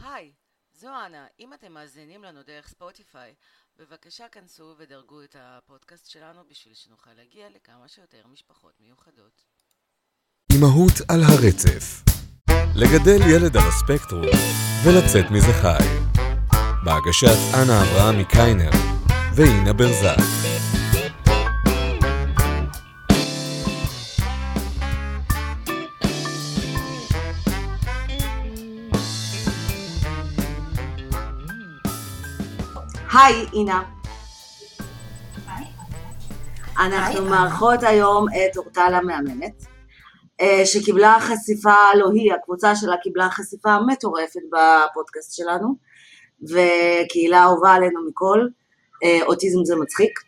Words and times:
היי, 0.00 0.32
זו 0.72 0.88
אנה. 1.06 1.26
אם 1.40 1.54
אתם 1.54 1.72
מאזינים 1.72 2.24
לנו 2.24 2.42
דרך 2.42 2.68
ספוטיפיי, 2.68 3.34
בבקשה 3.76 4.28
כנסו 4.28 4.74
ודרגו 4.78 5.22
את 5.22 5.36
הפודקאסט 5.38 6.10
שלנו 6.10 6.42
בשביל 6.48 6.74
שנוכל 6.74 7.10
להגיע 7.12 7.48
לכמה 7.48 7.88
שיותר 7.88 8.26
משפחות 8.26 8.80
מיוחדות. 8.80 9.44
אמהות 10.56 10.92
על 11.08 11.20
הרצף 11.22 12.02
לגדל 12.74 13.20
ילד 13.34 13.56
על 13.56 13.62
הספקטרום 13.68 14.26
ולצאת 14.84 15.30
מזה 15.30 15.52
חי. 15.62 15.84
בהגשת 16.84 17.38
אנה 17.54 17.82
אברהמי 17.82 18.24
קיינר 18.24 18.70
ואינה 19.34 19.72
ברזק. 19.72 20.39
היי, 33.12 33.46
אינה. 33.52 33.82
אנחנו 36.78 37.24
מארחות 37.24 37.82
היום 37.82 38.26
את 38.28 38.56
אורטל 38.56 38.94
המהממת, 38.94 39.64
אה, 40.40 40.62
שקיבלה 40.66 41.16
חשיפה, 41.20 41.74
לא 41.94 42.10
היא, 42.14 42.32
הקבוצה 42.32 42.76
שלה 42.76 42.96
קיבלה 43.02 43.30
חשיפה 43.30 43.76
מטורפת 43.86 44.40
בפודקאסט 44.52 45.36
שלנו, 45.36 45.74
וקהילה 46.42 47.42
אהובה 47.42 47.72
עלינו 47.72 48.00
מכל, 48.08 48.48
אה, 49.04 49.18
אוטיזם 49.26 49.64
זה 49.64 49.76
מצחיק. 49.76 50.20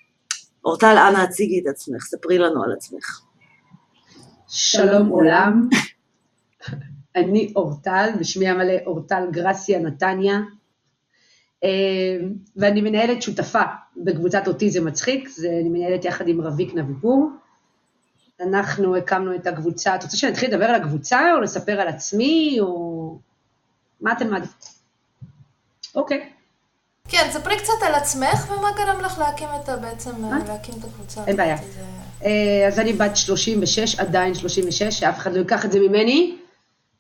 אורטל, 0.65 0.97
אנא 1.09 1.19
הציגי 1.19 1.61
את 1.61 1.67
עצמך, 1.67 2.03
ספרי 2.03 2.39
לנו 2.39 2.65
על 2.65 2.73
עצמך. 2.73 3.21
שלום 4.49 5.09
עולם, 5.09 5.69
אני 7.17 7.53
אורטל, 7.57 8.11
בשמי 8.21 8.49
המלא 8.49 8.75
אורטל 8.87 9.27
גרסיה 9.31 9.79
נתניה, 9.79 10.39
ואני 12.57 12.81
מנהלת 12.81 13.23
שותפה 13.23 13.63
בקבוצת 13.97 14.43
אוטיזם 14.49 14.87
מצחיק, 14.87 15.29
זה 15.29 15.49
אני 15.61 15.69
מנהלת 15.69 16.05
יחד 16.05 16.29
עם 16.29 16.41
רביק 16.41 16.75
נביפור. 16.75 17.31
אנחנו 18.41 18.97
הקמנו 18.97 19.35
את 19.35 19.47
הקבוצה, 19.47 19.95
את 19.95 20.03
רוצה 20.03 20.17
שאני 20.17 20.33
אתחיל 20.33 20.51
לדבר 20.55 20.65
על 20.65 20.75
הקבוצה, 20.75 21.21
או 21.35 21.41
לספר 21.41 21.81
על 21.81 21.89
עצמי, 21.89 22.57
או... 22.61 23.19
מה 24.01 24.13
אתם 24.13 24.31
מעדיפים? 24.31 24.57
אוקיי. 25.95 26.29
כן, 27.09 27.29
ספרי 27.31 27.57
קצת 27.59 27.73
על 27.87 27.95
עצמך, 27.95 28.51
ומה 28.51 28.69
גרם 28.77 29.01
לך 29.01 29.19
להקים 29.19 29.49
את 29.65 29.69
ה... 29.69 29.77
בעצם, 29.77 30.11
מה? 30.23 30.39
להקים 30.49 30.75
את 30.81 30.85
הקבוצה. 30.85 31.25
אין 31.27 31.37
בעיה. 31.37 31.57
זה- 31.57 31.81
אה, 32.25 32.69
אז 32.69 32.79
אני 32.79 32.93
בת 32.93 33.17
36, 33.17 33.99
עדיין 33.99 34.35
36, 34.35 34.83
שאף 34.83 35.19
אחד 35.19 35.33
לא 35.33 35.39
ייקח 35.39 35.65
את 35.65 35.73
זה 35.73 35.81
ממני, 35.81 36.37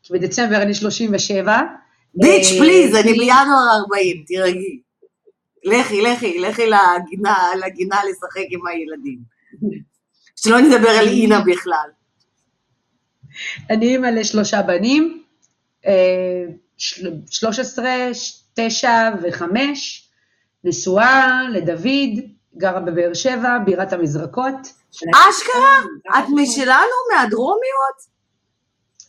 כי 0.02 0.12
בדצמבר 0.12 0.62
אני 0.62 0.74
37. 0.74 1.60
ביץ', 2.14 2.46
אה, 2.52 2.58
פליז, 2.58 2.94
אני 2.94 3.02
אני- 3.10 3.18
בינואר 3.18 3.76
40, 3.80 4.24
תירגעי. 4.26 4.80
לכי, 5.64 6.02
לכי, 6.02 6.38
לכי 6.38 6.62
לגינה, 6.66 7.36
לגינה 7.66 7.96
לשחק 8.10 8.46
עם 8.50 8.66
הילדים. 8.66 9.18
שלא 10.36 10.60
נדבר 10.60 10.88
על 10.90 11.08
אינה 11.08 11.40
בכלל. 11.46 11.88
אני 13.70 13.86
אימא 13.86 14.06
לשלושה 14.06 14.62
בנים, 14.62 15.22
אה, 15.86 15.92
של- 16.78 17.14
13, 17.30 17.84
9 18.54 18.90
ו-5, 19.22 19.42
נשואה 20.64 21.42
לדוד, 21.52 22.24
גרה 22.56 22.80
בבאר 22.80 23.14
שבע, 23.14 23.58
בירת 23.64 23.92
המזרקות. 23.92 24.54
אשכרה? 24.94 25.78
את 26.18 26.24
משלנו, 26.34 26.96
מהדרומיות? 27.14 28.11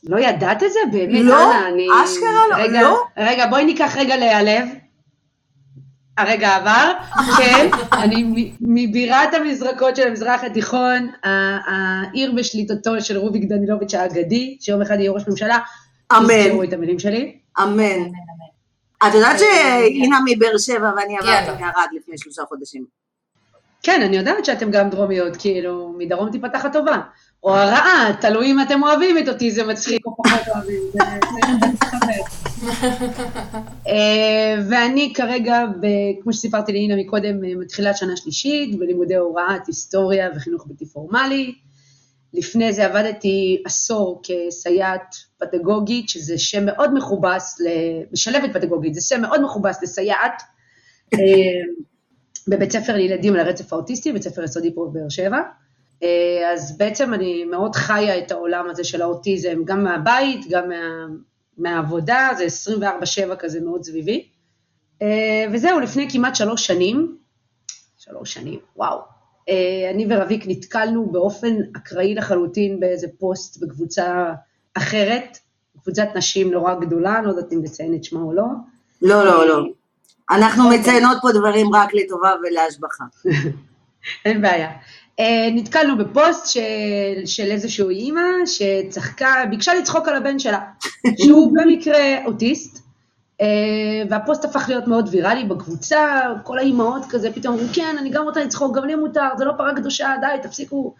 לא 0.03 0.19
ידעת 0.19 0.63
את 0.63 0.71
זה? 0.73 0.79
באמת, 0.91 1.25
לא, 1.25 1.43
אנה, 1.43 1.67
אני... 1.67 1.87
אשכרה 2.03 2.47
לא, 2.49 2.55
רגע, 2.55 2.81
לא. 2.81 3.03
רגע, 3.17 3.47
בואי 3.47 3.65
ניקח 3.65 3.95
רגע 3.97 4.17
להיעלב. 4.17 4.67
הרגע 6.17 6.55
עבר, 6.55 6.91
כן, 7.37 7.69
אני 7.93 8.51
מבירת 8.61 9.33
המזרקות 9.33 9.95
של 9.95 10.07
המזרח 10.07 10.43
התיכון, 10.43 11.11
העיר 11.23 12.31
בשליטתו 12.31 13.01
של 13.01 13.17
רוביק 13.17 13.43
דנילוביץ' 13.43 13.93
האגדי, 13.93 14.57
שיום 14.59 14.81
אחד 14.81 14.99
יהיה 14.99 15.11
ראש 15.11 15.23
ממשלה. 15.27 15.59
אמן. 16.17 16.43
תזכרו 16.43 16.63
את 16.63 16.73
המילים 16.73 16.99
שלי. 16.99 17.37
אמן. 17.63 18.11
את 19.07 19.13
יודעת 19.13 19.39
שאינה 19.39 20.17
מבאר 20.25 20.57
שבע 20.57 20.91
ואני 20.97 21.17
כן. 21.21 21.27
עברתי 21.27 21.61
מערד 21.61 21.87
לפני 21.95 22.17
שלושה 22.17 22.41
חודשים. 22.49 22.85
כן, 23.83 24.01
אני 24.01 24.17
יודעת 24.17 24.45
שאתם 24.45 24.71
גם 24.71 24.89
דרומיות, 24.89 25.37
כאילו, 25.37 25.93
מדרום 25.97 26.31
תיפתח 26.31 26.65
הטובה. 26.65 27.01
או 27.43 27.55
הרעה, 27.55 28.15
תלוי 28.21 28.51
אם 28.51 28.61
אתם 28.61 28.83
אוהבים 28.83 29.17
את 29.17 29.27
אותי, 29.27 29.51
זה 29.51 29.63
מצחיק 29.63 30.05
או 30.05 30.15
פחות 30.15 30.47
אוהבים. 30.55 30.81
אה, 33.87 34.55
ואני 34.69 35.13
כרגע, 35.15 35.63
כמו 36.23 36.33
שסיפרתי 36.33 36.71
לאינה 36.71 36.95
מקודם, 36.95 37.43
אה, 37.45 37.55
מתחילה 37.55 37.93
שנה 37.93 38.17
שלישית 38.17 38.79
בלימודי 38.79 39.15
הוראת 39.15 39.67
היסטוריה 39.67 40.29
וחינוך 40.35 40.67
בלתי 40.67 40.85
פורמלי. 40.85 41.53
לפני 42.33 42.73
זה 42.73 42.85
עבדתי 42.85 43.61
עשור 43.65 44.21
כסייעת 44.23 45.15
פדגוגית, 45.39 46.09
שזה 46.09 46.37
שם 46.37 46.65
מאוד 46.65 46.93
מכובס, 46.93 47.61
משלבת 48.11 48.53
פדגוגית, 48.53 48.93
זה 48.93 49.01
שם 49.01 49.21
מאוד 49.21 49.41
מכובס 49.41 49.83
לסייעת. 49.83 50.41
אה, 51.13 51.19
בבית 52.47 52.71
ספר 52.71 52.95
לילדים 52.95 53.33
על 53.33 53.39
הרצף 53.39 53.73
האוטיסטי, 53.73 54.11
בית 54.11 54.23
ספר 54.23 54.43
יסודי 54.43 54.75
פה 54.75 54.87
בבאר 54.91 55.09
שבע. 55.09 55.39
אה, 56.03 56.51
אז 56.53 56.77
בעצם 56.77 57.13
אני 57.13 57.45
מאוד 57.45 57.75
חיה 57.75 58.17
את 58.17 58.31
העולם 58.31 58.69
הזה 58.69 58.83
של 58.83 59.01
האוטיזם, 59.01 59.63
גם 59.65 59.83
מהבית, 59.83 60.45
גם 60.49 60.69
מה, 60.69 61.05
מהעבודה, 61.57 62.29
זה 62.37 62.71
24-7 63.31 63.35
כזה 63.35 63.61
מאוד 63.61 63.83
סביבי. 63.83 64.27
אה, 65.01 65.45
וזהו, 65.53 65.79
לפני 65.79 66.07
כמעט 66.11 66.35
שלוש 66.35 66.67
שנים, 66.67 67.17
שלוש 67.97 68.33
שנים, 68.33 68.59
וואו. 68.75 68.99
אה, 69.49 69.91
אני 69.93 70.05
ורביק 70.09 70.43
נתקלנו 70.47 71.05
באופן 71.11 71.55
אקראי 71.77 72.15
לחלוטין 72.15 72.79
באיזה 72.79 73.07
פוסט 73.19 73.63
בקבוצה 73.63 74.33
אחרת, 74.73 75.37
קבוצת 75.83 76.07
נשים 76.15 76.51
נורא 76.51 76.73
גדולה, 76.75 77.17
אני 77.17 77.25
לא 77.25 77.31
יודעת 77.31 77.53
אם 77.53 77.63
לציין 77.63 77.95
את 77.95 78.03
שמה 78.03 78.21
או 78.21 78.33
לא. 78.33 78.45
לא, 79.01 79.25
לא, 79.25 79.47
לא. 79.47 79.65
אנחנו 80.31 80.63
אוקיי. 80.63 80.79
מציינות 80.79 81.17
פה 81.21 81.31
דברים 81.31 81.75
רק 81.75 81.93
לטובה 81.93 82.33
ולהשבחה. 82.43 83.03
אין 84.25 84.41
בעיה. 84.41 84.71
אה, 85.19 85.49
נתקלנו 85.51 85.97
בפוסט 85.97 86.47
של, 86.47 87.25
של 87.25 87.51
איזושהי 87.51 87.89
אימא 87.89 88.21
שצחקה, 88.45 89.43
ביקשה 89.49 89.73
לצחוק 89.73 90.07
על 90.07 90.15
הבן 90.15 90.39
שלה, 90.39 90.59
שהוא 91.23 91.53
במקרה 91.53 92.25
אוטיסט, 92.25 92.83
אה, 93.41 93.47
והפוסט 94.09 94.45
הפך 94.45 94.65
להיות 94.69 94.87
מאוד 94.87 95.09
ויראלי 95.11 95.43
בקבוצה, 95.43 96.21
כל 96.43 96.59
האימהות 96.59 97.05
כזה 97.09 97.33
פתאום 97.33 97.53
אמרו, 97.53 97.67
כן, 97.73 97.95
אני 97.99 98.09
גם 98.09 98.23
רוצה 98.23 98.43
לצחוק, 98.43 98.77
גם 98.77 98.85
לי 98.85 98.95
מותר, 98.95 99.29
זה 99.37 99.45
לא 99.45 99.53
פרה 99.57 99.75
קדושה, 99.75 100.15
די, 100.21 100.47
תפסיקו 100.47 100.93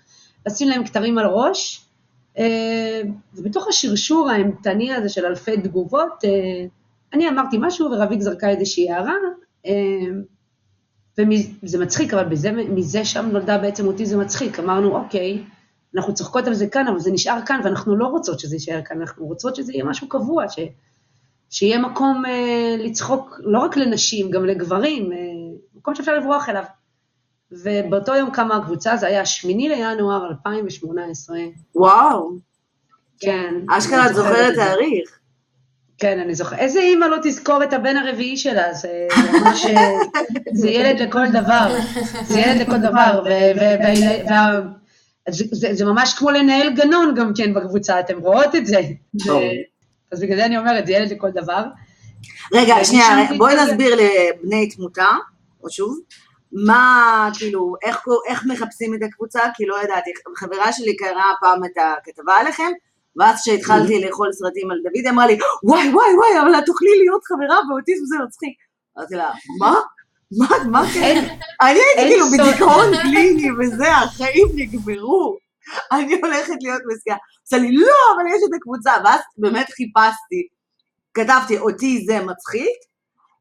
לשים 0.46 0.70
להם 0.70 0.86
כתרים 0.86 1.18
על 1.18 1.26
הראש. 1.26 1.86
אה, 2.38 3.02
ובתוך 3.34 3.68
השרשור 3.68 4.30
האימתני 4.30 4.94
הזה 4.94 5.10
של 5.10 5.26
אלפי 5.26 5.58
תגובות, 5.58 6.24
אני 7.14 7.30
אמרתי 7.30 7.58
משהו 7.60 7.92
ורביק 7.92 8.22
זרקה 8.22 8.50
איזושהי 8.50 8.92
הערה, 8.92 9.16
וזה 11.18 11.80
מצחיק, 11.80 12.14
אבל 12.14 12.26
בזה, 12.26 12.52
מזה 12.52 13.06
שם 13.06 13.30
נולדה 13.32 13.58
בעצם 13.58 13.88
אוטיזם 13.88 14.20
מצחיק. 14.20 14.60
אמרנו, 14.60 14.96
אוקיי, 14.96 15.44
אנחנו 15.96 16.14
צוחקות 16.14 16.48
על 16.48 16.54
זה 16.54 16.68
כאן, 16.68 16.88
אבל 16.88 17.00
זה 17.00 17.12
נשאר 17.12 17.40
כאן, 17.46 17.62
ואנחנו 17.64 17.96
לא 17.96 18.08
רוצות 18.08 18.40
שזה 18.40 18.56
יישאר 18.56 18.82
כאן, 18.86 19.02
אנחנו 19.02 19.26
רוצות 19.26 19.56
שזה 19.56 19.74
יהיה 19.74 19.84
משהו 19.84 20.10
קבוע, 20.10 20.50
ש, 20.50 20.60
שיהיה 21.50 21.80
מקום 21.80 22.26
אה, 22.26 22.76
לצחוק 22.80 23.40
לא 23.44 23.60
רק 23.60 23.78
לנשים, 23.78 24.32
גם 24.32 24.46
לגברים, 24.46 25.12
אה, 25.12 25.18
מקום 25.76 25.96
שאפשר 25.96 26.18
לברוח 26.18 26.50
אליו. 26.50 26.64
ובאותו 27.52 28.16
יום 28.16 28.32
קמה 28.32 28.56
הקבוצה, 28.56 28.98
זה 28.98 29.08
היה 29.08 29.26
8 29.26 29.68
לינואר 29.68 30.28
2018. 30.30 31.38
וואו, 31.76 32.32
כן. 33.20 33.54
אשכרה 33.70 34.10
את 34.10 34.16
זוכרת 34.16 34.56
זה. 34.56 34.62
תאריך. 34.62 35.20
כן, 35.98 36.20
אני 36.20 36.36
זוכרת. 36.36 36.60
איזה 36.60 36.80
אימא 36.80 37.06
לא 37.06 37.18
תזכור 37.24 37.64
את 37.64 37.74
הבן 37.74 37.98
הרביעי 37.98 38.38
שלה? 38.38 38.74
זה 38.74 39.08
ממש... 39.42 39.66
זה 40.54 40.70
ילד 40.70 41.00
לכל 41.02 41.28
דבר. 41.28 41.76
זה 42.28 42.40
ילד 42.40 42.62
לכל 42.62 42.78
דבר. 42.78 43.24
זה, 45.52 45.86
ממש 45.86 46.14
כמו 46.14 46.32
לנהל 46.32 46.70
גנון 46.76 47.16
גם 47.16 47.32
כן 47.38 47.54
בקבוצה, 47.54 48.00
אתם 48.00 48.20
רואות 48.20 48.56
את 48.56 48.66
זה. 48.66 48.82
זה- 49.14 49.32
אז 50.12 50.22
בגלל 50.22 50.38
זה 50.38 50.46
אני 50.46 50.58
אומרת, 50.58 50.86
זה 50.88 50.94
ילד 50.94 51.12
לכל 51.12 51.30
דבר. 51.30 51.64
רגע, 52.54 52.76
שנייה, 52.84 53.08
בואי. 53.38 53.56
נסביר 53.56 53.96
לבני 53.96 54.70
תמותה, 54.70 55.08
או 55.64 55.70
שוב, 55.70 56.00
מה, 56.52 57.30
כאילו, 57.38 57.76
איך, 57.84 58.02
איך 58.28 58.46
מחפשים 58.46 58.94
את 58.94 59.00
הקבוצה, 59.04 59.40
כי 59.56 59.66
לא 59.66 59.76
ידעתי, 59.84 60.12
חברה 60.38 60.74
שלי 60.74 60.96
קראה 60.96 61.32
פעם 61.42 61.66
את 61.66 61.72
הכתבה 61.78 62.34
עליכם, 62.34 62.72
ואז 63.20 63.42
כשהתחלתי 63.42 64.06
לאכול 64.06 64.32
סרטים 64.32 64.72
על 64.72 64.78
דוד, 64.84 64.92
היא 64.96 65.10
אמרה 65.10 65.28
לי, 65.28 65.38
וואי, 65.64 65.90
וואי, 65.90 66.14
וואי, 66.16 66.42
אבל 66.42 66.60
את 66.60 66.66
תוכלי 66.66 66.90
להיות 67.00 67.24
חברה 67.24 67.58
באוטיזם 67.70 68.06
זה 68.06 68.16
מצחיק. 68.26 68.58
אמרתי 68.98 69.16
לה, 69.16 69.32
מה? 69.60 69.76
מה, 70.40 70.48
מה 70.72 70.84
כן? 70.94 71.38
אני 71.62 71.80
הייתי 71.98 72.14
כאילו. 72.14 72.26
בדיכאון 72.32 72.98
קליני 73.02 73.48
וזה, 73.60 73.92
החיים 73.92 74.48
נגמרו. 74.56 75.38
אני 75.92 76.14
הולכת 76.24 76.56
להיות 76.62 76.82
מזכירה. 76.94 77.18
עושה 77.42 77.58
לי, 77.58 77.76
לא, 77.76 77.98
אבל 78.16 78.36
יש 78.36 78.42
את 78.50 78.54
הקבוצה. 78.58 78.92
ואז 79.06 79.20
באמת 79.38 79.66
חיפשתי 79.70 80.48
כתבתי 81.14 81.58
אותי 81.58 82.06
זה 82.06 82.20
מצחיק, 82.26 82.78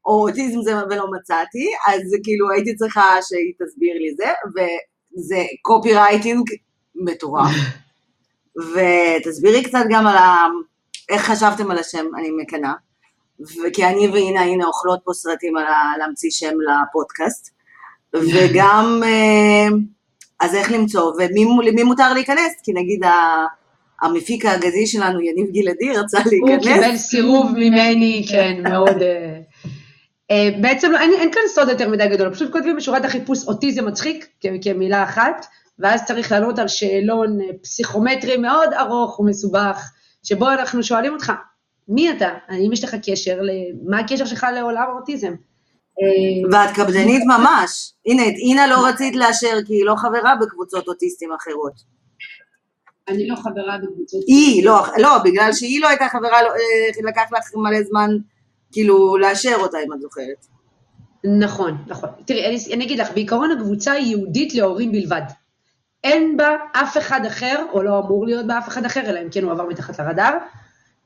או 0.05 0.27
אוטיזם 0.27 0.61
זה 0.61 0.73
ולא 0.89 1.05
מצאתי, 1.11 1.67
אז 1.87 2.01
כאילו 2.23 2.51
הייתי 2.51 2.75
צריכה 2.75 3.17
שהיא 3.21 3.53
תסביר 3.53 3.93
לי 3.93 4.15
זה, 4.17 4.31
וזה 4.55 5.43
קופי 5.61 5.93
רייטינג 5.93 6.49
מטורף. 6.95 7.51
ותסבירי 8.57 9.63
קצת 9.63 9.83
גם 9.89 10.07
על 10.07 10.17
ה... 10.17 10.45
איך 11.09 11.21
חשבתם 11.21 11.71
על 11.71 11.77
השם, 11.77 12.05
אני 12.19 12.29
מקנאה. 12.41 12.73
וכי 13.39 13.85
אני 13.85 14.07
והנה 14.07 14.41
הנה 14.41 14.65
אוכלות 14.65 14.99
פה 15.03 15.13
סרטים 15.13 15.57
על 15.57 15.65
ה... 15.65 15.93
להמציא 15.97 16.29
שם 16.31 16.53
לפודקאסט. 16.61 17.49
וגם, 18.13 19.01
אה, 19.03 19.67
אז 20.39 20.55
איך 20.55 20.71
למצוא, 20.71 21.13
ולמי 21.17 21.83
מותר 21.83 22.13
להיכנס? 22.13 22.53
כי 22.63 22.71
נגיד 22.73 23.03
ה... 23.03 23.45
המפיק 24.01 24.45
האגדי 24.45 24.87
שלנו, 24.87 25.21
יניב 25.21 25.47
גלעדי, 25.51 25.91
רצה 25.91 26.17
להיכנס. 26.25 26.67
הוא 26.67 26.73
קיבל 26.73 26.97
סירוב 26.97 27.51
ממני, 27.55 28.25
כן, 28.31 28.63
מאוד... 28.63 29.01
אה, 30.31 30.49
בעצם 30.61 30.91
לא, 30.91 30.99
אין, 30.99 31.11
אין 31.13 31.31
כאן 31.31 31.41
סוד 31.47 31.69
יותר 31.69 31.89
מדי 31.89 32.07
גדול, 32.07 32.33
פשוט 32.33 32.51
כותבים 32.51 32.75
בשורת 32.75 33.05
החיפוש 33.05 33.47
אוטיזם 33.47 33.85
מצחיק, 33.85 34.27
כמילה 34.61 35.03
אחת, 35.03 35.45
ואז 35.79 36.05
צריך 36.05 36.31
לענות 36.31 36.59
על 36.59 36.67
שאלון 36.67 37.41
אה, 37.41 37.45
פסיכומטרי 37.61 38.37
מאוד 38.37 38.73
ארוך 38.73 39.19
ומסובך, 39.19 39.91
שבו 40.23 40.49
אנחנו 40.49 40.83
שואלים 40.83 41.13
אותך, 41.13 41.31
מי 41.87 42.11
אתה? 42.11 42.29
האם 42.47 42.73
יש 42.73 42.83
לך 42.83 42.95
קשר, 43.05 43.39
מה 43.85 43.99
הקשר 43.99 44.25
שלך 44.25 44.47
לעולם 44.55 44.85
האוטיזם? 44.89 45.33
ואת 46.51 46.69
קפדנית 46.75 47.23
ממש. 47.27 47.93
הנה, 48.05 48.27
את 48.27 48.33
אינה 48.47 48.67
לא 48.67 48.87
רצית 48.87 49.15
לאשר 49.15 49.57
כי 49.65 49.73
היא 49.73 49.85
לא 49.85 49.95
חברה 49.95 50.35
בקבוצות 50.41 50.87
אוטיסטים 50.87 51.29
אחרות. 51.33 51.73
אני 53.07 53.27
לא 53.27 53.35
חברה 53.35 53.77
בקבוצות. 53.77 54.23
היא, 54.27 54.65
לא, 54.65 54.85
לא, 54.97 55.17
בגלל 55.23 55.53
שהיא 55.53 55.81
לא 55.81 55.87
הייתה 55.87 56.05
חברה, 56.11 56.43
לא, 56.43 56.49
אה, 56.49 57.09
לקח 57.09 57.23
לך 57.31 57.55
מלא 57.55 57.83
זמן 57.83 58.09
כאילו 58.71 59.17
לאשר 59.17 59.55
אותה, 59.57 59.77
אם 59.87 59.93
את 59.93 60.01
זוכרת. 60.01 60.45
נכון, 61.39 61.77
נכון. 61.87 62.09
תראי, 62.25 62.45
אני, 62.45 62.57
אני 62.73 62.85
אגיד 62.85 62.99
לך, 62.99 63.11
בעיקרון 63.13 63.51
הקבוצה 63.51 63.91
היא 63.91 64.05
ייעודית 64.05 64.53
להורים 64.53 64.91
בלבד. 64.91 65.21
אין 66.03 66.37
בה 66.37 66.55
אף 66.73 66.97
אחד 66.97 67.25
אחר, 67.25 67.65
או 67.73 67.83
לא 67.83 67.99
אמור 67.99 68.25
להיות 68.25 68.47
בה 68.47 68.57
אף 68.57 68.67
אחד 68.67 68.85
אחר, 68.85 69.01
אלא 69.01 69.19
אם 69.19 69.27
כן 69.31 69.43
הוא 69.43 69.51
עבר 69.51 69.65
מתחת 69.65 69.99
לרדאר. 69.99 70.33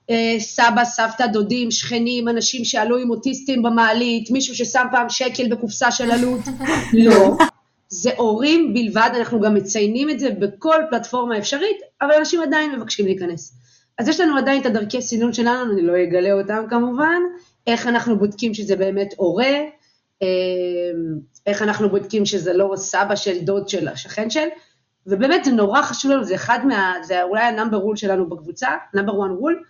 אה, 0.09 0.35
סבא, 0.39 0.85
סבתא, 0.85 1.25
דודים, 1.25 1.71
שכנים, 1.71 2.27
אנשים 2.27 2.65
שעלו 2.65 2.97
עם 2.97 3.09
אוטיסטים 3.09 3.63
במעלית, 3.63 4.31
מישהו 4.31 4.55
ששם 4.55 4.85
פעם 4.91 5.09
שקל 5.09 5.47
בקופסה 5.47 5.91
של 5.91 6.11
עלות, 6.11 6.41
לא. 7.05 7.37
זה 7.89 8.11
הורים 8.17 8.73
בלבד, 8.73 9.09
אנחנו 9.17 9.41
גם 9.41 9.55
מציינים 9.55 10.09
את 10.09 10.19
זה 10.19 10.29
בכל 10.29 10.77
פלטפורמה 10.89 11.37
אפשרית, 11.37 11.77
אבל 12.01 12.11
אנשים 12.19 12.41
עדיין 12.41 12.75
מבקשים 12.75 13.05
להיכנס. 13.05 13.53
אז 13.97 14.07
יש 14.07 14.19
לנו 14.19 14.37
עדיין 14.37 14.61
את 14.61 14.65
הדרכי 14.65 15.01
סינון 15.01 15.33
שלנו, 15.33 15.73
אני 15.73 15.81
לא 15.81 15.93
אגלה 16.03 16.33
אותם 16.33 16.63
כמובן, 16.69 17.21
איך 17.67 17.87
אנחנו 17.87 18.19
בודקים 18.19 18.53
שזה 18.53 18.75
באמת 18.75 19.13
הורה, 19.17 19.53
אמ, 20.21 20.27
איך 21.47 21.61
אנחנו 21.61 21.89
בודקים 21.89 22.25
שזה 22.25 22.53
לא 22.53 22.73
סבא 22.75 23.15
של 23.15 23.39
דוד 23.39 23.69
של 23.69 23.87
השכן 23.87 24.29
של, 24.29 24.47
ובאמת 25.07 25.45
זה 25.45 25.51
נורא 25.51 25.81
חשוב 25.81 26.11
לנו, 26.11 26.23
זה 26.23 26.35
אחד 26.35 26.59
מה, 26.65 26.93
זה 27.03 27.23
אולי 27.23 27.43
ה 27.43 27.48
number 27.48 27.77
rule 27.77 27.95
שלנו 27.95 28.29
בקבוצה, 28.29 28.67
number 28.93 29.15
one 29.15 29.31
rule, 29.31 29.63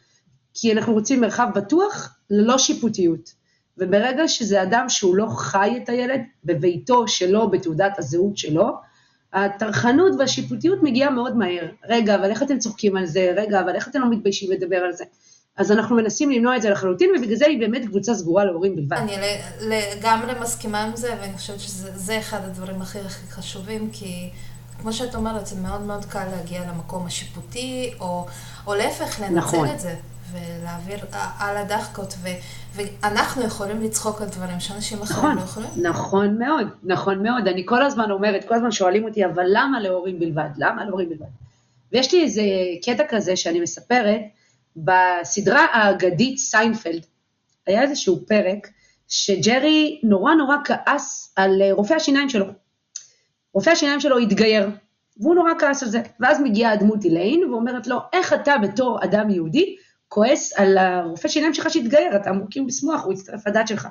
כי 0.54 0.74
אנחנו 0.74 0.94
רוצים 0.94 1.22
מרחב 1.22 1.48
בטוח 1.56 2.16
ללא 2.30 2.58
שיפוטיות. 2.58 3.34
וברגע 3.78 4.28
שזה 4.28 4.64
אדם 4.64 4.90
שהוא 4.90 5.16
לא 5.16 5.26
חי 5.26 5.80
את 5.84 5.90
הילד 5.90 6.22
בביתו 6.44 7.08
שלו, 7.08 7.50
בתעודת 7.50 8.00
הזהות 8.00 8.38
שלו, 8.38 8.70
הטרחנות 9.34 10.14
והשיפוטיות 10.20 10.84
מגיעה 10.84 11.10
מאוד 11.10 11.38
מהר. 11.38 11.68
רגע, 11.90 12.16
אבל 12.16 12.30
איך 12.30 12.44
אתם 12.44 12.60
צוחקים 12.60 12.98
על 12.98 13.06
זה? 13.06 13.34
רגע, 13.36 13.62
אבל 13.62 13.76
איך 13.76 13.88
אתם 13.88 14.02
לא 14.02 14.10
מתביישים 14.10 14.52
לדבר 14.52 14.78
על 14.78 14.94
זה? 14.94 15.04
אז 15.58 15.72
אנחנו 15.72 15.96
מנסים 15.96 16.32
למנוע 16.32 16.56
את 16.56 16.62
זה 16.62 16.70
לחלוטין, 16.70 17.10
ובגלל 17.18 17.36
זה 17.36 17.46
היא 17.46 17.60
באמת 17.60 17.86
קבוצה 17.86 18.14
סגורה 18.14 18.46
להורים 18.46 18.76
בלבד. 18.76 18.98
אני 18.98 19.16
לגמרי 19.62 20.34
מסכימה 20.42 20.84
עם 20.84 20.96
זה, 20.96 21.16
ואני 21.22 21.34
חושבת 21.34 21.60
שזה 21.60 22.20
אחד 22.20 22.40
הדברים 22.44 22.82
הכי 22.82 23.00
הכי 23.00 23.32
חשובים, 23.32 23.90
כי 23.92 24.30
כמו 24.82 24.94
שאת 24.94 25.16
אומרת, 25.16 25.48
זה 25.48 25.56
מאוד 25.62 25.82
מאוד 25.82 26.06
קל 26.06 26.26
להגיע 26.32 26.62
למקום 26.62 27.06
השיפוטי, 27.06 27.94
או, 28.00 28.26
או 28.68 28.76
להפך, 28.76 29.20
לנצל 29.20 29.36
נכון. 29.36 29.70
את 29.70 29.80
זה. 29.80 29.96
ולהעביר 30.32 31.00
על 31.40 31.58
הדחקות, 31.58 32.14
ו, 32.22 32.28
ואנחנו 32.76 33.44
יכולים 33.44 33.82
לצחוק 33.82 34.22
על 34.22 34.28
דברים 34.28 34.60
שאנשים 34.60 35.02
אחרים 35.02 35.20
נכון, 35.20 35.36
לא 35.36 35.42
יכולים. 35.42 35.70
נכון 35.78 36.38
מאוד, 36.40 36.68
נכון 36.84 37.24
מאוד. 37.24 37.48
אני 37.48 37.64
כל 37.66 37.84
הזמן 37.84 38.12
אומרת, 38.12 38.48
כל 38.48 38.56
הזמן 38.56 38.72
שואלים 38.72 39.06
אותי, 39.06 39.26
אבל 39.26 39.46
למה 39.50 39.80
להורים 39.80 40.20
בלבד? 40.20 40.50
למה 40.58 40.86
להורים 40.86 41.10
בלבד? 41.10 41.26
ויש 41.92 42.14
לי 42.14 42.24
איזה 42.24 42.42
קטע 42.86 43.04
כזה 43.10 43.36
שאני 43.36 43.60
מספרת, 43.60 44.22
בסדרה 44.76 45.66
האגדית 45.74 46.38
סיינפלד, 46.38 47.06
היה 47.68 47.82
איזשהו 47.82 48.20
פרק 48.28 48.68
שג'רי 49.08 50.00
נורא 50.04 50.34
נורא 50.34 50.56
כעס 50.66 51.34
על 51.36 51.62
רופא 51.72 51.94
השיניים 51.94 52.30
שלו. 52.30 52.46
רופא 53.58 53.70
השיניים 53.70 54.00
שלו 54.00 54.18
התגייר, 54.18 54.70
והוא 55.20 55.36
נורא 55.36 55.52
כעס 55.60 55.84
על 55.84 55.90
זה. 55.90 56.02
ואז 56.20 56.42
מגיעה 56.42 56.72
הדמות 56.72 57.06
איליין 57.06 57.44
ואומרת 57.44 57.88
לו, 57.88 57.98
איך 58.14 58.34
אתה 58.34 58.58
בתור 58.58 59.04
אדם 59.04 59.30
יהודי 59.30 59.76
כועס 60.08 60.54
על 60.54 60.78
הרופא 60.78 61.28
שיניים 61.28 61.54
שלך 61.54 61.70
שהתגייר, 61.70 62.16
אתה 62.16 62.30
אמור 62.30 62.48
כאילו 62.52 62.68
לשמוח, 62.68 63.04
הוא 63.04 63.14
יצטרף 63.14 63.48
לדת 63.48 63.68
שלך. 63.68 63.88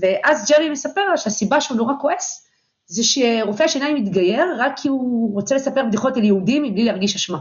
ואז 0.00 0.50
ג'רי 0.50 0.70
מספר 0.70 1.00
לה 1.10 1.16
שהסיבה 1.16 1.60
שהוא 1.60 1.76
נורא 1.76 1.92
כועס, 2.00 2.46
זה 2.86 3.02
שרופא 3.04 3.62
השיניים 3.62 3.96
מתגייר 3.96 4.46
רק 4.58 4.72
כי 4.76 4.88
הוא 4.88 5.34
רוצה 5.34 5.54
לספר 5.54 5.84
בדיחות 5.84 6.16
על 6.16 6.24
יהודים 6.24 6.62
מבלי 6.62 6.84
להרגיש 6.84 7.14
אשמה. 7.14 7.38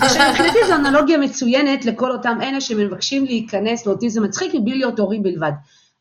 עכשיו 0.00 0.30
מבחינתי 0.30 0.58
זו 0.66 0.74
אנלוגיה 0.74 1.18
מצוינת 1.18 1.84
לכל 1.84 2.12
אותם 2.12 2.38
אלה 2.42 2.60
שמבקשים 2.60 3.24
להיכנס 3.24 3.86
לאוטיזם 3.86 4.22
מצחיק 4.22 4.54
מבלי 4.54 4.78
להיות 4.78 4.98
הורים 4.98 5.22
בלבד. 5.22 5.52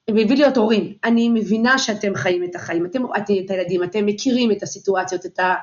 מבלי 0.09 0.35
להיות 0.35 0.57
הורים. 0.57 0.93
אני 1.03 1.29
מבינה 1.29 1.77
שאתם 1.77 2.15
חיים 2.15 2.43
את 2.43 2.55
החיים, 2.55 2.85
אתם, 2.85 3.03
את 3.17 3.49
הילדים, 3.49 3.83
אתם 3.83 4.05
מכירים 4.05 4.51
את 4.51 4.63
הסיטואציות, 4.63 5.25
את 5.25 5.39
ה... 5.39 5.55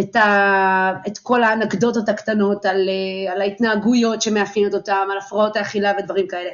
את, 0.00 0.16
ה, 0.16 0.92
את 1.06 1.18
כל 1.18 1.42
האנקדוטות 1.42 2.08
הקטנות 2.08 2.66
על, 2.66 2.88
על 3.32 3.40
ההתנהגויות 3.40 4.22
שמאפיינות 4.22 4.74
אותם, 4.74 5.08
על 5.12 5.18
הפרעות 5.18 5.56
האכילה 5.56 5.92
ודברים 5.98 6.28
כאלה. 6.28 6.50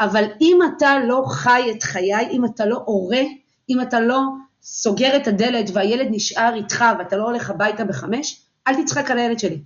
אבל 0.00 0.24
אם 0.40 0.58
אתה 0.76 0.98
לא 1.08 1.22
חי 1.26 1.70
את 1.70 1.82
חיי, 1.82 2.28
אם 2.30 2.44
אתה 2.44 2.66
לא 2.66 2.82
הורה, 2.84 3.22
אם 3.68 3.80
אתה 3.80 4.00
לא 4.00 4.20
סוגר 4.62 5.16
את 5.16 5.26
הדלת 5.26 5.70
והילד 5.72 6.06
נשאר 6.10 6.54
איתך 6.54 6.84
ואתה 6.98 7.16
לא 7.16 7.24
הולך 7.24 7.50
הביתה 7.50 7.84
בחמש, 7.84 8.42
אל 8.68 8.82
תצחק 8.82 9.10
על 9.10 9.18
הילד 9.18 9.38
שלי. 9.38 9.58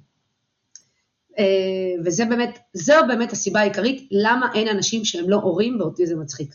אה, 1.39 1.45
וזה 2.05 2.25
באמת, 2.25 2.59
זו 2.73 2.95
באמת 3.09 3.33
הסיבה 3.33 3.61
העיקרית 3.61 4.09
למה 4.11 4.49
אין 4.55 4.69
אנשים 4.69 5.05
שהם 5.05 5.31
לא 5.31 5.37
הורים 5.37 5.79
באוטיזם 5.79 6.21
מצחיק. 6.21 6.55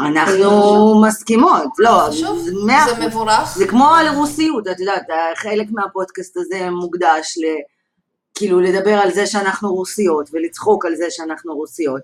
אנחנו 0.00 1.02
מסכימות, 1.06 1.72
לא, 1.78 2.10
זה 2.10 3.06
מבורך. 3.06 3.56
זה 3.56 3.66
כמו 3.66 3.94
על 3.94 4.08
רוסיות, 4.08 4.68
את 4.68 4.80
יודעת, 4.80 5.06
חלק 5.36 5.66
מהפודקאסט 5.70 6.36
הזה 6.36 6.70
מוקדש 6.70 7.38
ל... 7.38 7.44
כאילו 8.34 8.60
לדבר 8.60 8.94
על 8.94 9.10
זה 9.10 9.26
שאנחנו 9.26 9.74
רוסיות 9.74 10.30
ולצחוק 10.32 10.84
על 10.84 10.94
זה 10.94 11.06
שאנחנו 11.10 11.54
רוסיות. 11.54 12.00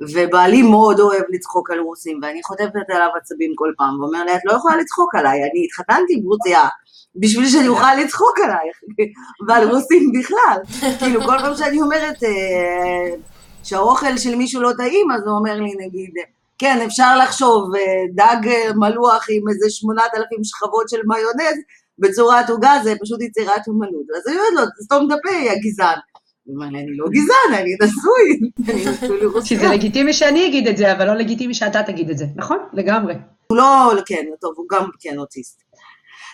ובעלי 0.00 0.62
מאוד 0.62 1.00
אוהב 1.00 1.22
לצחוק 1.28 1.70
על 1.70 1.78
רוסים, 1.78 2.20
ואני 2.22 2.42
חוטפת 2.42 2.90
עליו 2.90 3.08
עצבים 3.20 3.52
כל 3.54 3.72
פעם, 3.76 4.00
ואומר 4.00 4.24
לי, 4.24 4.34
את 4.34 4.40
לא 4.44 4.52
יכולה 4.52 4.76
לצחוק 4.76 5.14
עליי, 5.14 5.38
אני 5.38 5.64
התחתנתי 5.64 6.14
עם 6.14 6.22
רוסיה, 6.26 6.68
בשביל 7.16 7.48
שאני 7.48 7.68
אוכל 7.68 7.94
לצחוק 7.94 8.38
עלייך, 8.38 8.76
ועל 9.48 9.70
רוסים 9.70 10.12
בכלל. 10.18 10.58
כאילו 10.98 11.20
כל 11.20 11.38
פעם 11.38 11.56
שאני 11.56 11.82
אומרת 11.82 12.22
אה, 12.24 13.16
שהאוכל 13.62 14.16
של 14.16 14.34
מישהו 14.34 14.62
לא 14.62 14.70
טעים, 14.76 15.10
אז 15.10 15.22
הוא 15.26 15.36
אומר 15.38 15.54
לי 15.54 15.86
נגיד, 15.86 16.10
כן, 16.58 16.78
אפשר 16.86 17.18
לחשוב, 17.18 17.74
אה, 17.74 17.82
דג 18.14 18.48
אה, 18.48 18.72
מלוח 18.74 19.26
עם 19.30 19.48
איזה 19.48 19.70
שמונת 19.70 20.10
אלפים 20.16 20.44
שכבות 20.44 20.88
של 20.88 21.00
מיונז 21.06 21.56
בצורת 21.98 22.50
עוגה, 22.50 22.72
זה 22.84 22.94
פשוט 23.02 23.22
יצירת 23.22 23.68
אומנות. 23.68 24.06
אז 24.16 24.28
אני 24.28 24.36
אומרת 24.36 24.52
לו, 24.54 24.84
סתום 24.84 25.06
את 25.06 25.18
הפה, 25.18 25.36
יא 25.36 25.54
גזען. 25.62 25.98
הוא 26.44 26.54
אומר 26.54 26.66
לי, 26.66 26.78
אני 26.78 26.96
לא 26.96 27.06
גזען, 27.10 27.62
אני 27.62 27.76
נשוי, 27.82 28.50
אני 28.72 28.90
נשוי 28.90 29.20
לרוסיה. 29.20 29.58
כי 29.58 29.64
זה 29.64 29.74
לגיטימי 29.74 30.12
שאני 30.12 30.46
אגיד 30.46 30.68
את 30.68 30.76
זה, 30.76 30.92
אבל 30.92 31.06
לא 31.06 31.14
לגיטימי 31.14 31.54
שאתה 31.54 31.82
תגיד 31.82 32.10
את 32.10 32.18
זה, 32.18 32.26
נכון? 32.36 32.58
לגמרי. 32.72 33.14
הוא 33.46 33.58
לא, 33.58 33.92
כן, 34.06 34.24
טוב, 34.40 34.54
הוא 34.56 34.66
גם 34.70 34.88
כן 35.00 35.18
אוטיסט. 35.18 35.62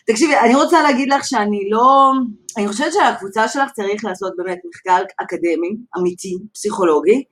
תקשיבי, 0.07 0.39
אני 0.39 0.55
רוצה 0.55 0.83
להגיד 0.83 1.13
לך 1.13 1.25
שאני 1.25 1.71
לא, 1.71 2.13
אני 2.59 2.69
חושבת 2.69 2.93
שהקבוצה 2.93 3.49
שלך 3.49 3.71
צריך 3.71 4.05
לעשות 4.05 4.33
באמת 4.39 4.59
מחקר 4.69 5.03
אקדמי, 5.23 5.77
אמיתי, 5.99 6.39
פסיכולוגי, 6.55 7.25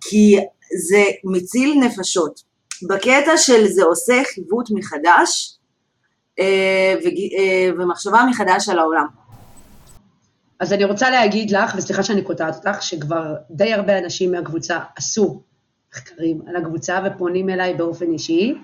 כי 0.00 0.36
זה 0.88 1.04
מציל 1.24 1.80
נפשות. 1.84 2.50
בקטע 2.88 3.36
של 3.36 3.66
זה 3.66 3.84
עושה 3.84 4.22
חיווט 4.34 4.68
מחדש 4.70 5.58
אה, 6.38 6.94
אה, 7.38 7.70
ומחשבה 7.78 8.24
מחדש 8.30 8.68
על 8.68 8.78
העולם. 8.78 9.06
אז 10.60 10.72
אני 10.72 10.84
רוצה 10.84 11.10
להגיד 11.10 11.50
לך, 11.50 11.74
וסליחה 11.76 12.02
שאני 12.02 12.22
קוטעת 12.22 12.56
אותך, 12.56 12.82
שכבר 12.82 13.34
די 13.50 13.72
הרבה 13.72 13.98
אנשים 13.98 14.32
מהקבוצה 14.32 14.78
עשו 14.96 15.42
מחקרים 15.92 16.40
על 16.48 16.56
הקבוצה 16.56 17.00
ופונים 17.06 17.50
אליי 17.50 17.74
באופן 17.74 18.12
אישי. 18.12 18.54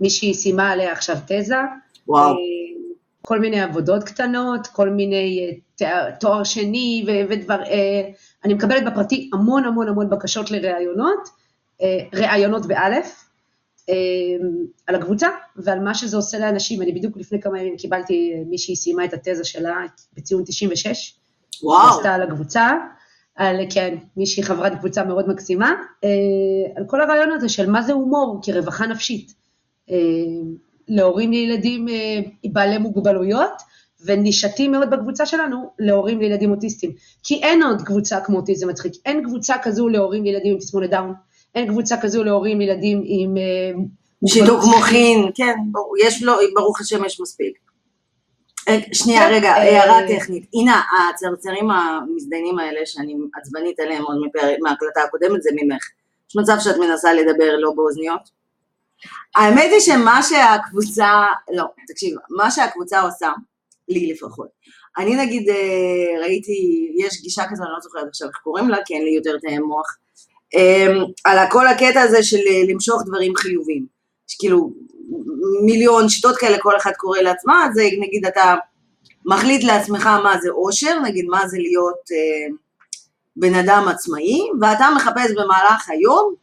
מישהי 0.00 0.34
סיימה 0.34 0.70
עליה 0.70 0.92
עכשיו 0.92 1.16
תזה. 1.26 1.56
וואו. 2.08 2.32
אה, 2.32 2.36
כל 3.22 3.40
מיני 3.40 3.60
עבודות 3.60 4.04
קטנות, 4.04 4.66
כל 4.66 4.90
מיני 4.90 5.58
תואר 6.20 6.44
שני 6.44 7.06
ודבר, 7.28 7.58
אני 8.44 8.54
מקבלת 8.54 8.84
בפרטי 8.84 9.30
המון 9.32 9.64
המון 9.64 9.88
המון 9.88 10.10
בקשות 10.10 10.50
לראיונות, 10.50 11.28
אה, 11.28 11.32
ראיונות 12.12 12.66
באלף, 12.66 13.26
אה, 13.88 13.94
על 14.86 14.94
הקבוצה 14.94 15.28
ועל 15.56 15.80
מה 15.80 15.94
שזה 15.94 16.16
עושה 16.16 16.38
לאנשים. 16.38 16.82
אני 16.82 16.92
בדיוק 16.92 17.16
לפני 17.16 17.40
כמה 17.40 17.60
ימים 17.60 17.76
קיבלתי 17.76 18.34
מישהי 18.46 18.76
סיימה 18.76 19.04
את 19.04 19.14
התזה 19.14 19.44
שלה 19.44 19.76
בציון 20.16 20.42
96. 20.46 21.14
וואו. 21.62 21.96
עשתה 21.96 22.14
על 22.14 22.22
הקבוצה, 22.22 22.70
על, 23.36 23.56
כן, 23.70 23.96
מישהי 24.16 24.42
חברת 24.42 24.72
קבוצה 24.78 25.04
מאוד 25.04 25.28
מקסימה, 25.28 25.72
על 26.76 26.84
כל 26.86 27.00
הרעיון 27.00 27.30
הזה 27.32 27.48
של 27.48 27.70
מה 27.70 27.82
זה 27.82 27.92
הומור 27.92 28.40
כרווחה 28.42 28.86
נפשית. 28.86 29.34
להורים 30.88 31.30
לילדים 31.30 31.86
בעלי 32.44 32.78
מוגבלויות, 32.78 33.62
ונישתי 34.04 34.68
מאוד 34.68 34.90
בקבוצה 34.90 35.26
שלנו 35.26 35.70
להורים 35.78 36.20
לילדים 36.20 36.50
אוטיסטים. 36.50 36.92
כי 37.22 37.42
אין 37.42 37.62
עוד 37.62 37.82
קבוצה 37.82 38.20
כמו 38.20 38.36
אותי, 38.36 38.54
זה 38.54 38.66
מצחיק. 38.66 38.92
אין 39.04 39.24
קבוצה 39.24 39.54
כזו 39.62 39.88
להורים 39.88 40.24
לילדים 40.24 40.52
עם 40.52 40.58
תסמונת 40.58 40.90
דאון, 40.90 41.14
אין 41.56 41.68
קבוצה 41.68 41.96
כזו 42.00 42.24
להורים 42.24 42.58
לילדים 42.58 43.02
עם... 43.04 43.36
אה, 43.36 43.82
שיתוק 44.28 44.60
מוחין, 44.64 45.30
כן, 45.34 45.54
יש 46.06 46.22
לו, 46.22 46.32
ברוך 46.54 46.80
השם 46.80 47.04
יש 47.04 47.20
מספיק. 47.20 47.58
אה, 48.68 48.78
שנייה, 48.92 49.20
כן, 49.20 49.34
רגע, 49.34 49.48
אה, 49.48 49.82
הערה 49.82 50.00
טכנית. 50.08 50.46
הנה, 50.54 50.82
הצרצרים 51.10 51.70
המזדיינים 51.70 52.58
האלה, 52.58 52.80
שאני 52.84 53.14
עצבנית 53.40 53.80
עליהם 53.80 54.02
עוד 54.02 54.16
מההקלטה 54.62 55.00
הקודמת, 55.02 55.42
זה 55.42 55.50
ממך. 55.52 55.82
יש 56.30 56.36
מצב 56.36 56.56
שאת 56.60 56.76
מנסה 56.76 57.12
לדבר 57.12 57.56
לא 57.58 57.72
באוזניות? 57.76 58.20
האמת 59.36 59.70
היא 59.72 59.80
שמה 59.80 60.20
שהקבוצה, 60.22 61.08
לא, 61.54 61.64
תקשיב, 61.88 62.16
מה 62.30 62.50
שהקבוצה 62.50 63.00
עושה, 63.00 63.32
לי 63.88 64.12
לפחות. 64.12 64.48
אני 64.98 65.16
נגיד 65.16 65.50
ראיתי, 66.20 66.88
יש 66.98 67.22
גישה 67.22 67.42
כזו, 67.50 67.62
אני 67.64 67.72
לא 67.72 67.80
זוכרת 67.80 68.08
עכשיו 68.08 68.28
איך 68.28 68.36
קוראים 68.36 68.68
לה, 68.68 68.76
כי 68.84 68.94
אין 68.94 69.04
לי 69.04 69.10
יותר 69.10 69.38
תאי 69.38 69.58
מוח, 69.58 69.96
על 71.24 71.38
כל 71.50 71.66
הקטע 71.66 72.00
הזה 72.00 72.22
של 72.22 72.36
אה, 72.36 72.62
למשוך 72.68 73.02
דברים 73.06 73.36
חיובים. 73.36 73.86
כאילו, 74.38 74.70
מיליון 75.64 76.08
שיטות 76.08 76.36
כאלה, 76.36 76.58
כל 76.58 76.76
אחד 76.76 76.92
קורא 76.96 77.18
לעצמה, 77.18 77.68
זה 77.74 77.82
נגיד 78.00 78.26
אתה 78.26 78.54
מחליט 79.26 79.64
לעצמך 79.64 80.06
מה 80.06 80.38
זה 80.42 80.48
אושר, 80.48 81.00
נגיד 81.00 81.26
מה 81.28 81.48
זה 81.48 81.58
להיות 81.58 82.10
אה, 82.12 82.54
בן 83.36 83.54
אדם 83.54 83.88
עצמאי, 83.88 84.40
ואתה 84.60 84.88
מחפש 84.96 85.30
במהלך 85.30 85.88
היום 85.88 86.34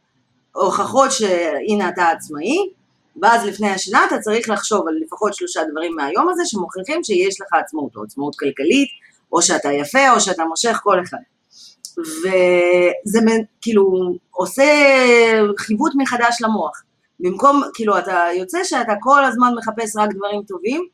הוכחות 0.52 1.12
שהנה 1.12 1.88
אתה 1.88 2.08
עצמאי, 2.08 2.58
ואז 3.22 3.44
לפני 3.46 3.70
השינה 3.70 4.04
אתה 4.04 4.18
צריך 4.18 4.48
לחשוב 4.48 4.88
על 4.88 4.94
לפחות 5.06 5.34
שלושה 5.34 5.60
דברים 5.70 5.96
מהיום 5.96 6.28
הזה 6.28 6.42
שמוכיחים 6.46 7.04
שיש 7.04 7.40
לך 7.40 7.60
עצמאות, 7.60 7.96
או 7.96 8.02
עצמאות 8.02 8.34
כלכלית, 8.38 8.88
או 9.32 9.42
שאתה 9.42 9.72
יפה, 9.72 10.10
או 10.10 10.20
שאתה 10.20 10.44
מושך, 10.44 10.80
כל 10.82 11.02
אחד. 11.02 11.18
וזה 11.98 13.18
כאילו 13.60 14.14
עושה 14.30 14.64
חיווט 15.58 15.92
מחדש 15.96 16.38
למוח. 16.40 16.82
במקום, 17.20 17.62
כאילו, 17.74 17.98
אתה 17.98 18.20
יוצא 18.38 18.64
שאתה 18.64 18.92
כל 19.00 19.24
הזמן 19.24 19.54
מחפש 19.56 19.96
רק 19.96 20.10
דברים 20.14 20.42
טובים, 20.42 20.86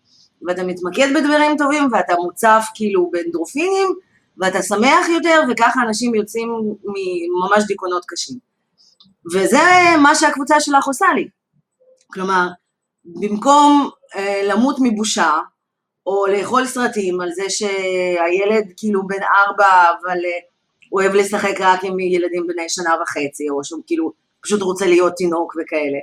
ואתה 0.47 0.63
מתמקד 0.63 1.09
בדברים 1.15 1.57
טובים, 1.59 1.89
ואתה 1.93 2.15
מוצף 2.23 2.65
כאילו 2.75 3.11
באנדרופינים, 3.13 3.89
ואתה 4.39 4.63
שמח 4.63 5.09
יותר, 5.09 5.43
וככה 5.51 5.83
אנשים 5.83 6.15
יוצאים 6.15 6.49
מממש 6.85 7.65
דיכאונות 7.67 8.05
קשים. 8.09 8.39
וזה 9.33 9.63
מה 10.03 10.15
שהקבוצה 10.15 10.61
שלך 10.61 10.87
עושה 10.87 11.07
לי. 11.15 11.29
כלומר, 12.13 12.49
במקום 13.05 13.91
אה, 14.17 14.43
למות 14.45 14.77
מבושה, 14.83 15.33
או 16.07 16.27
לאכול 16.27 16.67
סרטים 16.67 17.21
על 17.21 17.31
זה 17.33 17.43
שהילד 17.49 18.73
כאילו 18.77 19.07
בן 19.07 19.23
ארבע, 19.23 19.91
אבל 20.01 20.19
אה, 20.19 20.41
הוא 20.91 21.01
אוהב 21.01 21.15
לשחק 21.15 21.55
רק 21.61 21.85
עם 21.85 22.01
ילדים 22.01 22.47
בני 22.47 22.69
שנה 22.69 22.91
וחצי, 23.03 23.51
או 23.51 23.65
שהוא 23.65 23.83
כאילו 23.87 24.13
פשוט 24.41 24.63
רוצה 24.63 24.87
להיות 24.87 25.13
תינוק 25.17 25.55
וכאלה. 25.61 25.99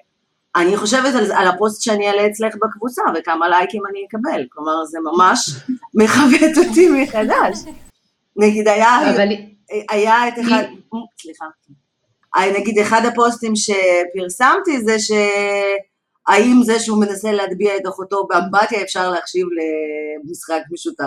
אני 0.55 0.77
חושבת 0.77 1.15
על, 1.15 1.31
על 1.31 1.47
הפוסט 1.47 1.81
שאני 1.81 2.07
אעלה 2.07 2.27
אצלך 2.27 2.55
בקבוצה, 2.55 3.01
וכמה 3.15 3.49
לייקים 3.49 3.81
אני 3.89 4.05
אקבל, 4.09 4.45
כלומר 4.49 4.85
זה 4.85 4.97
ממש 4.99 5.49
מכבד 5.99 6.57
אותי 6.57 6.89
מחדש. 6.89 7.57
נגיד 8.35 8.67
היה, 8.67 9.11
אבל... 9.15 9.27
היה 9.89 10.27
את 10.27 10.33
אחד, 10.39 10.63
סליחה, 11.21 11.45
נגיד 12.59 12.79
אחד 12.79 13.01
הפוסטים 13.05 13.53
שפרסמתי 13.55 14.81
זה 14.81 14.99
ש... 14.99 15.11
האם 16.27 16.61
זה 16.65 16.79
שהוא 16.79 17.01
מנסה 17.01 17.31
להטביע 17.31 17.77
את 17.77 17.87
אחותו 17.87 18.27
באמבטיה 18.29 18.81
אפשר 18.81 19.09
להחשיב 19.09 19.47
למשחק 19.57 20.61
משותף. 20.71 21.05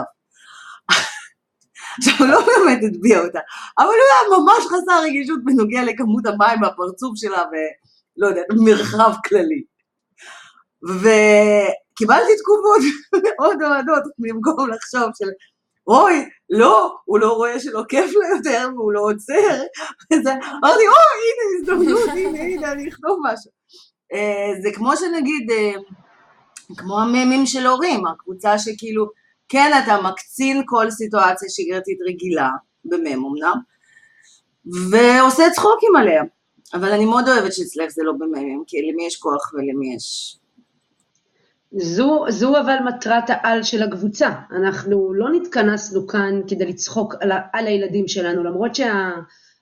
עכשיו, 1.99 2.15
הוא 2.19 2.27
לא 2.27 2.41
באמת 2.47 2.81
הטביע 2.89 3.21
אותה, 3.21 3.39
אבל 3.79 3.87
הוא 3.87 3.95
היה 3.95 4.39
ממש 4.39 4.67
חסר 4.67 5.03
רגישות 5.03 5.45
בנוגע 5.45 5.85
לכמות 5.85 6.27
המים 6.27 6.61
מהפרצוף 6.61 7.13
שלה 7.17 7.43
ולא 7.51 8.27
יודע, 8.29 8.43
מרחב 8.65 9.13
כללי. 9.29 9.63
וקיבלתי 10.83 12.33
תגובות 12.37 12.83
מאוד 13.25 13.63
אוהדות 13.63 14.03
במקום 14.19 14.71
לחשוב 14.71 15.11
של 15.19 15.29
אוי, 15.87 16.29
לא, 16.51 16.97
הוא 17.05 17.19
לא 17.19 17.33
רואה 17.33 17.61
שלא 17.61 17.83
כיף 17.89 18.13
לו 18.15 18.37
יותר 18.37 18.69
והוא 18.77 18.93
לא 18.93 19.01
עוצר. 19.01 19.63
אמרתי, 20.13 20.87
אוי, 20.89 21.21
הנה 21.27 21.45
הזדמנות, 21.61 22.09
הנה, 22.09 22.43
הנה, 22.43 22.73
אני 22.73 22.89
אכתוב 22.89 23.19
משהו. 23.25 23.51
אה, 24.13 24.63
זה 24.63 24.69
כמו 24.75 24.97
שנגיד, 24.97 25.51
אה, 25.51 25.73
כמו 26.77 27.01
הממים 27.01 27.47
של 27.47 27.67
הורים, 27.67 28.07
הקבוצה 28.07 28.59
שכאילו, 28.59 29.07
כן 29.51 29.71
אתה 29.85 29.97
מקצין 30.03 30.63
כל 30.67 30.91
סיטואציה 30.91 31.49
שגרתית 31.51 31.99
רגילה, 32.07 32.51
במם 32.85 33.25
אמנם, 33.25 33.57
ועושה 34.91 35.51
צחוקים 35.51 35.97
עליה. 35.97 36.23
אבל 36.75 36.93
אני 36.93 37.05
מאוד 37.05 37.29
אוהבת 37.29 37.53
שאצלך 37.53 37.91
זה 37.91 38.03
לא 38.05 38.13
בממים, 38.13 38.63
כי 38.67 38.77
למי 38.83 39.07
יש 39.07 39.17
כוח 39.17 39.53
ולמי 39.55 39.95
יש... 39.95 40.37
זו, 41.73 42.25
זו 42.29 42.61
אבל 42.61 42.77
מטרת 42.89 43.25
העל 43.31 43.63
של 43.63 43.83
הקבוצה. 43.83 44.31
אנחנו 44.51 45.15
לא 45.15 45.31
נתכנסנו 45.33 46.07
כאן 46.07 46.41
כדי 46.49 46.67
לצחוק 46.67 47.15
על, 47.21 47.33
על 47.53 47.67
הילדים 47.67 48.09
שלנו, 48.09 48.45
למרות 48.45 48.75
שה... 48.75 49.11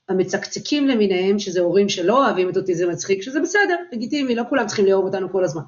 המצקצקים 0.09 0.89
למיניהם, 0.89 1.39
שזה 1.39 1.61
הורים 1.61 1.89
שלא 1.89 2.27
אוהבים 2.27 2.51
את 2.51 2.57
אוטיזם 2.57 2.91
מצחיק, 2.91 3.23
שזה 3.23 3.41
בסדר, 3.41 3.77
לגיטימי, 3.93 4.35
לא 4.35 4.43
כולם 4.49 4.67
צריכים 4.67 4.87
לאהוב 4.87 5.05
אותנו 5.05 5.33
כל 5.33 5.45
הזמן. 5.45 5.63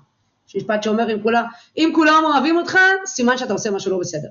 יש 0.51 0.57
משפט 0.57 0.83
שאומר, 0.83 1.15
אם 1.15 1.23
כולם, 1.23 1.45
אם 1.77 1.93
כולם 1.95 2.23
אוהבים 2.25 2.57
אותך, 2.57 2.79
סימן 3.07 3.39
שאתה 3.39 3.53
עושה 3.53 3.71
משהו 3.71 3.91
לא 3.91 3.99
בסדר. 3.99 4.29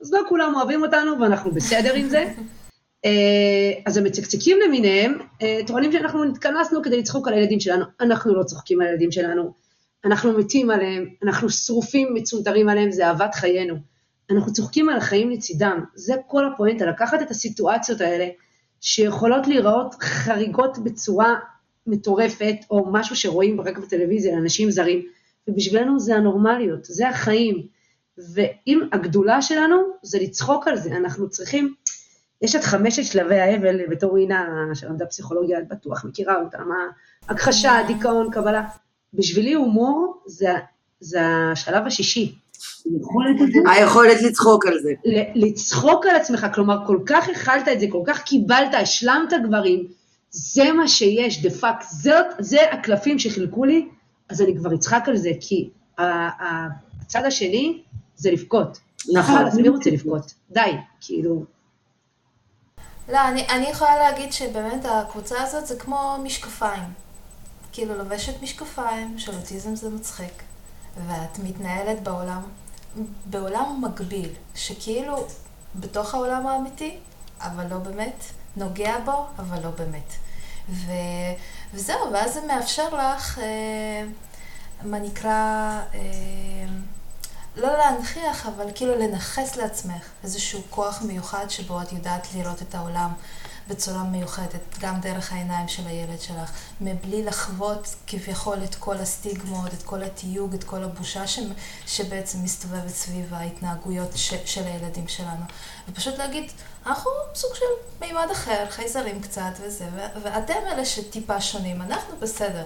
אז 0.00 0.12
לא 0.12 0.20
כולם 0.28 0.54
אוהבים 0.54 0.82
אותנו 0.82 1.20
ואנחנו 1.20 1.50
בסדר 1.50 1.94
עם 1.94 2.08
זה. 2.08 2.24
אה, 3.04 3.72
אז 3.86 3.96
המצקצקים 3.96 4.58
למיניהם 4.64 5.18
אה, 5.42 5.60
טוענים 5.66 5.92
שאנחנו 5.92 6.24
נתכנסנו 6.24 6.82
כדי 6.82 6.98
לצחוק 6.98 7.28
על 7.28 7.34
הילדים 7.34 7.60
שלנו. 7.60 7.84
אנחנו 8.00 8.34
לא 8.34 8.42
צוחקים 8.42 8.80
על 8.80 8.86
הילדים 8.86 9.12
שלנו, 9.12 9.52
אנחנו 10.04 10.38
מתים 10.38 10.70
עליהם, 10.70 11.06
אנחנו 11.22 11.50
שרופים, 11.50 12.14
מצונתרים 12.14 12.68
עליהם, 12.68 12.90
זה 12.90 13.06
אהבת 13.06 13.34
חיינו. 13.34 13.74
אנחנו 14.30 14.52
צוחקים 14.52 14.88
על 14.88 14.96
החיים 14.96 15.30
לצידם, 15.30 15.84
זה 15.94 16.14
כל 16.26 16.46
הפואנטה, 16.46 16.86
לקחת 16.86 17.22
את 17.22 17.30
הסיטואציות 17.30 18.00
האלה, 18.00 18.28
שיכולות 18.80 19.46
להיראות 19.46 19.94
חריגות 20.00 20.78
בצורה 20.84 21.34
מטורפת, 21.86 22.56
או 22.70 22.86
משהו 22.92 23.16
שרואים 23.16 23.60
רק 23.60 23.78
בטלוויזיה 23.78 24.36
לאנשים 24.36 24.70
זרים, 24.70 25.02
ובשבילנו 25.48 26.00
זה 26.00 26.16
הנורמליות, 26.16 26.84
זה 26.84 27.08
החיים. 27.08 27.66
ואם 28.34 28.80
הגדולה 28.92 29.42
שלנו 29.42 29.76
זה 30.02 30.18
לצחוק 30.18 30.68
על 30.68 30.76
זה, 30.76 30.96
אנחנו 30.96 31.28
צריכים, 31.28 31.74
יש 32.42 32.56
את 32.56 32.64
חמשת 32.64 33.04
שלבי 33.04 33.38
האבל 33.38 33.86
בתור 33.90 34.16
אינה 34.16 34.46
שלמדה 34.74 35.06
פסיכולוגיה, 35.06 35.58
את 35.58 35.68
בטוח 35.68 36.04
מכירה 36.04 36.40
אותם, 36.40 36.68
הכחשה, 37.28 37.72
דיכאון, 37.86 38.30
קבלה. 38.32 38.62
בשבילי 39.14 39.52
הומור 39.52 40.22
זה, 40.26 40.52
זה 41.00 41.20
השלב 41.22 41.86
השישי. 41.86 42.34
היכולת 43.70 44.22
לצחוק 44.22 44.66
על 44.66 44.78
זה. 44.78 44.92
לצחוק 45.34 46.06
על 46.06 46.16
עצמך, 46.16 46.46
כלומר, 46.54 46.86
כל 46.86 46.98
כך 47.06 47.28
הכלת 47.28 47.68
את 47.68 47.80
זה, 47.80 47.86
כל 47.90 48.02
כך 48.06 48.22
קיבלת, 48.22 48.74
השלמת 48.74 49.32
דברים, 49.48 49.86
זה 50.30 50.72
מה 50.72 50.88
שיש, 50.88 51.42
the 51.42 51.50
fuck, 51.50 51.84
זה 52.38 52.70
הקלפים 52.72 53.18
שחילקו 53.18 53.64
לי, 53.64 53.88
אז 54.30 54.40
אני 54.42 54.56
כבר 54.56 54.74
אצחק 54.74 55.04
על 55.06 55.16
זה, 55.16 55.30
כי 55.40 55.70
הצד 55.98 57.24
השני 57.24 57.82
זה 58.16 58.30
לבכות. 58.30 58.78
נכון. 59.12 59.46
אז 59.46 59.58
מי 59.58 59.68
רוצה 59.68 59.90
לבכות? 59.90 60.34
די, 60.50 60.76
כאילו... 61.00 61.44
לא, 63.08 63.28
אני, 63.28 63.48
אני 63.48 63.66
יכולה 63.68 63.98
להגיד 63.98 64.32
שבאמת 64.32 64.84
הקבוצה 64.84 65.42
הזאת 65.42 65.66
זה 65.66 65.76
כמו 65.76 66.16
משקפיים. 66.22 66.82
כאילו 67.72 67.98
לובשת 67.98 68.42
משקפיים 68.42 69.18
של 69.18 69.34
אוטיזם 69.34 69.76
זה 69.76 69.90
מצחיק, 69.90 70.42
ואת 71.06 71.38
מתנהלת 71.38 72.02
בעולם 72.02 72.42
בעולם 73.26 73.84
מקביל, 73.84 74.28
שכאילו 74.54 75.26
בתוך 75.74 76.14
העולם 76.14 76.46
האמיתי, 76.46 76.96
אבל 77.40 77.64
לא 77.70 77.78
באמת, 77.78 78.24
נוגע 78.56 78.98
בו, 79.04 79.26
אבל 79.38 79.64
לא 79.64 79.70
באמת. 79.70 80.12
ו... 80.68 80.90
וזהו, 81.74 82.12
ואז 82.12 82.34
זה 82.34 82.40
מאפשר 82.46 82.94
לך, 82.94 83.38
אה, 83.38 84.04
מה 84.82 84.98
נקרא, 84.98 85.80
אה, 85.94 86.00
לא 87.56 87.78
להנכיח, 87.78 88.46
אבל 88.46 88.66
כאילו 88.74 88.98
לנכס 88.98 89.56
לעצמך 89.56 90.08
איזשהו 90.24 90.62
כוח 90.70 91.02
מיוחד 91.02 91.50
שבו 91.50 91.82
את 91.82 91.92
יודעת 91.92 92.26
לראות 92.34 92.62
את 92.62 92.74
העולם 92.74 93.12
בצורה 93.68 94.02
מיוחדת, 94.02 94.78
גם 94.80 95.00
דרך 95.00 95.32
העיניים 95.32 95.68
של 95.68 95.86
הילד 95.86 96.20
שלך, 96.20 96.52
מבלי 96.80 97.24
לחוות 97.24 97.94
כביכול 98.06 98.64
את 98.64 98.74
כל 98.74 98.96
הסטיגמות, 98.96 99.74
את 99.74 99.82
כל 99.82 100.02
התיוג, 100.02 100.54
את 100.54 100.64
כל 100.64 100.84
הבושה 100.84 101.26
ש, 101.26 101.38
שבעצם 101.86 102.44
מסתובבת 102.44 102.88
סביב 102.88 103.34
ההתנהגויות 103.34 104.10
ש, 104.14 104.34
של 104.44 104.64
הילדים 104.64 105.08
שלנו. 105.08 105.44
ופשוט 105.92 106.18
להגיד, 106.18 106.52
אנחנו 106.86 107.10
סוג 107.34 107.50
של 107.54 107.64
מימד 108.00 108.28
אחר, 108.32 108.64
חייזרים 108.70 109.20
קצת 109.22 109.50
וזה, 109.60 109.84
ואתם 110.22 110.54
אלה 110.72 110.84
שטיפה 110.84 111.40
שונים, 111.40 111.82
אנחנו 111.82 112.16
בסדר. 112.20 112.64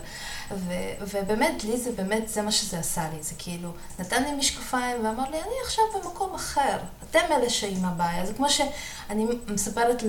ו- 0.50 0.72
ובאמת, 1.00 1.64
לי 1.64 1.76
זה 1.76 1.92
באמת, 1.92 2.28
זה 2.28 2.42
מה 2.42 2.52
שזה 2.52 2.78
עשה 2.78 3.08
לי, 3.12 3.22
זה 3.22 3.34
כאילו, 3.38 3.70
נתן 3.98 4.24
לי 4.24 4.32
משקפיים 4.32 5.04
ואמר 5.04 5.30
לי, 5.30 5.36
אני 5.36 5.54
עכשיו 5.64 5.84
במקום 5.94 6.34
אחר, 6.34 6.78
אתם 7.10 7.20
אלה 7.30 7.50
שעם 7.50 7.84
הבעיה. 7.84 8.26
זה 8.26 8.34
כמו 8.34 8.50
שאני 8.50 9.26
מספרת 9.48 10.02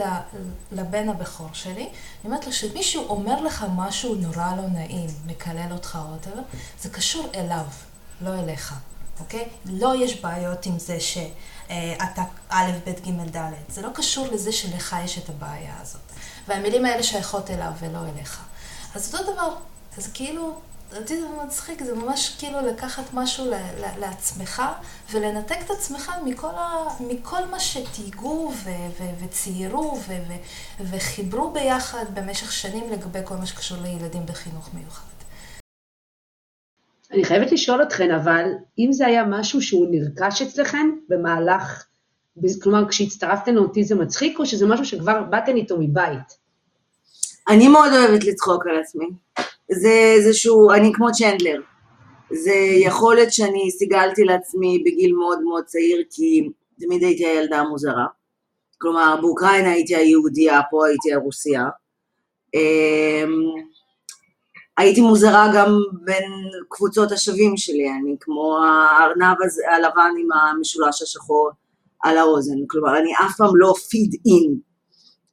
לבן 0.72 1.10
הבכור 1.10 1.50
שלי, 1.53 1.74
אני 1.84 1.89
אומרת 2.25 2.45
לו, 2.45 2.51
כשמישהו 2.51 3.07
אומר 3.07 3.41
לך 3.41 3.65
משהו 3.75 4.15
נורא 4.15 4.55
לא 4.57 4.67
נעים, 4.67 5.10
מקלל 5.25 5.72
אותך 5.72 5.98
או 6.01 6.15
whatever, 6.15 6.57
זה 6.81 6.89
קשור 6.89 7.29
אליו, 7.36 7.65
לא 8.22 8.39
אליך, 8.39 8.74
אוקיי? 9.19 9.50
לא 9.65 10.03
יש 10.03 10.22
בעיות 10.22 10.65
עם 10.65 10.79
זה 10.79 11.00
ש... 11.00 11.17
אתה 12.03 12.24
א', 12.50 12.72
ב', 12.86 12.89
ג', 12.89 13.38
ד'. 13.38 13.51
זה 13.69 13.81
לא 13.81 13.89
קשור 13.93 14.27
לזה 14.27 14.51
שלך 14.51 14.95
יש 15.03 15.17
את 15.17 15.29
הבעיה 15.29 15.74
הזאת. 15.81 16.01
והמילים 16.48 16.86
האלה 16.86 17.03
שייכות 17.03 17.50
אליו 17.50 17.72
ולא 17.79 18.00
אליך. 18.15 18.41
אז 18.95 19.13
אותו 19.15 19.34
דבר, 19.34 19.55
אז 19.98 20.10
כאילו, 20.13 20.60
אותי 20.98 21.22
זה 21.22 21.27
מצחיק, 21.45 21.84
זה 21.84 21.95
ממש 21.95 22.36
כאילו 22.39 22.62
לקחת 22.62 23.03
משהו 23.13 23.45
לעצמך 24.00 24.62
ולנתק 25.12 25.57
את 25.65 25.72
עצמך 25.72 26.12
מכל, 26.25 26.55
ה, 26.55 26.72
מכל 27.00 27.45
מה 27.45 27.60
שתהיגו 27.60 28.53
וציירו 29.19 30.00
וחיברו 30.79 31.51
ביחד 31.51 32.05
במשך 32.13 32.51
שנים 32.51 32.91
לגבי 32.91 33.19
כל 33.24 33.36
מה 33.36 33.45
שקשור 33.45 33.77
לילדים 33.77 34.25
בחינוך 34.25 34.69
מיוחד. 34.74 35.14
אני 37.15 37.24
חייבת 37.24 37.51
לשאול 37.51 37.84
אתכן, 37.84 38.12
אבל 38.12 38.45
אם 38.79 38.93
זה 38.93 39.05
היה 39.05 39.25
משהו 39.25 39.62
שהוא 39.62 39.88
נרכש 39.91 40.41
אצלכם 40.41 40.89
במהלך, 41.10 41.86
כלומר 42.63 42.89
כשהצטרפתן 42.89 43.55
לאוטיזם 43.55 44.01
מצחיק, 44.01 44.39
או 44.39 44.45
שזה 44.45 44.67
משהו 44.67 44.86
שכבר 44.86 45.24
באתן 45.24 45.55
איתו 45.55 45.77
מבית? 45.79 46.45
אני 47.50 47.67
מאוד 47.67 47.91
אוהבת 47.93 48.24
לצחוק 48.24 48.67
על 48.67 48.79
עצמי. 48.79 49.05
זה 49.72 50.13
איזשהו, 50.15 50.72
אני 50.72 50.91
כמו 50.93 51.12
צ'נדלר. 51.12 51.62
זה 52.31 52.55
יכולת 52.86 53.34
שאני 53.34 53.72
סיגלתי 53.72 54.24
לעצמי 54.24 54.84
בגיל 54.86 55.15
מאוד 55.15 55.41
מאוד 55.41 55.63
צעיר, 55.63 56.03
כי 56.12 56.50
תמיד 56.79 57.03
הייתי 57.03 57.25
הילדה 57.25 57.60
המוזרה. 57.60 58.05
כלומר, 58.77 59.17
באוקראינה 59.22 59.72
הייתי 59.72 59.95
היהודייה, 59.95 60.62
פה 60.72 60.88
הייתי 60.88 61.13
הרוסיה. 61.13 61.63
אמ, 62.53 63.31
הייתי 64.77 65.01
מוזרה 65.01 65.51
גם 65.55 65.79
בין 66.03 66.32
קבוצות 66.70 67.12
השווים 67.12 67.58
שלי, 67.58 67.89
אני 67.91 68.15
כמו 68.20 68.58
הארנב 68.63 69.38
הלבן 69.75 70.12
עם 70.20 70.27
המשולש 70.32 71.01
השחור 71.01 71.50
על 72.03 72.17
האוזן, 72.17 72.58
כלומר 72.67 73.00
אני 73.00 73.13
אף 73.25 73.38
פעם 73.38 73.55
לא 73.55 73.74
פיד 73.89 74.15
אין, 74.25 74.60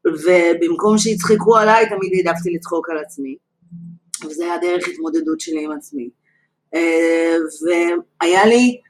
ובמקום 0.07 0.99
שיצחקו 0.99 1.57
עליי 1.57 1.87
תמיד 1.89 2.27
העדפתי 2.27 2.51
לצחוק 2.55 2.91
על 2.91 2.99
עצמי, 2.99 3.37
וזה 4.25 4.45
היה 4.45 4.59
דרך 4.59 4.89
התמודדות 4.89 5.41
שלי 5.41 5.65
עם 5.65 5.73
עצמי. 5.73 6.11
אה, 6.75 7.37
והיה 8.23 8.47
לי, 8.47 8.81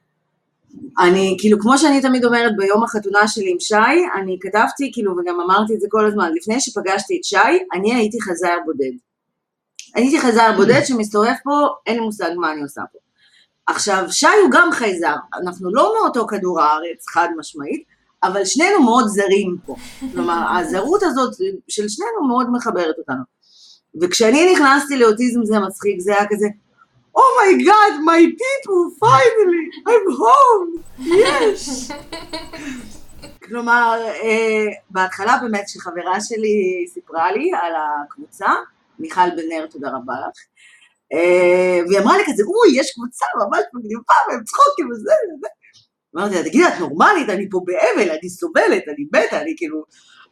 אני 1.01 1.37
כאילו 1.41 1.61
כמו 1.61 1.79
שאני 1.79 2.01
תמיד 2.01 2.25
אומרת 2.25 2.53
ביום 2.57 2.85
החתונה 2.85 3.29
שלי 3.29 3.51
עם 3.51 3.61
שי, 3.61 4.21
אני 4.21 4.39
כתבתי 4.41 4.91
כאילו 4.93 5.13
וגם 5.13 5.41
אמרתי 5.41 5.75
את 5.75 5.81
זה 5.81 5.87
כל 5.91 6.07
הזמן, 6.07 6.33
לפני 6.35 6.61
שפגשתי 6.61 7.17
את 7.19 7.25
שי, 7.25 7.37
אני 7.75 7.95
הייתי 7.95 8.21
חזאי 8.21 8.57
בודד. 8.65 9.12
הייתי 9.95 10.21
חייזר 10.21 10.53
בודד 10.57 10.81
שמסתובב 10.85 11.33
פה, 11.45 11.69
אין 11.87 11.95
לי 11.97 12.01
מושג 12.01 12.31
מה 12.37 12.53
אני 12.53 12.63
עושה 12.63 12.83
פה. 12.93 12.99
עכשיו, 13.67 14.05
שי 14.11 14.27
הוא 14.43 14.51
גם 14.53 14.73
חייזר, 14.73 15.15
אנחנו 15.43 15.75
לא 15.75 15.95
מאותו 16.01 16.27
כדור 16.27 16.61
הארץ, 16.61 17.09
חד 17.09 17.29
משמעית, 17.39 17.85
אבל 18.23 18.45
שנינו 18.45 18.83
מאוד 18.83 19.05
זרים 19.07 19.57
פה. 19.67 19.77
כלומר, 20.13 20.47
הזרות 20.59 21.03
הזאת 21.03 21.35
של 21.69 21.89
שנינו 21.89 22.29
מאוד 22.29 22.51
מחברת 22.51 22.95
אותנו. 22.99 23.23
וכשאני 24.01 24.53
נכנסתי 24.53 24.97
לאוטיזם 24.97 25.45
זה 25.45 25.59
מצחיק, 25.59 26.01
זה 26.01 26.13
היה 26.13 26.27
כזה, 26.31 26.47
oh 27.15 27.34
my 27.34 27.54
God, 27.54 27.93
oh 27.93 28.09
my 28.09 28.37
people, 28.43 29.05
finally, 29.05 29.89
I'm 29.89 30.19
home, 30.19 31.03
יש. 31.17 31.69
כלומר, 33.49 33.99
אה, 34.23 34.67
בהתחלה 34.91 35.39
באמת 35.43 35.65
כשחברה 35.67 36.21
שלי 36.21 36.87
סיפרה 36.89 37.33
לי 37.33 37.51
על 37.63 37.73
הקבוצה, 37.77 38.51
מיכל 39.03 39.31
בן 39.37 39.49
נר, 39.49 39.67
תודה 39.67 39.89
רבה 39.89 40.15
לך. 40.15 40.39
אה, 41.13 41.81
והיא 41.89 41.99
אמרה 41.99 42.19
לי 42.19 42.23
כזה, 42.27 42.43
אוי, 42.43 42.81
יש 42.81 42.95
קבוצה 42.95 43.27
ממש 43.37 43.65
מגניבה, 43.75 44.15
והם 44.29 44.45
צחוקים 44.45 44.91
וזה 44.91 45.13
וזה. 45.37 45.49
אמרתי 46.17 46.35
לה, 46.35 46.43
תגידי, 46.43 46.69
את 46.69 46.81
נורמלית? 46.81 47.29
אני 47.29 47.51
פה 47.51 47.61
באבל, 47.65 48.11
אני 48.11 48.31
סובלת, 48.31 48.83
אני 48.89 49.05
מתה, 49.13 49.41
אני 49.43 49.55
כאילו... 49.57 49.85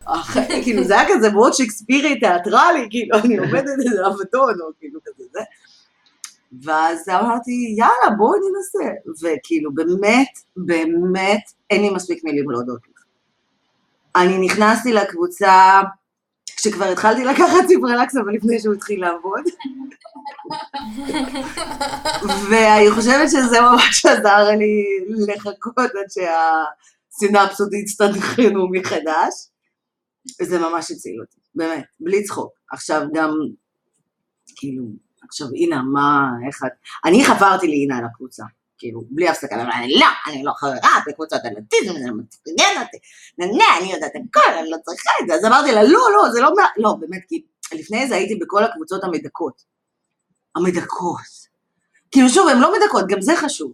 כאילו 0.64 0.84
זה 0.84 1.00
היה 1.00 1.08
כזה 1.08 1.30
מאוד 1.30 1.52
שקספירי 1.52 2.20
תיאטרלי, 2.20 2.86
כאילו 2.90 3.18
אני 3.18 3.36
עומדת 3.36 3.78
איזה 3.86 4.06
אבדון, 4.06 4.60
או 4.60 4.66
כאילו 4.78 5.00
כזה 5.04 5.24
זה. 5.32 5.40
ואז 6.64 7.08
אמרתי, 7.08 7.74
יאללה, 7.78 8.16
בואי 8.18 8.38
ננסה. 8.40 8.92
וכאילו, 9.22 9.74
באמת, 9.74 10.28
באמת, 10.56 11.40
אין 11.70 11.82
לי 11.82 11.90
מספיק 11.90 12.24
מילים 12.24 12.50
להודות 12.50 12.80
לך. 12.90 13.04
אני 14.16 14.38
נכנסתי 14.38 14.92
לקבוצה 14.92 15.80
כשכבר 16.60 16.84
התחלתי 16.84 17.24
לקחת 17.24 17.66
ציפרלקס, 17.68 18.16
אבל 18.16 18.34
לפני 18.34 18.60
שהוא 18.60 18.74
התחיל 18.74 19.00
לעבוד. 19.00 19.44
ואני 22.50 22.90
חושבת 22.90 23.30
שזה 23.30 23.60
ממש 23.60 24.06
עזר 24.06 24.48
לי 24.58 24.84
לחכות 25.34 25.78
עד 25.78 26.06
שהסינפסות 26.08 27.68
יצטנחנו 27.72 28.68
מחדש. 28.72 29.34
וזה 30.40 30.58
ממש 30.58 30.90
הציל 30.90 31.20
אותי, 31.20 31.36
באמת, 31.54 31.84
בלי 32.00 32.24
צחוק. 32.24 32.52
עכשיו 32.72 33.02
גם, 33.14 33.30
כאילו, 34.56 34.84
עכשיו 35.28 35.46
אינה, 35.54 35.82
מה, 35.82 36.28
איך 36.46 36.64
את... 36.66 36.72
אני 37.04 37.24
חברתי 37.24 37.66
לאינה 37.66 38.00
לקבוצה. 38.02 38.44
כאילו, 38.80 39.02
בלי 39.10 39.28
הפסקה, 39.28 39.62
אבל 39.62 39.70
אני 39.70 39.94
לא, 39.94 40.06
אני 40.26 40.42
לא 40.44 40.52
חברה 40.56 41.00
בקבוצות 41.06 41.40
על 41.44 41.52
אוטיזם, 41.56 41.92
זה 41.92 42.10
מצגן 42.12 42.82
אותי, 42.82 42.98
נה, 43.38 43.64
אני 43.80 43.92
יודעת 43.92 44.10
הכל, 44.10 44.52
אני 44.60 44.70
לא 44.70 44.76
צריכה 44.84 45.10
את 45.22 45.28
זה, 45.28 45.34
אז 45.34 45.44
אמרתי 45.44 45.72
לה, 45.72 45.82
לא, 45.82 46.00
לא, 46.14 46.30
זה 46.32 46.40
לא, 46.40 46.50
לא, 46.76 46.92
באמת, 47.00 47.22
כי 47.28 47.42
לפני 47.72 48.08
זה 48.08 48.14
הייתי 48.14 48.34
בכל 48.34 48.64
הקבוצות 48.64 49.04
המדכאות. 49.04 49.62
המדכאות. 50.56 51.50
כאילו, 52.10 52.28
שוב, 52.28 52.48
הן 52.48 52.58
לא 52.58 52.72
מדכאות, 52.78 53.04
גם 53.08 53.20
זה 53.20 53.36
חשוב. 53.36 53.72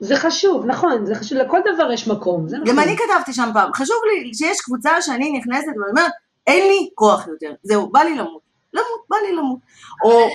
זה 0.00 0.16
חשוב, 0.16 0.66
נכון, 0.66 1.06
זה 1.06 1.14
חשוב, 1.14 1.38
לכל 1.38 1.60
דבר 1.74 1.92
יש 1.92 2.08
מקום, 2.08 2.48
זה 2.48 2.56
נכון. 2.56 2.68
גם 2.68 2.78
אני 2.78 2.96
כתבתי 2.96 3.32
שם 3.32 3.50
פעם, 3.54 3.72
חשוב 3.74 3.96
לי 4.04 4.34
שיש 4.34 4.60
קבוצה 4.60 5.02
שאני 5.02 5.38
נכנסת 5.38 5.66
ואני 5.66 5.90
אומרת, 5.90 6.12
אין 6.46 6.68
לי 6.68 6.90
כוח 6.94 7.26
יותר, 7.26 7.54
זהו, 7.62 7.90
בא 7.92 8.00
לי 8.00 8.14
למות, 8.14 8.42
למות, 8.72 9.00
בא 9.10 9.16
לי 9.16 9.32
למות. 9.36 9.58
או... 10.04 10.28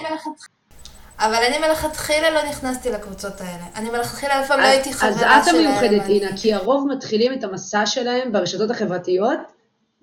אבל 1.20 1.36
אני 1.48 1.68
מלכתחילה 1.68 2.30
לא 2.30 2.50
נכנסתי 2.50 2.90
לקבוצות 2.92 3.42
האלה. 3.42 3.64
אני 3.76 3.90
מלכתחילה 3.90 4.42
אף 4.42 4.48
פעם 4.48 4.60
לא 4.60 4.66
הייתי 4.66 4.94
חברה 4.94 5.14
שלהם. 5.18 5.32
אז 5.32 5.48
את 5.48 5.54
המיוחדת, 5.54 6.10
אינה, 6.10 6.38
כי 6.38 6.54
הרוב 6.54 6.88
מתחילים 6.88 7.34
את 7.34 7.44
המסע 7.44 7.86
שלהם 7.86 8.32
ברשתות 8.32 8.72
החברתיות, 8.72 9.40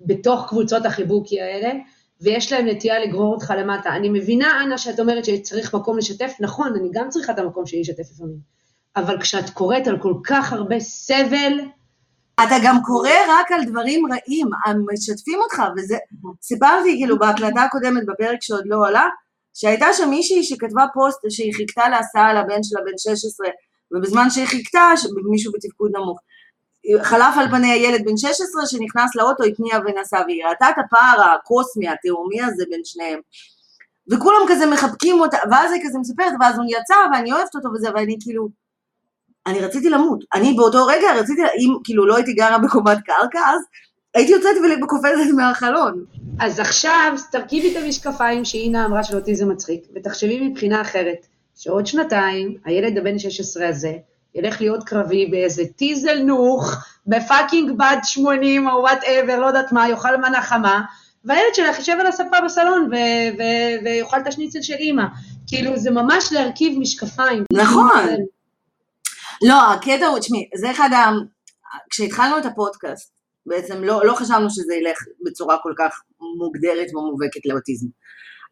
בתוך 0.01 0.45
קבוצות 0.49 0.85
החיבוקי 0.85 1.41
האלה, 1.41 1.69
ויש 2.21 2.53
להם 2.53 2.67
נטייה 2.67 2.99
לגרור 2.99 3.33
אותך 3.33 3.53
למטה. 3.57 3.89
אני 3.89 4.09
מבינה, 4.09 4.61
אנה, 4.63 4.77
שאת 4.77 4.99
אומרת 4.99 5.25
שצריך 5.25 5.75
מקום 5.75 5.97
לשתף, 5.97 6.33
נכון, 6.39 6.73
אני 6.75 6.89
גם 6.93 7.09
צריכה 7.09 7.33
את 7.33 7.39
המקום 7.39 7.65
שלי 7.65 7.81
לשתף 7.81 8.11
לפעמים. 8.13 8.37
אבל 8.95 9.21
כשאת 9.21 9.49
קוראת 9.49 9.87
על 9.87 9.99
כל 9.99 10.13
כך 10.23 10.53
הרבה 10.53 10.79
סבל... 10.79 11.59
אתה 12.35 12.55
גם 12.63 12.77
קורא 12.83 13.09
רק 13.29 13.51
על 13.51 13.65
דברים 13.65 14.05
רעים, 14.11 14.49
הם 14.65 14.85
משתפים 14.93 15.39
אותך, 15.43 15.63
וזה... 15.77 15.97
סיפרתי 16.41 16.95
כאילו 16.97 17.19
בהקלטה 17.19 17.61
הקודמת, 17.63 18.05
בפרק 18.05 18.37
שעוד 18.41 18.63
לא 18.65 18.87
עלה, 18.87 19.05
שהייתה 19.55 19.87
שם 19.93 20.09
מישהי 20.09 20.43
שכתבה 20.43 20.85
פוסט 20.93 21.19
שהיא 21.29 21.53
חיכתה 21.53 21.89
להסעה 21.89 22.33
לבן 22.33 22.63
שלה 22.63 22.81
בן 22.85 22.97
16, 22.97 23.47
ובזמן 23.91 24.29
שהיא 24.29 24.45
חיכתה, 24.45 24.89
מישהו 25.31 25.51
בתפקוד 25.51 25.91
נמוך. 25.95 26.19
חלף 27.01 27.37
על 27.37 27.49
פני 27.49 27.71
הילד 27.71 28.05
בן 28.05 28.17
16 28.17 28.65
שנכנס 28.65 29.15
לאוטו, 29.15 29.43
התניע 29.43 29.77
ונסע, 29.85 30.21
והיא 30.27 30.45
ראתה 30.45 30.69
את 30.69 30.75
הפער 30.85 31.33
הקוסמי, 31.33 31.89
התאומי 31.89 32.41
הזה 32.41 32.63
בין 32.69 32.81
שניהם. 32.83 33.19
וכולם 34.11 34.41
כזה 34.49 34.65
מחבקים 34.65 35.19
אותה, 35.19 35.37
ואז 35.51 35.71
היא 35.71 35.81
כזה 35.83 35.99
מספרת, 35.99 36.33
ואז 36.39 36.57
הוא 36.57 36.65
יצא, 36.69 36.95
ואני 37.13 37.33
אוהבת 37.33 37.55
אותו 37.55 37.69
וזה, 37.69 37.87
ואני 37.95 38.17
כאילו, 38.21 38.49
אני 39.47 39.59
רציתי 39.59 39.89
למות. 39.89 40.19
אני 40.33 40.53
באותו 40.53 40.85
רגע 40.85 41.13
רציתי, 41.15 41.41
אם 41.41 41.73
כאילו 41.83 42.05
לא 42.05 42.15
הייתי 42.15 42.33
גרה 42.33 42.57
בקומת 42.59 42.97
קרקע 43.05 43.39
אז, 43.39 43.61
הייתי 44.15 44.31
יוצאת 44.31 44.55
וקופצת 44.83 45.33
מהחלון. 45.37 46.05
אז 46.39 46.59
עכשיו 46.59 47.13
תרכיבי 47.31 47.71
את 47.71 47.83
המשקפיים 47.83 48.45
שאינה 48.45 48.85
אמרה 48.85 49.03
של 49.03 49.15
אוטיזם 49.15 49.49
מצחיק, 49.49 49.81
ותחשבי 49.95 50.47
מבחינה 50.47 50.81
אחרת, 50.81 51.27
שעוד 51.55 51.87
שנתיים, 51.87 52.57
הילד 52.65 52.97
הבן 52.97 53.19
16 53.19 53.67
הזה, 53.67 53.93
ילך 54.35 54.61
להיות 54.61 54.83
קרבי 54.83 55.25
באיזה 55.25 55.63
טיזל 55.75 56.19
נוך, 56.23 56.75
ב 57.07 57.15
fucking 57.15 57.71
בת 57.77 58.03
80 58.03 58.67
או 58.67 58.79
whatever, 58.81 59.39
לא 59.39 59.45
יודעת 59.45 59.71
מה, 59.71 59.89
יאכל 59.89 60.17
מנה 60.17 60.41
חמה, 60.41 60.81
והילד 61.25 61.55
שלך 61.55 61.79
יושב 61.79 61.97
על 61.99 62.07
הספה 62.07 62.41
בסלון 62.45 62.89
ו- 62.91 63.37
ו- 63.37 63.85
ויאכל 63.85 64.17
את 64.19 64.27
השניצל 64.27 64.61
של 64.61 64.73
אימא. 64.73 65.03
כאילו, 65.47 65.77
זה 65.77 65.91
ממש 65.91 66.33
להרכיב 66.33 66.79
משקפיים. 66.79 67.43
נכון. 67.53 68.07
לא, 69.41 69.73
הקטע 69.73 70.05
הוא, 70.05 70.19
תשמעי, 70.19 70.49
זה 70.55 70.71
אחד 70.71 70.89
ה... 70.93 71.09
כשהתחלנו 71.89 72.37
את 72.37 72.45
הפודקאסט, 72.45 73.14
בעצם 73.45 73.83
לא, 73.83 74.05
לא 74.05 74.13
חשבנו 74.13 74.49
שזה 74.49 74.75
ילך 74.75 74.97
בצורה 75.25 75.57
כל 75.63 75.73
כך 75.77 76.01
מוגדרת 76.37 76.87
ומובהקת 76.93 77.45
לאוטיזם. 77.45 77.87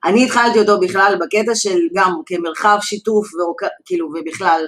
אני 0.06 0.25
התחלתי 0.25 0.60
אותו 0.60 0.79
בכלל 0.79 1.15
בקטע 1.21 1.56
של 1.56 1.79
גם 1.95 2.13
כמרחב 2.25 2.77
שיתוף 2.82 3.27
וכאילו 3.34 4.08
ובכלל 4.08 4.65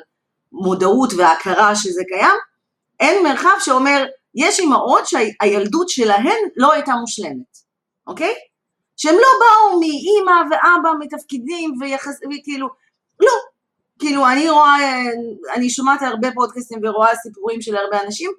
מודעות 0.51 1.13
והכרה 1.17 1.75
שזה 1.75 2.01
קיים, 2.07 2.37
אין 2.99 3.23
מרחב 3.23 3.55
שאומר, 3.59 4.05
יש 4.35 4.59
אימהות 4.59 5.07
שהילדות 5.07 5.89
שלהן 5.89 6.37
לא 6.57 6.73
הייתה 6.73 6.91
מושלמת, 6.91 7.57
אוקיי? 8.07 8.33
שהם 8.97 9.15
לא 9.15 9.27
באו 9.39 9.79
מאימא 9.79 10.31
ואבא 10.49 10.89
מתפקידים 10.99 11.73
ויחס... 11.79 12.15
וכאילו, 12.15 12.67
לא. 13.19 13.31
כאילו, 13.99 14.27
אני 14.27 14.49
רואה, 14.49 15.01
אני 15.55 15.69
שומעת 15.69 16.01
הרבה 16.01 16.27
פודקאסטים 16.35 16.79
ורואה 16.83 17.15
סיפורים 17.15 17.61
של 17.61 17.75
הרבה 17.75 18.01
אנשים, 18.05 18.31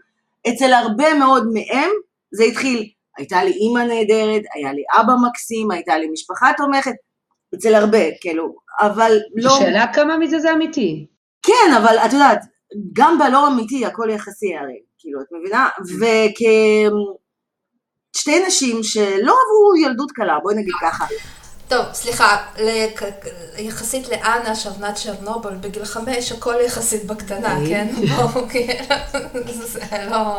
אצל 0.48 0.72
הרבה 0.72 1.14
מאוד 1.14 1.46
מהם 1.52 1.90
זה 2.34 2.44
התחיל, 2.44 2.88
הייתה 3.18 3.44
לי 3.44 3.50
אימא 3.52 3.78
נהדרת, 3.78 4.42
היה 4.54 4.72
לי 4.72 4.82
אבא 5.00 5.12
מקסים, 5.28 5.70
הייתה 5.70 5.98
לי 5.98 6.08
משפחה 6.12 6.50
תומכת, 6.56 6.94
אצל 7.54 7.74
הרבה, 7.74 7.98
כאילו, 8.20 8.54
אבל 8.80 9.18
לא... 9.34 9.50
שאלה 9.58 9.92
כמה 9.92 10.18
מזה 10.18 10.38
זה 10.38 10.52
אמיתי. 10.52 11.06
כן, 11.42 11.72
אבל 11.76 11.98
את 11.98 12.12
יודעת, 12.12 12.40
גם 12.92 13.18
בלא 13.18 13.48
אמיתי 13.48 13.86
הכל 13.86 14.08
יחסי 14.10 14.54
הרי, 14.54 14.80
כאילו, 14.98 15.20
את 15.20 15.26
מבינה? 15.32 15.68
וכשתי 18.14 18.46
נשים 18.46 18.82
שלא 18.82 19.34
עברו 19.44 19.76
ילדות 19.84 20.10
קלה, 20.10 20.38
בואי 20.42 20.54
נגיד 20.54 20.74
ככה. 20.82 21.06
טוב, 21.68 21.84
סליחה, 21.92 22.36
יחסית 23.58 24.08
לאנה 24.08 24.54
שבנת 24.54 24.94
צ'רנובל 24.94 25.54
בגיל 25.54 25.84
חמש, 25.84 26.32
הכל 26.32 26.54
יחסית 26.66 27.04
בקטנה, 27.04 27.58
כן? 27.68 27.88
בואו, 28.16 28.48
כן, 28.48 28.84
זה 29.56 29.80
לא... 30.10 30.38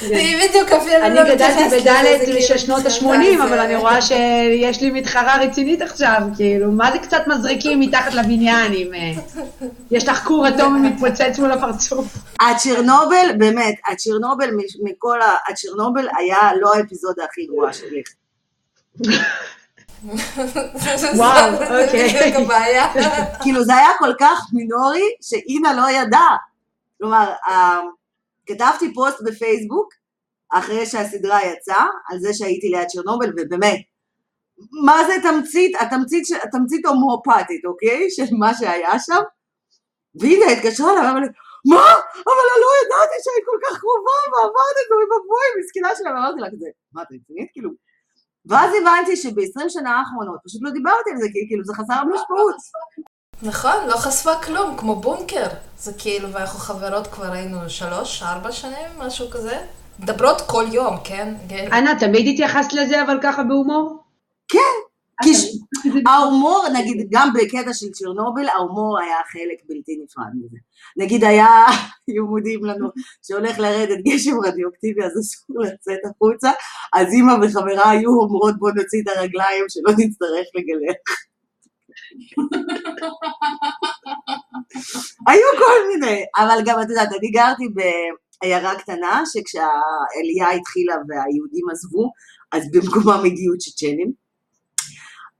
היא 0.00 0.48
בדיוק 0.48 0.72
אפילו 0.72 0.98
לא 0.98 1.06
אני 1.06 1.34
גדלתי 1.34 1.80
בדלת 1.80 2.20
כאילו 2.24 2.42
של 2.42 2.58
שנות 2.58 2.86
ה-80, 2.86 3.42
אבל 3.44 3.58
אני 3.58 3.76
רואה 3.76 4.02
שיש 4.02 4.80
לי 4.80 4.90
מתחרה 4.90 5.36
רצינית 5.42 5.82
עכשיו, 5.82 6.22
כאילו, 6.36 6.72
מה 6.72 6.92
זה 6.92 6.98
קצת 6.98 7.22
מזריקים 7.26 7.80
מתחת 7.80 8.14
לבניין 8.14 8.72
אם 8.72 8.94
אה, 8.94 9.12
יש 9.90 10.08
לך 10.08 10.24
כור 10.24 10.48
אטומי 10.48 10.88
מתפוצץ 10.88 11.38
מול 11.38 11.52
הפרצוף? 11.52 12.06
הצ'רנובל, 12.40 13.30
באמת, 13.38 13.74
הצ'רנובל 13.92 14.50
מכל 14.82 15.22
ה... 15.22 15.34
הצ'רנובל 15.48 16.08
היה 16.18 16.50
לא 16.60 16.74
האפיזודה 16.74 17.24
הכי 17.24 17.46
גרועה 17.46 17.72
שלי. 17.72 18.02
וואו, 21.16 21.52
אוקיי. 21.82 22.32
כאילו 23.42 23.64
זה 23.64 23.76
היה 23.76 23.88
כל 23.98 24.12
כך 24.20 24.40
מינורי 24.52 25.04
שאינה 25.22 25.72
לא 25.74 25.90
ידעה. 25.90 26.36
כלומר, 26.98 27.32
כתבתי 28.46 28.94
פוסט 28.94 29.18
בפייסבוק 29.24 29.88
אחרי 30.52 30.86
שהסדרה 30.86 31.38
יצאה, 31.44 31.86
על 32.08 32.18
זה 32.18 32.34
שהייתי 32.34 32.68
ליד 32.68 32.86
צ'רנובל, 32.88 33.32
ובאמת, 33.36 33.80
מה 34.84 35.04
זה 35.06 35.14
תמצית, 35.22 35.76
התמצית, 35.80 36.24
התמצית 36.42 36.86
הומואפתית, 36.86 37.64
אוקיי? 37.64 38.10
של 38.16 38.34
מה 38.38 38.54
שהיה 38.54 38.98
שם. 38.98 39.22
והנה, 40.20 40.46
התקשרה 40.52 40.92
אליי, 40.92 41.06
ואמרה 41.06 41.20
לי, 41.20 41.26
מה? 41.70 41.86
אבל 42.26 42.46
אני 42.52 42.60
לא 42.64 42.70
ידעתי 42.80 43.16
שהיית 43.24 43.44
כל 43.46 43.58
כך 43.64 43.80
קרובה, 43.80 44.18
ועברת 44.32 44.76
את 44.82 44.86
זה, 44.88 44.94
ובואי, 44.94 45.48
מסכנה 45.60 45.90
שלה, 45.96 46.10
ואמרתי 46.10 46.40
לה 46.40 46.50
כזה, 46.52 46.68
מה, 46.92 47.02
את 47.02 47.06
רצינית? 47.06 47.48
כאילו... 47.52 47.70
ואז 48.50 48.70
הבנתי 48.80 49.16
שב-20 49.16 49.68
שנה 49.68 49.98
האחרונות 49.98 50.40
פשוט 50.44 50.62
לא 50.62 50.70
דיברתי 50.70 51.10
על 51.10 51.16
זה, 51.16 51.26
כי 51.32 51.46
כאילו 51.48 51.64
זה 51.64 51.72
חסר 51.74 52.04
משמעות. 52.04 52.56
נכון, 53.42 53.88
לא 53.88 53.96
חשפה 53.96 54.34
כלום, 54.34 54.76
כמו 54.76 54.96
בונקר. 54.96 55.46
זה 55.78 55.92
כאילו, 55.98 56.32
ואנחנו 56.32 56.58
חברות 56.58 57.06
כבר 57.06 57.32
היינו 57.32 57.56
שלוש, 57.68 58.22
ארבע 58.22 58.52
שנים, 58.52 58.88
משהו 58.98 59.30
כזה. 59.30 59.66
מדברות 59.98 60.40
כל 60.46 60.64
יום, 60.72 60.96
כן? 61.04 61.34
אנה, 61.72 61.98
תמיד 61.98 62.26
התייחסת 62.32 62.72
לזה, 62.72 63.02
אבל 63.02 63.18
ככה 63.22 63.42
בהומור? 63.42 64.02
כן. 64.48 64.58
כי 65.22 65.30
ההומור, 66.06 66.64
נגיד, 66.72 67.08
גם 67.10 67.32
בקטע 67.34 67.74
של 67.74 67.86
צ'רנוביל, 67.92 68.48
ההומור 68.48 69.00
היה 69.00 69.16
חלק 69.32 69.58
בלתי 69.68 70.00
נפרד 70.04 70.32
מזה. 70.34 70.56
נגיד 70.96 71.24
היה, 71.24 71.66
היו 72.08 72.26
מודיעים 72.26 72.64
לנו 72.64 72.88
שהולך 73.26 73.58
לרדת 73.58 73.98
גשם 74.04 74.36
רדיואקטיבי, 74.44 75.04
אז 75.04 75.12
אסור 75.20 75.56
לצאת 75.60 75.98
החוצה, 76.04 76.50
אז 76.94 77.12
אימא 77.12 77.32
וחברה 77.42 77.90
היו 77.90 78.10
אומרות 78.10 78.58
בוא 78.58 78.70
נוציא 78.70 79.02
את 79.02 79.08
הרגליים 79.08 79.64
שלא 79.68 79.92
נצטרך 79.98 80.46
לגלח. 80.54 80.96
היו 85.28 85.46
כל 85.58 85.88
מיני, 85.88 86.24
אבל 86.36 86.58
גם 86.64 86.82
את 86.82 86.88
יודעת, 86.88 87.08
אני 87.18 87.30
גרתי 87.30 87.64
בעיירה 87.74 88.78
קטנה, 88.78 89.22
שכשהעלייה 89.32 90.50
התחילה 90.50 90.94
והיהודים 91.08 91.70
עזבו, 91.72 92.12
אז 92.52 92.70
במקומם 92.72 93.24
הגיעו 93.24 93.58
צ'צ'נים. 93.58 94.12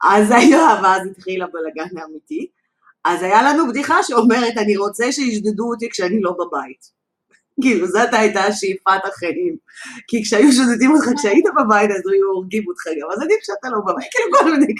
אז 0.04 0.30
היה, 0.30 0.80
ואז 0.82 1.02
התחיל 1.10 1.42
הבלגן 1.42 1.98
האמיתי. 1.98 2.50
אז 3.04 3.22
היה 3.22 3.42
לנו 3.42 3.68
בדיחה 3.68 4.02
שאומרת, 4.02 4.56
אני 4.56 4.76
רוצה 4.76 5.12
שישדדו 5.12 5.70
אותי 5.70 5.90
כשאני 5.90 6.20
לא 6.20 6.32
בבית. 6.32 7.00
כאילו, 7.62 7.86
זאת 7.86 8.08
הייתה 8.12 8.52
שאיפת 8.52 9.04
החיים. 9.04 9.56
כי 10.08 10.22
כשהיו 10.22 10.52
שודדים 10.52 10.90
אותך 10.90 11.04
כשהיית 11.18 11.44
בבית, 11.56 11.90
אז 11.90 12.02
היו 12.12 12.26
הורגים 12.34 12.64
אותך 12.68 12.86
גם, 12.86 13.08
אז 13.12 13.22
עדיף 13.22 13.38
שאתה 13.42 13.68
לא 13.68 13.78
בבית, 13.86 14.08
כאילו 14.10 14.38
כל 14.38 14.44
מיני 14.44 14.74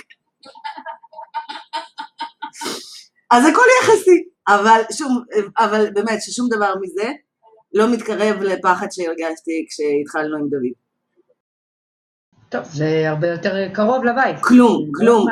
אז 3.31 3.47
הכל 3.47 3.67
יחסי, 3.83 4.25
אבל 4.49 4.81
שום, 4.93 5.23
אבל 5.59 5.91
באמת 5.95 6.23
ששום 6.23 6.49
דבר 6.49 6.75
מזה 6.81 7.13
לא 7.75 7.93
מתקרב 7.93 8.43
לפחד 8.43 8.87
שהרגשתי 8.91 9.67
כשהתחלנו 9.69 10.37
עם 10.37 10.49
דוד. 10.49 10.73
טוב, 12.49 12.65
זה 12.65 13.05
הרבה 13.09 13.29
יותר 13.29 13.69
קרוב 13.75 14.05
לבית. 14.05 14.37
כלום, 14.43 14.91
כלום. 14.99 15.27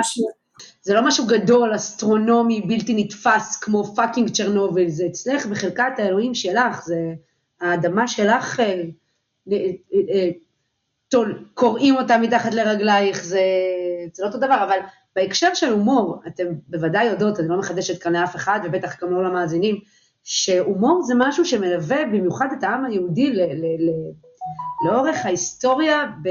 זה 0.82 0.94
לא 0.94 1.06
משהו 1.06 1.26
גדול, 1.26 1.74
אסטרונומי, 1.76 2.60
בלתי 2.60 3.04
נתפס, 3.04 3.56
כמו 3.56 3.84
fucking 3.84 4.30
צ'רנוביל, 4.30 4.88
זה 4.88 5.06
אצלך 5.06 5.46
בחלקת 5.46 5.92
האלוהים 5.98 6.34
שלך, 6.34 6.84
זה 6.84 7.14
האדמה 7.60 8.08
שלך, 8.08 8.60
אה, 8.60 8.82
אה, 9.52 9.70
אה, 9.94 10.30
קוראים 11.54 11.96
אותה 11.96 12.18
מתחת 12.18 12.54
לרגלייך, 12.54 13.24
זה, 13.24 13.40
זה 14.12 14.22
לא 14.22 14.28
אותו 14.28 14.38
דבר, 14.38 14.64
אבל 14.64 14.78
בהקשר 15.16 15.54
של 15.54 15.70
הומור, 15.72 16.20
אתם 16.26 16.44
בוודאי 16.68 17.04
יודעות, 17.04 17.40
אני 17.40 17.48
לא 17.48 17.58
מחדשת 17.58 18.02
כאן 18.02 18.12
לאף 18.12 18.36
אחד, 18.36 18.60
ובטח 18.64 19.02
גם 19.02 19.10
לא 19.10 19.24
למאזינים, 19.24 19.80
שהומור 20.24 21.02
זה 21.02 21.14
משהו 21.16 21.44
שמלווה 21.44 22.04
במיוחד 22.04 22.48
את 22.58 22.64
העם 22.64 22.84
היהודי 22.84 23.32
ל- 23.32 23.42
ל- 23.42 23.88
ל- 23.88 24.12
לאורך 24.86 25.26
ההיסטוריה, 25.26 26.06
ב... 26.22 26.28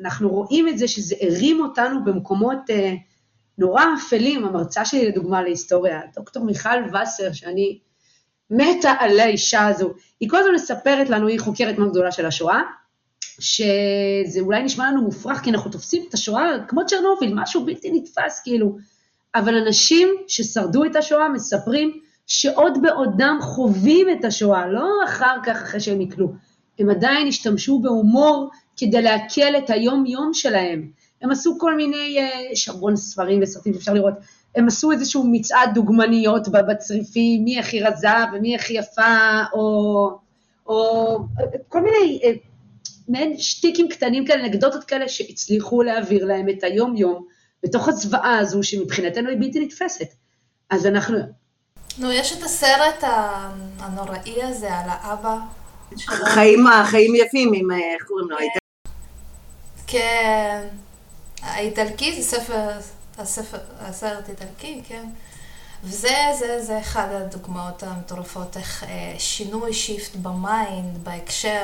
אנחנו 0.00 0.28
רואים 0.28 0.68
את 0.68 0.78
זה 0.78 0.88
שזה 0.88 1.14
הרים 1.20 1.60
אותנו 1.60 2.04
במקומות 2.04 2.58
אה, 2.70 2.94
נורא 3.58 3.84
אפלים, 3.98 4.44
המרצה 4.44 4.84
שלי 4.84 5.08
לדוגמה 5.08 5.42
להיסטוריה, 5.42 6.00
דוקטור 6.14 6.44
מיכל 6.44 6.68
וסר, 6.92 7.32
שאני 7.32 7.78
מתה 8.50 8.92
על 8.98 9.20
האישה 9.20 9.66
הזו, 9.66 9.90
היא 10.20 10.30
כל 10.30 10.36
הזמן 10.36 10.54
מספרת 10.54 11.10
לנו, 11.10 11.26
היא 11.26 11.40
חוקרת 11.40 11.78
מאוד 11.78 11.90
גדולה 11.90 12.12
של 12.12 12.26
השואה, 12.26 12.60
שזה 13.40 14.40
אולי 14.40 14.62
נשמע 14.62 14.90
לנו 14.90 15.02
מופרך, 15.02 15.40
כי 15.40 15.50
אנחנו 15.50 15.70
תופסים 15.70 16.04
את 16.08 16.14
השואה 16.14 16.44
כמו 16.68 16.86
צ'רנוביל, 16.86 17.34
משהו 17.34 17.64
בלתי 17.64 17.90
נתפס 17.92 18.40
כאילו, 18.44 18.76
אבל 19.34 19.56
אנשים 19.56 20.08
ששרדו 20.28 20.84
את 20.84 20.96
השואה 20.96 21.28
מספרים 21.28 22.00
שעוד 22.26 22.82
בעודם 22.82 23.38
חווים 23.40 24.06
את 24.10 24.24
השואה, 24.24 24.66
לא 24.66 24.88
אחר 25.04 25.36
כך, 25.44 25.62
אחרי 25.62 25.80
שהם 25.80 26.00
יקלו, 26.00 26.32
הם 26.78 26.90
עדיין 26.90 27.28
השתמשו 27.28 27.78
בהומור 27.78 28.50
כדי 28.76 29.02
להקל 29.02 29.56
את 29.58 29.70
היום-יום 29.70 30.30
שלהם. 30.34 30.90
הם 31.22 31.30
עשו 31.30 31.56
כל 31.60 31.76
מיני, 31.76 32.18
יש 32.52 32.68
אה, 32.68 32.74
המון 32.74 32.96
ספרים 32.96 33.40
וסרטים 33.42 33.74
שאפשר 33.74 33.92
לראות, 33.92 34.14
הם 34.56 34.66
עשו 34.66 34.92
איזשהו 34.92 35.24
מצעד 35.32 35.74
דוגמניות 35.74 36.48
בצריפים, 36.48 37.44
מי 37.44 37.58
הכי 37.58 37.80
רזה 37.80 38.08
ומי 38.32 38.56
הכי 38.56 38.74
יפה, 38.74 39.42
או, 39.52 40.18
או 40.66 41.18
כל 41.68 41.80
מיני 41.80 42.20
אה, 42.24 42.30
מעין 43.08 43.38
שטיקים 43.38 43.88
קטנים 43.88 44.26
כאלה, 44.26 44.44
אנקדוטות 44.44 44.84
כאלה, 44.84 45.08
שהצליחו 45.08 45.82
להעביר 45.82 46.24
להם 46.24 46.48
את 46.48 46.64
היום-יום 46.64 47.26
בתוך 47.62 47.88
הזוועה 47.88 48.38
הזו, 48.38 48.62
שמבחינתנו 48.62 49.28
היא 49.28 49.38
בלתי 49.40 49.60
נתפסת. 49.60 50.08
אז 50.70 50.86
אנחנו... 50.86 51.18
נו, 51.98 52.12
יש 52.12 52.38
את 52.38 52.42
הסרט 52.42 53.04
הנוראי 53.78 54.42
הזה 54.42 54.74
על 54.74 54.88
האבא. 54.88 55.38
חיים, 56.06 56.64
חיים 56.84 57.14
יפים, 57.14 57.52
עם, 57.54 57.70
איך 57.70 58.02
קוראים 58.06 58.30
לו? 58.30 58.36
כן, 59.86 60.66
האיטלקי 61.44 62.22
זה 62.22 62.22
ספר, 62.22 62.68
הספר, 63.18 63.58
הסרט 63.80 64.28
איטלקי, 64.28 64.82
כן. 64.88 65.04
וזה 65.84 66.14
זה, 66.38 66.62
זה 66.62 66.78
אחד 66.78 67.08
הדוגמאות 67.10 67.82
המטורפות, 67.82 68.56
איך 68.56 68.84
אה, 68.84 69.14
שינוי 69.18 69.72
shift 69.72 70.16
ב 70.16 70.31
mind, 70.31 71.04
בהקשר, 71.04 71.62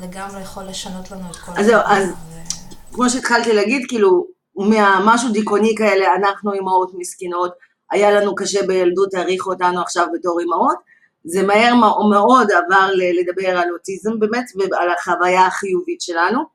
לגמרי 0.00 0.42
יכול 0.42 0.62
לשנות 0.64 1.10
לנו 1.10 1.30
את 1.30 1.36
כל 1.36 1.52
אז 1.56 1.66
זהו, 1.66 1.80
אז 1.84 2.08
ו... 2.08 2.94
כמו 2.94 3.10
שהתחלתי 3.10 3.52
להגיד, 3.52 3.82
כאילו, 3.88 4.26
מהמשהו 4.56 5.32
דיכאוני 5.32 5.74
כאלה, 5.78 6.06
אנחנו 6.14 6.52
אימהות 6.52 6.90
מסכנות, 6.94 7.52
היה 7.90 8.10
לנו 8.10 8.34
קשה 8.34 8.66
בילדות, 8.66 9.14
העריכו 9.14 9.52
אותנו 9.52 9.82
עכשיו 9.82 10.06
בתור 10.14 10.40
אימהות, 10.40 10.76
זה 11.24 11.42
מהר 11.42 11.74
מאוד 12.10 12.50
עבר 12.50 12.90
לדבר 13.20 13.58
על 13.58 13.70
אוטיזם 13.72 14.18
באמת 14.18 14.44
ועל 14.70 14.88
החוויה 14.98 15.46
החיובית 15.46 16.00
שלנו. 16.00 16.51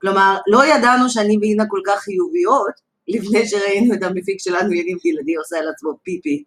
כלומר, 0.00 0.38
לא 0.46 0.64
ידענו 0.66 1.10
שאני 1.10 1.38
ואינה 1.40 1.64
כל 1.68 1.80
כך 1.86 2.00
חיוביות, 2.00 2.88
לפני 3.08 3.48
שראינו 3.48 3.94
את 3.94 4.02
המפיק 4.02 4.40
שלנו, 4.40 4.72
יניב 4.72 4.98
גלעדי, 5.04 5.34
עושה 5.34 5.58
על 5.58 5.68
עצמו 5.68 5.90
פיפי, 6.02 6.44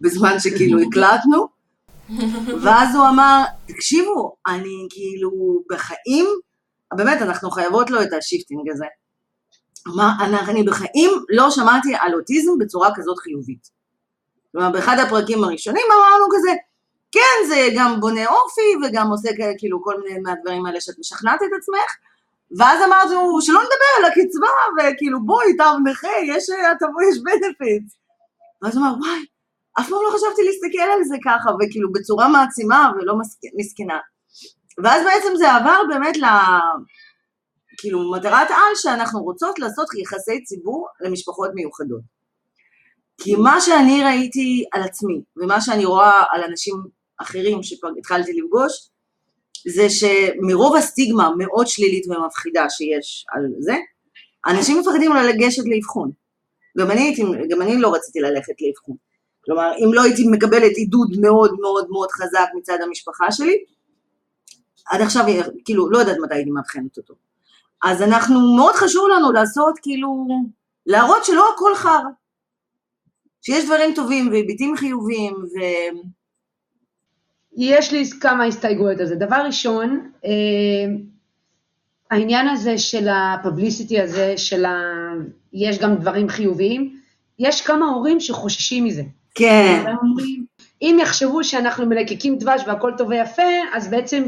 בזמן 0.00 0.38
שכאילו 0.38 0.78
הקלטנו, 0.88 1.46
ואז 2.62 2.94
הוא 2.94 3.08
אמר, 3.08 3.44
תקשיבו, 3.66 4.36
אני 4.46 4.86
כאילו 4.90 5.30
בחיים, 5.70 6.26
באמת, 6.96 7.22
אנחנו 7.22 7.50
חייבות 7.50 7.90
לו 7.90 8.02
את 8.02 8.12
ה 8.12 8.18
shifting 8.18 8.70
הזה. 8.70 8.86
אמר, 9.88 10.08
אני 10.48 10.62
בחיים 10.62 11.10
לא 11.28 11.50
שמעתי 11.50 11.94
על 11.94 12.14
אוטיזם 12.14 12.52
בצורה 12.58 12.90
כזאת 12.94 13.18
חיובית. 13.18 13.68
כלומר, 14.52 14.70
באחד 14.70 14.96
הפרקים 14.98 15.44
הראשונים 15.44 15.84
אמרנו 15.90 16.26
כזה, 16.32 16.50
כן, 17.12 17.48
זה 17.48 17.68
גם 17.76 18.00
בונה 18.00 18.26
אופי 18.26 18.86
וגם 18.86 19.10
עושה 19.10 19.28
כאילו 19.58 19.82
כל 19.82 19.94
מיני 20.04 20.18
מהדברים 20.18 20.66
האלה 20.66 20.80
שאת 20.80 20.94
משכנעת 20.98 21.40
את 21.42 21.50
עצמך, 21.58 21.96
ואז 22.58 22.78
אמרנו 22.86 23.40
שלא 23.40 23.60
נדבר 23.60 23.92
על 23.98 24.04
הקצבה, 24.04 24.48
וכאילו 24.76 25.24
בואי, 25.24 25.56
תו 25.56 25.78
נכה, 25.84 26.08
יש 26.26 26.44
הטבות, 26.50 27.02
יש 27.12 27.18
בנפיט. 27.18 27.82
ואז 28.62 28.76
הוא 28.76 28.86
אמר, 28.86 28.94
וואי, 29.00 29.24
אף 29.80 29.88
פעם 29.88 29.98
לא 30.04 30.10
חשבתי 30.10 30.42
להסתכל 30.42 30.88
על 30.92 31.04
זה 31.04 31.16
ככה, 31.24 31.50
וכאילו 31.50 31.92
בצורה 31.92 32.28
מעצימה 32.28 32.90
ולא 32.96 33.14
מסכנה. 33.58 33.98
ואז 34.84 35.02
בעצם 35.04 35.36
זה 35.36 35.52
עבר 35.52 35.80
באמת 35.88 36.16
ל... 36.16 36.24
כאילו 37.78 38.12
מטרת 38.12 38.50
על 38.50 38.74
שאנחנו 38.74 39.22
רוצות 39.22 39.58
לעשות 39.58 39.88
יחסי 40.02 40.44
ציבור 40.44 40.88
למשפחות 41.00 41.50
מיוחדות. 41.54 42.00
כי 43.22 43.36
מה 43.36 43.60
שאני 43.60 44.04
ראיתי 44.04 44.64
על 44.72 44.82
עצמי, 44.82 45.22
ומה 45.36 45.60
שאני 45.60 45.84
רואה 45.84 46.22
על 46.30 46.42
אנשים 46.44 46.74
אחרים 47.20 47.62
שכבר 47.62 47.88
התחלתי 47.98 48.32
לפגוש, 48.32 48.88
זה 49.66 49.86
שמרוב 49.90 50.76
הסטיגמה 50.76 51.26
המאוד 51.26 51.66
שלילית 51.66 52.06
ומפחידה 52.06 52.70
שיש 52.70 53.26
על 53.32 53.42
זה, 53.58 53.76
אנשים 54.46 54.80
מפחדים 54.80 55.12
לגשת 55.12 55.62
לאבחון. 55.66 56.10
גם 56.78 56.90
אני, 56.90 57.14
גם 57.48 57.62
אני 57.62 57.76
לא 57.76 57.94
רציתי 57.94 58.20
ללכת 58.20 58.54
לאבחון. 58.60 58.96
כלומר, 59.44 59.72
אם 59.78 59.94
לא 59.94 60.02
הייתי 60.02 60.22
מקבלת 60.30 60.72
עידוד 60.76 61.08
מאוד 61.20 61.56
מאוד 61.60 61.86
מאוד 61.90 62.10
חזק 62.10 62.46
מצד 62.54 62.78
המשפחה 62.82 63.32
שלי, 63.32 63.64
עד 64.86 65.00
עכשיו, 65.00 65.24
כאילו, 65.64 65.90
לא 65.90 65.98
יודעת 65.98 66.16
מתי 66.22 66.34
הייתי 66.34 66.50
מאבחנת 66.50 66.96
אותו. 66.96 67.14
אז 67.82 68.02
אנחנו, 68.02 68.56
מאוד 68.56 68.74
חשוב 68.74 69.08
לנו 69.08 69.32
לעשות, 69.32 69.78
כאילו, 69.82 70.26
להראות 70.86 71.24
שלא 71.24 71.44
הכל 71.54 71.74
חרא. 71.74 72.10
שיש 73.42 73.64
דברים 73.64 73.94
טובים 73.94 74.28
והיבטים 74.28 74.76
חיוביים, 74.76 75.34
ו... 75.34 75.58
יש 77.56 77.92
לי 77.92 78.10
כמה 78.20 78.44
הסתייגויות 78.44 79.00
על 79.00 79.06
זה. 79.06 79.14
דבר 79.14 79.42
ראשון, 79.46 80.10
אה, 80.24 80.30
העניין 82.10 82.48
הזה 82.48 82.78
של 82.78 83.08
הפבליסיטי 83.08 84.00
הזה, 84.00 84.34
של 84.36 84.64
ה... 84.64 84.78
יש 85.52 85.78
גם 85.78 85.94
דברים 85.94 86.28
חיוביים, 86.28 86.96
יש 87.38 87.60
כמה 87.60 87.86
הורים 87.86 88.20
שחוששים 88.20 88.84
מזה. 88.84 89.02
כן. 89.34 89.84
אומרים, 90.02 90.44
אם 90.82 90.98
יחשבו 91.02 91.44
שאנחנו 91.44 91.86
מלקקים 91.86 92.38
דבש 92.38 92.62
והכל 92.66 92.92
טוב 92.98 93.08
ויפה, 93.08 93.42
אז 93.74 93.88
בעצם 93.88 94.22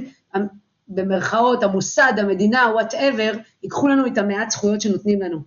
במרכאות, 0.89 1.63
המוסד, 1.63 2.13
המדינה, 2.19 2.69
וואטאבר, 2.73 3.33
ייקחו 3.63 3.89
לנו 3.89 4.07
את 4.07 4.19
המעט 4.19 4.51
זכויות 4.51 4.81
שנותנים 4.81 5.23
לנו. 5.23 5.39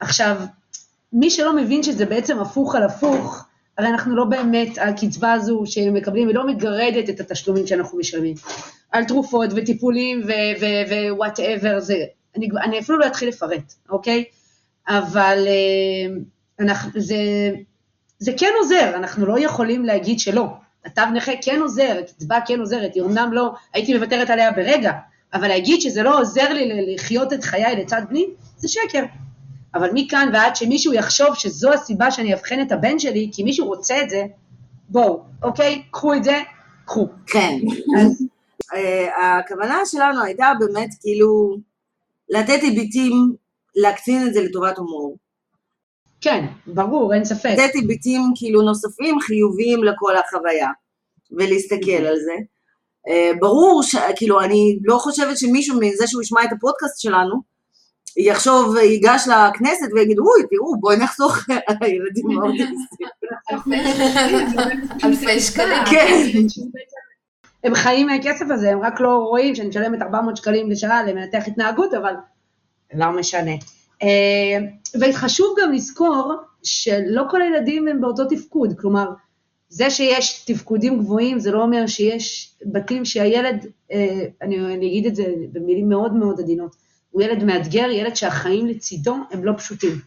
עכשיו, 0.00 0.36
מי 1.12 1.30
שלא 1.30 1.56
מבין 1.56 1.82
שזה 1.82 2.06
בעצם 2.06 2.38
הפוך 2.38 2.74
על 2.74 2.82
הפוך, 2.82 3.47
הרי 3.78 3.88
אנחנו 3.88 4.16
לא 4.16 4.24
באמת, 4.24 4.78
הקצבה 4.78 5.32
הזו 5.32 5.62
שהם 5.66 5.94
מקבלים, 5.94 6.28
היא 6.28 6.36
לא 6.36 6.46
מגרדת 6.46 7.10
את 7.10 7.20
התשלומים 7.20 7.66
שאנחנו 7.66 7.98
משלמים. 7.98 8.34
על 8.90 9.04
תרופות 9.04 9.50
וטיפולים 9.56 10.22
ווואטאבר, 11.10 11.80
זה, 11.80 11.96
אני, 12.36 12.48
אני 12.62 12.78
אפילו 12.78 12.98
לא 12.98 13.06
אתחיל 13.06 13.28
לפרט, 13.28 13.74
אוקיי? 13.88 14.24
אבל 14.88 15.44
אה, 15.46 16.16
אנחנו, 16.60 17.00
זה, 17.00 17.16
זה 18.18 18.32
כן 18.38 18.50
עוזר, 18.62 18.92
אנחנו 18.96 19.26
לא 19.26 19.40
יכולים 19.40 19.84
להגיד 19.84 20.18
שלא. 20.18 20.46
התו 20.84 21.02
נכה 21.14 21.32
כן 21.42 21.60
עוזר, 21.60 22.00
הקצבה 22.00 22.38
כן 22.46 22.60
עוזרת, 22.60 22.94
היא 22.94 23.02
אומנם 23.02 23.32
לא, 23.32 23.52
הייתי 23.74 23.94
מוותרת 23.94 24.30
עליה 24.30 24.52
ברגע, 24.52 24.92
אבל 25.34 25.48
להגיד 25.48 25.80
שזה 25.80 26.02
לא 26.02 26.20
עוזר 26.20 26.52
לי 26.52 26.94
לחיות 26.94 27.32
את 27.32 27.44
חיי 27.44 27.76
לצד 27.76 28.02
בני, 28.08 28.26
זה 28.56 28.68
שקר. 28.68 29.04
אבל 29.74 29.90
מכאן 29.94 30.30
ועד 30.32 30.56
שמישהו 30.56 30.92
יחשוב 30.92 31.34
שזו 31.34 31.72
הסיבה 31.72 32.10
שאני 32.10 32.34
אבחן 32.34 32.62
את 32.62 32.72
הבן 32.72 32.98
שלי, 32.98 33.30
כי 33.32 33.42
מישהו 33.42 33.66
רוצה 33.66 34.02
את 34.02 34.10
זה, 34.10 34.24
בואו, 34.88 35.22
אוקיי? 35.42 35.82
קחו 35.90 36.14
את 36.14 36.24
זה, 36.24 36.40
קחו. 36.84 37.08
כן. 37.26 37.58
אז 38.00 38.26
אה, 38.74 39.38
הכוונה 39.38 39.78
שלנו 39.84 40.24
הייתה 40.24 40.52
באמת 40.58 40.90
כאילו 41.00 41.56
לתת 42.28 42.62
היבטים, 42.62 43.34
להקצין 43.76 44.26
את 44.26 44.34
זה 44.34 44.42
לטובת 44.42 44.78
הומור. 44.78 45.16
כן, 46.20 46.46
ברור, 46.66 47.14
אין 47.14 47.24
ספק. 47.24 47.50
לתת 47.52 47.74
היבטים 47.74 48.22
כאילו 48.34 48.62
נוספים 48.62 49.20
חיוביים 49.20 49.84
לכל 49.84 50.16
החוויה, 50.16 50.68
ולהסתכל 51.32 52.06
על 52.06 52.16
זה. 52.16 52.34
אה, 53.08 53.30
ברור, 53.40 53.82
כאילו, 54.16 54.40
אני 54.40 54.78
לא 54.84 54.98
חושבת 54.98 55.38
שמישהו 55.38 55.80
מזה 55.80 56.06
שהוא 56.06 56.22
ישמע 56.22 56.44
את 56.44 56.52
הפודקאסט 56.56 57.00
שלנו, 57.00 57.34
יחשוב, 58.16 58.76
ייגש 58.76 59.28
לכנסת 59.28 59.86
ויגיד, 59.94 60.18
אוי, 60.18 60.42
תראו, 60.50 60.80
בואי 60.80 60.96
נחסוך 60.96 61.38
על 61.66 61.76
הילדים 61.80 62.24
האוטיסטים. 62.42 63.06
אלפי 65.04 65.40
שקלים. 65.40 65.84
כן. 65.90 66.30
הם 67.64 67.74
חיים 67.74 68.06
מהכסף 68.06 68.46
הזה, 68.50 68.70
הם 68.70 68.82
רק 68.82 69.00
לא 69.00 69.16
רואים 69.16 69.54
שאני 69.54 69.68
משלמת 69.68 70.02
400 70.02 70.36
שקלים 70.36 70.70
לשעה 70.70 71.02
למנתח 71.02 71.42
התנהגות, 71.46 71.94
אבל 71.94 72.14
לא 72.94 73.10
משנה. 73.10 73.52
אה, 74.02 74.58
וחשוב 75.00 75.56
גם 75.62 75.72
לזכור 75.72 76.34
שלא 76.62 77.22
כל 77.30 77.42
הילדים 77.42 77.88
הם 77.88 78.00
באותו 78.00 78.24
תפקוד, 78.24 78.74
כלומר, 78.80 79.08
זה 79.68 79.90
שיש 79.90 80.44
תפקודים 80.44 80.98
גבוהים 80.98 81.38
זה 81.38 81.50
לא 81.50 81.62
אומר 81.62 81.86
שיש 81.86 82.54
בתים 82.64 83.04
שהילד, 83.04 83.66
אה, 83.92 84.24
אני, 84.42 84.58
אני 84.58 84.86
אגיד 84.86 85.06
את 85.06 85.16
זה 85.16 85.24
במילים 85.52 85.88
מאוד 85.88 86.14
מאוד 86.14 86.40
עדינות, 86.40 86.76
הוא 87.10 87.22
ילד 87.22 87.44
מאתגר, 87.44 87.90
ילד 87.90 88.16
שהחיים 88.16 88.66
לצידו 88.66 89.16
הם 89.30 89.44
לא 89.44 89.52
פשוטים. 89.58 90.00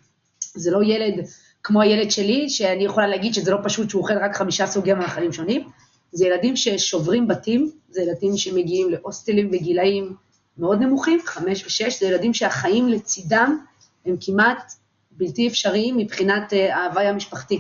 זה 0.54 0.72
לא 0.72 0.84
ילד 0.84 1.26
כמו 1.64 1.82
הילד 1.82 2.12
שלי, 2.12 2.50
שאני 2.50 2.84
יכולה 2.84 3.08
להגיד 3.08 3.34
שזה 3.34 3.52
לא 3.52 3.58
פשוט 3.64 3.90
שהוא 3.90 4.02
אוכל 4.02 4.18
רק 4.18 4.36
חמישה 4.36 4.68
סוגי 4.68 4.94
מאכלים 4.94 5.34
שונים, 5.34 5.70
זה 6.12 6.26
ילדים 6.26 6.56
ששוברים 6.56 7.28
בתים, 7.28 7.72
זה 7.90 8.02
ילדים 8.02 8.38
שמגיעים 8.38 8.90
להוסטלים 8.90 9.52
בגילאים 9.52 10.16
מאוד 10.58 10.82
נמוכים, 10.82 11.20
חמש 11.26 11.66
ושש, 11.66 12.00
זה 12.00 12.08
ילדים 12.08 12.34
שהחיים 12.34 12.88
לצידם 12.88 13.58
הם 14.06 14.16
כמעט 14.22 14.74
בלתי 15.12 15.48
אפשריים 15.48 15.98
מבחינת 15.98 16.54
אה, 16.54 16.78
ההוואי 16.78 17.08
המשפחתי. 17.08 17.60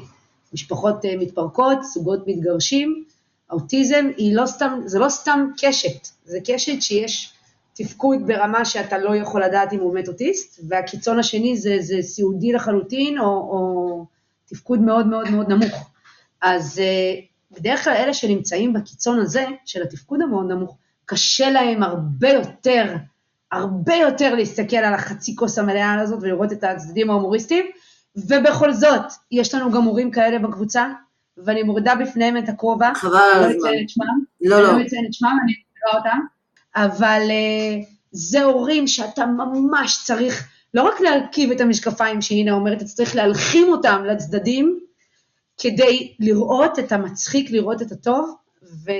משפחות 0.54 1.06
אה, 1.06 1.18
מתפרקות, 1.18 1.78
זוגות 1.94 2.28
מתגרשים, 2.28 3.04
האוטיזם 3.50 4.06
היא 4.18 4.36
לא 4.36 4.46
סתם, 4.46 4.80
זה 4.86 5.00
לא 5.00 5.10
סתם 5.10 5.48
קשת, 5.58 6.08
זה 6.26 6.40
קשת 6.46 6.82
שיש 6.82 7.34
תפקוד 7.84 8.28
ברמה 8.28 8.66
שאתה 8.66 8.98
לא 8.98 9.16
יכול 9.16 9.44
לדעת 9.44 9.74
אם 9.74 9.80
הוא 9.80 9.94
באמת 9.94 10.08
אוטיסט, 10.08 10.60
והקיצון 10.68 11.20
השני 11.20 11.58
זה, 11.58 11.78
זה 11.80 12.02
סיעודי 12.02 12.52
לחלוטין, 12.52 13.20
או, 13.20 13.26
או 13.26 14.06
תפקוד 14.46 14.80
מאוד 14.80 15.08
מאוד 15.08 15.30
מאוד 15.30 15.50
נמוך. 15.50 15.90
אז 16.42 16.80
אה, 16.80 17.20
בדרך 17.52 17.84
כלל 17.84 17.94
אלה 17.94 18.14
שנמצאים 18.14 18.74
בקיצון 18.74 19.20
הזה, 19.20 19.46
של 19.66 19.82
התפקוד 19.84 20.22
המאוד 20.22 20.52
נמוך, 20.52 20.78
קשה 21.06 21.50
להם 21.50 21.84
הרבה 21.84 22.30
יותר, 22.30 22.96
הרבה 23.52 23.96
יותר 23.96 24.36
להסתכל 24.36 24.78
על 24.78 24.94
החצי 24.94 25.36
כוס 25.36 25.58
המלאה 25.58 26.00
הזאת 26.00 26.20
ולראות 26.22 26.52
את 26.52 26.64
הצדדים 26.64 27.10
ההומוריסטיים, 27.10 27.66
ובכל 28.16 28.74
זאת, 28.74 29.02
יש 29.32 29.56
לנו 29.56 29.72
גם 29.72 29.84
הורים 29.84 30.12
כאלה 30.12 30.40
בקבוצה, 30.40 30.88
ואני 31.38 31.64
מורידה 31.64 31.96
בפניהם 31.96 32.38
את 32.38 32.50
הכובע. 32.50 32.94
חבל 32.96 33.16
על 33.36 33.44
הזמן. 33.44 34.08
לא. 34.42 34.58
לא, 34.58 34.64
לא. 34.64 34.78
לא 34.78 34.86
אציין 34.86 35.06
את 35.06 35.14
שמם, 35.14 35.38
אני 35.44 35.54
אקרא 35.54 36.00
אותם. 36.00 36.20
אבל 36.76 37.22
uh, 37.28 37.86
זה 38.12 38.44
הורים 38.44 38.88
שאתה 38.88 39.26
ממש 39.26 40.04
צריך 40.06 40.48
לא 40.74 40.82
רק 40.82 41.02
להרכיב 41.02 41.52
את 41.52 41.62
המשקפיים 41.62 42.22
שהנה 42.22 42.52
אומרת, 42.52 42.78
אתה 42.78 42.86
צריך 42.86 43.16
להלחים 43.16 43.68
אותם 43.68 44.04
לצדדים, 44.08 44.80
כדי 45.58 46.14
לראות 46.20 46.80
את 46.80 46.92
המצחיק, 46.92 47.52
לראות 47.52 47.82
את 47.82 47.92
הטוב, 47.92 48.36
ו, 48.86 48.92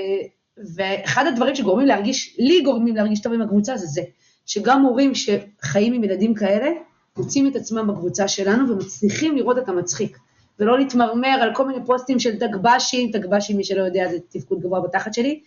ואחד 0.74 1.26
הדברים 1.26 1.54
שגורמים 1.54 1.86
להרגיש, 1.86 2.36
לי 2.38 2.60
גורמים 2.60 2.96
להרגיש 2.96 3.20
טוב 3.20 3.32
עם 3.32 3.42
הקבוצה 3.42 3.76
זה 3.76 3.86
זה, 3.86 4.02
שגם 4.46 4.82
הורים 4.82 5.12
שחיים 5.14 5.92
עם 5.92 6.04
ילדים 6.04 6.34
כאלה, 6.34 6.70
מוצאים 7.16 7.46
את 7.46 7.56
עצמם 7.56 7.86
בקבוצה 7.86 8.28
שלנו 8.28 8.68
ומצליחים 8.68 9.36
לראות 9.36 9.58
את 9.58 9.68
המצחיק. 9.68 10.18
ולא 10.58 10.78
להתמרמר 10.78 11.38
על 11.42 11.54
כל 11.54 11.66
מיני 11.66 11.86
פוסטים 11.86 12.18
של 12.18 12.38
תגב"שים, 12.38 13.10
תגב"שים, 13.12 13.56
מי 13.56 13.64
שלא 13.64 13.82
יודע, 13.82 14.08
זה 14.10 14.18
תפקוד 14.28 14.60
גבוה 14.60 14.80
בתחת 14.80 15.14
שלי, 15.14 15.40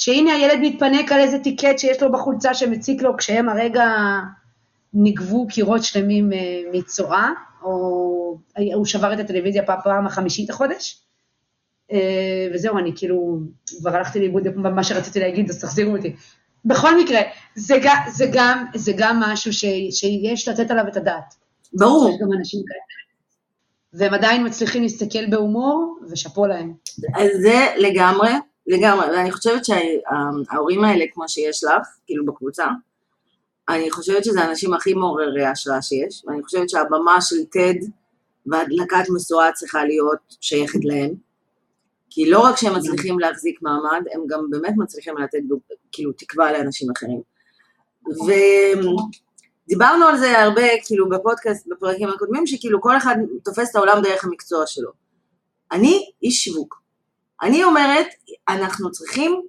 שהנה 0.00 0.32
הילד 0.32 0.58
מתפנק 0.60 1.12
על 1.12 1.20
איזה 1.20 1.38
טיקט 1.38 1.78
שיש 1.78 2.02
לו 2.02 2.12
בחולצה 2.12 2.54
שמציק 2.54 3.02
לו, 3.02 3.16
כשהם 3.16 3.48
הרגע 3.48 3.84
נגבו 4.94 5.46
קירות 5.48 5.84
שלמים 5.84 6.32
אה, 6.32 6.62
מצואה, 6.72 7.28
או 7.62 8.38
הוא 8.74 8.86
שבר 8.86 9.12
את 9.12 9.18
הטלוויזיה 9.18 9.62
פעם 9.84 10.06
החמישית 10.06 10.50
החודש. 10.50 11.02
אה, 11.92 12.48
וזהו, 12.54 12.78
אני 12.78 12.92
כאילו, 12.96 13.38
כבר 13.78 13.96
הלכתי 13.96 14.18
לאיבוד 14.20 14.42
במה 14.48 14.84
שרציתי 14.84 15.20
להגיד, 15.20 15.50
אז 15.50 15.60
תחזירו 15.60 15.96
אותי. 15.96 16.16
בכל 16.64 17.00
מקרה, 17.00 17.20
זה, 17.54 17.74
זה, 18.12 18.26
גם, 18.32 18.64
זה 18.74 18.92
גם 18.96 19.20
משהו 19.20 19.52
ש, 19.52 19.64
שיש 19.90 20.48
לתת 20.48 20.70
עליו 20.70 20.84
את 20.88 20.96
הדעת. 20.96 21.34
ברור. 21.72 22.10
יש 22.10 22.20
גם 22.20 22.32
אנשים 22.38 22.60
כאלה. 22.68 22.80
והם 23.92 24.14
עדיין 24.14 24.46
מצליחים 24.46 24.82
להסתכל 24.82 25.26
בהומור, 25.30 25.98
ושאפו 26.10 26.46
להם. 26.46 26.74
זה 27.42 27.66
לגמרי, 27.78 28.30
לגמרי, 28.66 29.06
ואני 29.06 29.32
חושבת 29.32 29.62
שההורים 29.64 30.84
האלה, 30.84 31.04
כמו 31.12 31.28
שיש 31.28 31.64
לך, 31.64 31.86
כאילו 32.06 32.26
בקבוצה, 32.26 32.66
אני 33.68 33.90
חושבת 33.90 34.24
שזה 34.24 34.40
האנשים 34.40 34.74
הכי 34.74 34.94
מעוררי 34.94 35.46
השראה 35.46 35.82
שיש, 35.82 36.24
ואני 36.26 36.42
חושבת 36.42 36.70
שהבמה 36.70 37.20
של 37.20 37.36
TED 37.36 37.86
והדלקת 38.46 39.04
משואה 39.14 39.52
צריכה 39.52 39.84
להיות 39.84 40.36
שייכת 40.40 40.84
להם, 40.84 41.14
כי 42.10 42.30
לא 42.30 42.40
רק 42.40 42.56
שהם 42.56 42.76
מצליחים 42.76 43.18
להחזיק 43.18 43.62
מעמד, 43.62 44.02
הם 44.14 44.20
גם 44.28 44.50
באמת 44.50 44.74
מצליחים 44.76 45.18
לתת 45.18 45.38
כאילו 45.92 46.12
תקווה 46.12 46.52
לאנשים 46.52 46.90
אחרים. 46.90 47.20
ודיברנו 49.66 50.04
על 50.04 50.18
זה 50.18 50.40
הרבה 50.40 50.62
כאילו 50.84 51.08
בפודקאסט, 51.08 51.66
בפרקים 51.66 52.08
הקודמים, 52.08 52.46
שכאילו 52.46 52.80
כל 52.80 52.96
אחד 52.96 53.16
תופס 53.44 53.70
את 53.70 53.76
העולם 53.76 54.02
דרך 54.02 54.24
המקצוע 54.24 54.66
שלו. 54.66 54.90
אני 55.72 56.10
איש 56.22 56.44
שיווק. 56.44 56.79
אני 57.42 57.64
אומרת, 57.64 58.06
אנחנו 58.48 58.90
צריכים 58.90 59.42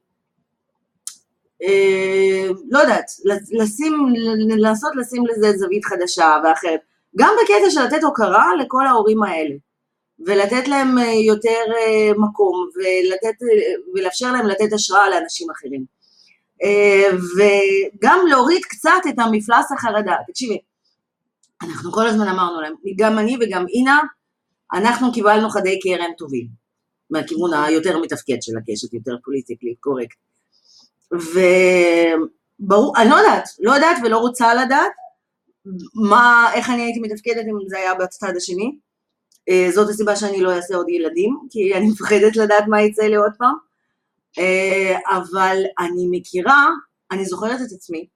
אה, 1.63 2.47
לא 2.69 2.79
יודעת, 2.79 3.05
לשים, 3.51 3.93
לנסות 4.49 4.91
לשים 4.95 5.23
לזה 5.27 5.57
זווית 5.57 5.85
חדשה 5.85 6.35
ואחרת. 6.43 6.79
גם 7.17 7.33
בקטע 7.43 7.69
של 7.69 7.83
לתת 7.83 8.03
הוקרה 8.03 8.55
לכל 8.55 8.87
ההורים 8.87 9.23
האלה, 9.23 9.55
ולתת 10.25 10.67
להם 10.67 10.97
אה, 10.97 11.13
יותר 11.13 11.63
אה, 11.77 12.11
מקום, 12.17 12.69
ולתת, 12.75 13.37
ולאפשר 13.93 14.31
להם 14.31 14.47
לתת 14.47 14.73
השראה 14.73 15.09
לאנשים 15.09 15.47
אחרים. 15.51 16.01
וגם 17.37 18.19
להוריד 18.29 18.61
קצת 18.63 19.01
את 19.09 19.19
המפלס 19.19 19.71
החרדה. 19.71 20.15
תקשיבי, 20.27 20.57
אנחנו 21.63 21.91
כל 21.91 22.07
הזמן 22.07 22.27
אמרנו 22.27 22.61
להם, 22.61 22.73
גם 22.97 23.19
אני 23.19 23.37
וגם 23.41 23.65
אינה, 23.73 23.99
אנחנו 24.73 25.13
קיבלנו 25.13 25.49
חדי 25.49 25.79
קרן 25.79 26.11
טובים, 26.17 26.47
מהכיוון 27.11 27.53
היותר 27.53 27.99
מתפקד 27.99 28.41
של 28.41 28.53
הקשת, 28.57 28.93
יותר 28.93 29.15
פוליטיקלי 29.23 29.75
קורקט. 29.79 30.17
וברור, 31.11 32.93
אני 32.97 33.09
לא 33.09 33.15
יודעת, 33.15 33.49
לא 33.59 33.71
יודעת 33.71 33.97
ולא 34.03 34.17
רוצה 34.17 34.53
לדעת 34.53 34.91
מה, 36.09 36.51
איך 36.53 36.69
אני 36.69 36.81
הייתי 36.81 36.99
מתפקדת 36.99 37.45
אם 37.45 37.69
זה 37.69 37.77
היה 37.77 37.95
בצד 37.95 38.33
השני. 38.37 38.77
אה, 39.49 39.67
זאת 39.71 39.89
הסיבה 39.89 40.15
שאני 40.15 40.41
לא 40.41 40.55
אעשה 40.55 40.75
עוד 40.75 40.89
ילדים, 40.89 41.39
כי 41.49 41.73
אני 41.73 41.87
מפחדת 41.87 42.35
לדעת 42.35 42.63
מה 42.67 42.81
יצא 42.81 43.03
לי 43.03 43.15
עוד 43.15 43.31
פעם. 43.37 43.55
אה, 44.37 44.97
אבל 45.17 45.57
אני 45.79 46.07
מכירה, 46.11 46.67
אני 47.11 47.25
זוכרת 47.25 47.61
את 47.61 47.71
עצמי, 47.75 48.07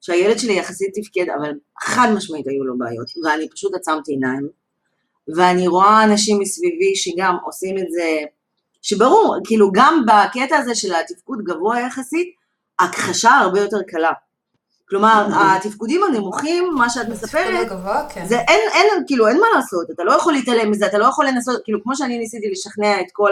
שהילד 0.00 0.38
שלי 0.38 0.52
יחסית 0.52 0.90
תפקד, 0.94 1.26
אבל 1.38 1.52
חד 1.82 2.08
משמעית 2.16 2.46
היו 2.46 2.64
לו 2.64 2.78
בעיות, 2.78 3.06
ואני 3.24 3.48
פשוט 3.50 3.74
עצמתי 3.74 4.12
עיניים, 4.12 4.48
ואני 5.36 5.68
רואה 5.68 6.04
אנשים 6.04 6.40
מסביבי 6.40 6.96
שגם 6.96 7.36
עושים 7.44 7.78
את 7.78 7.90
זה 7.90 8.18
שברור, 8.82 9.36
כאילו 9.44 9.70
גם 9.72 10.04
בקטע 10.06 10.56
הזה 10.56 10.74
של 10.74 10.94
התפקוד 10.94 11.38
גבוה 11.42 11.80
יחסית, 11.80 12.28
הכחשה 12.78 13.30
הרבה 13.30 13.60
יותר 13.60 13.82
קלה. 13.88 14.12
כלומר, 14.88 15.26
התפקודים 15.34 16.02
הנמוכים, 16.04 16.70
מה 16.74 16.90
שאת 16.90 17.08
מספרת, 17.08 17.68
כן. 18.08 18.26
זה 18.26 18.38
אין, 18.38 18.60
אין, 18.72 19.04
כאילו, 19.06 19.28
אין 19.28 19.40
מה 19.40 19.46
לעשות, 19.54 19.90
אתה 19.90 20.04
לא 20.04 20.12
יכול 20.12 20.32
להתעלם 20.32 20.70
מזה, 20.70 20.86
אתה 20.86 20.98
לא 20.98 21.04
יכול 21.04 21.26
לנסות, 21.26 21.60
כאילו, 21.64 21.82
כמו 21.82 21.96
שאני 21.96 22.18
ניסיתי 22.18 22.50
לשכנע 22.50 23.00
את 23.00 23.06
כל 23.12 23.30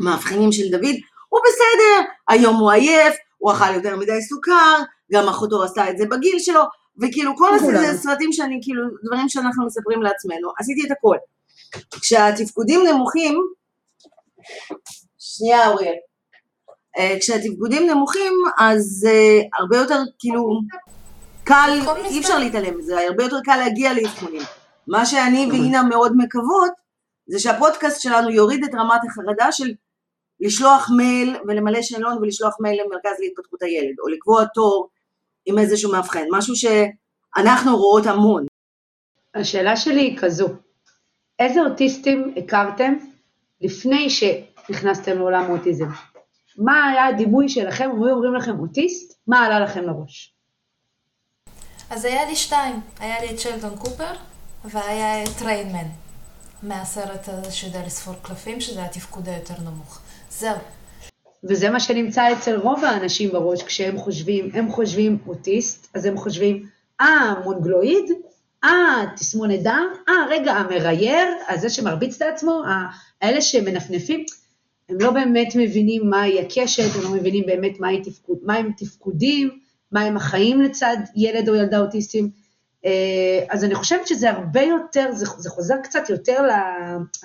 המאבחנים 0.00 0.52
של 0.52 0.70
דוד, 0.70 0.94
הוא 1.28 1.40
בסדר, 1.44 2.10
היום 2.28 2.56
הוא 2.56 2.70
עייף, 2.70 3.14
הוא 3.38 3.52
אכל 3.52 3.74
יותר 3.74 3.96
מדי 3.96 4.22
סוכר, 4.22 4.82
גם 5.12 5.28
אחותו 5.28 5.64
עשתה 5.64 5.90
את 5.90 5.98
זה 5.98 6.06
בגיל 6.06 6.38
שלו, 6.38 6.62
וכאילו, 7.02 7.36
כל 7.36 7.48
הסרטים 7.90 8.32
שאני, 8.32 8.58
כאילו, 8.62 8.82
דברים 9.04 9.28
שאנחנו 9.28 9.66
מספרים 9.66 10.02
לעצמנו, 10.02 10.52
עשיתי 10.58 10.86
את 10.86 10.90
הכל. 10.90 11.16
כשהתפקודים 12.00 12.80
נמוכים, 12.86 13.38
שנייה 15.18 15.68
אוריאל. 15.68 15.94
Uh, 16.98 17.20
כשהתפקודים 17.20 17.90
נמוכים, 17.90 18.32
אז 18.58 19.06
uh, 19.08 19.60
הרבה 19.60 19.76
יותר, 19.76 19.98
כאילו, 20.18 20.60
קל, 21.44 21.78
אי 22.04 22.20
אפשר 22.20 22.38
להתעלם 22.38 22.78
מזה, 22.78 23.00
הרבה 23.08 23.24
יותר 23.24 23.40
קל 23.44 23.56
להגיע 23.56 23.92
לאבחונים. 23.92 24.42
מה 24.86 25.06
שאני 25.06 25.48
ואינה 25.50 25.82
מאוד 25.82 26.12
מקוות, 26.16 26.72
זה 27.26 27.38
שהפודקאסט 27.38 28.00
שלנו 28.00 28.30
יוריד 28.30 28.64
את 28.64 28.74
רמת 28.74 29.00
החרדה 29.06 29.52
של 29.52 29.72
לשלוח 30.40 30.90
מייל 30.96 31.36
ולמלא 31.48 31.82
שאלון 31.82 32.18
ולשלוח 32.18 32.56
מייל 32.60 32.82
למרכז 32.82 33.20
להתפתחות 33.20 33.62
הילד, 33.62 33.94
או 34.02 34.08
לקבוע 34.08 34.44
תור 34.44 34.88
עם 35.46 35.58
איזשהו 35.58 35.92
מאבחן, 35.92 36.24
משהו 36.30 36.54
שאנחנו 36.56 37.76
רואות 37.76 38.06
המון. 38.06 38.46
השאלה 39.34 39.76
שלי 39.76 40.00
היא 40.00 40.18
כזו, 40.18 40.48
איזה 41.38 41.60
אוטיסטים 41.60 42.34
הכרתם 42.36 42.94
לפני 43.60 44.10
שנכנסתם 44.10 45.18
לעולם 45.18 45.44
האוטיזם? 45.44 45.88
מה 46.58 46.88
היה 46.88 47.06
הדימוי 47.06 47.48
שלכם, 47.48 47.90
אם 47.90 48.04
היו 48.04 48.14
אומרים 48.14 48.34
לכם 48.34 48.58
אוטיסט, 48.58 49.18
מה 49.26 49.46
עלה 49.46 49.60
לכם 49.60 49.82
לראש? 49.84 50.34
אז 51.90 52.04
היה 52.04 52.24
לי 52.24 52.36
שתיים, 52.36 52.80
היה 52.98 53.20
לי 53.20 53.30
את 53.30 53.40
שלדון 53.40 53.76
קופר 53.76 54.12
והיה 54.64 55.24
את 55.24 55.42
ריינמן, 55.42 55.88
מהסרט 56.62 57.28
הזה 57.28 57.52
שיודע 57.52 57.86
לספור 57.86 58.14
קלפים, 58.22 58.60
שזה 58.60 58.84
התפקוד 58.84 59.28
היותר 59.28 59.54
נמוך. 59.64 60.00
זהו. 60.30 60.56
וזה 61.48 61.70
מה 61.70 61.80
שנמצא 61.80 62.32
אצל 62.32 62.56
רוב 62.56 62.84
האנשים 62.84 63.30
בראש 63.30 63.62
כשהם 63.62 63.98
חושבים, 63.98 64.50
הם 64.54 64.70
חושבים 64.70 65.18
אוטיסט, 65.26 65.88
אז 65.94 66.04
הם 66.04 66.16
חושבים, 66.16 66.66
אה, 67.00 67.34
מונגלואיד? 67.44 68.10
אה, 68.64 69.04
תסמונת 69.16 69.62
דם? 69.62 69.86
אה, 70.08 70.14
רגע, 70.30 70.52
המראייר, 70.52 71.28
הזה 71.48 71.70
שמרביץ 71.70 72.22
לעצמו, 72.22 72.62
האלה 73.22 73.40
שמנפנפים, 73.40 74.24
הם 74.88 74.96
לא 75.00 75.10
באמת 75.10 75.48
מבינים 75.56 76.10
מהי 76.10 76.40
הקשת, 76.40 76.96
הם 76.96 77.02
לא 77.02 77.10
מבינים 77.10 77.46
באמת 77.46 77.80
מהי 77.80 78.02
תפקוד, 78.02 78.38
מהם 78.42 78.72
תפקודים, 78.76 79.58
מהם 79.92 80.16
החיים 80.16 80.60
לצד 80.60 80.96
ילד 81.16 81.48
או 81.48 81.54
ילדה 81.54 81.78
אוטיסטים. 81.78 82.30
אה, 82.84 83.44
אז 83.48 83.64
אני 83.64 83.74
חושבת 83.74 84.06
שזה 84.06 84.30
הרבה 84.30 84.62
יותר, 84.62 85.12
זה, 85.12 85.26
זה 85.38 85.50
חוזר 85.50 85.76
קצת 85.82 86.10
יותר, 86.10 86.42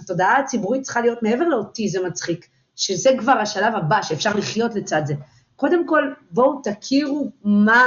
לתודעה 0.02 0.38
הציבורית 0.38 0.82
צריכה 0.82 1.02
להיות 1.02 1.24
מעבר 1.24 1.48
לאוטיזם 1.48 2.06
מצחיק, 2.06 2.48
שזה 2.80 3.10
כבר 3.18 3.32
השלב 3.32 3.76
הבא, 3.76 4.02
שאפשר 4.02 4.36
לחיות 4.36 4.76
לצד 4.76 5.02
זה. 5.06 5.14
קודם 5.56 5.88
כל, 5.88 6.04
בואו 6.32 6.62
תכירו 6.64 7.30
מה, 7.44 7.84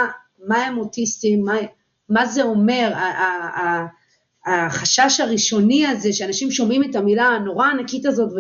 מה 0.47 0.57
הם 0.57 0.79
אוטיסטים, 0.79 1.45
מה, 1.45 1.55
מה 2.09 2.27
זה 2.27 2.43
אומר, 2.43 2.93
החשש 4.47 5.21
הראשוני 5.21 5.87
הזה, 5.87 6.13
שאנשים 6.13 6.51
שומעים 6.51 6.91
את 6.91 6.97
המילה 6.97 7.25
הנורא 7.25 7.67
ענקית 7.67 8.07
הזאת, 8.07 8.33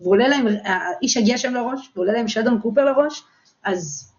ועולה 0.00 0.28
להם, 0.28 0.46
האיש 0.64 1.16
הגיע 1.16 1.38
שם 1.38 1.54
לראש, 1.54 1.90
ועולה 1.96 2.12
להם 2.12 2.28
שלדון 2.28 2.60
קופר 2.60 2.84
לראש, 2.84 3.22
אז, 3.64 4.12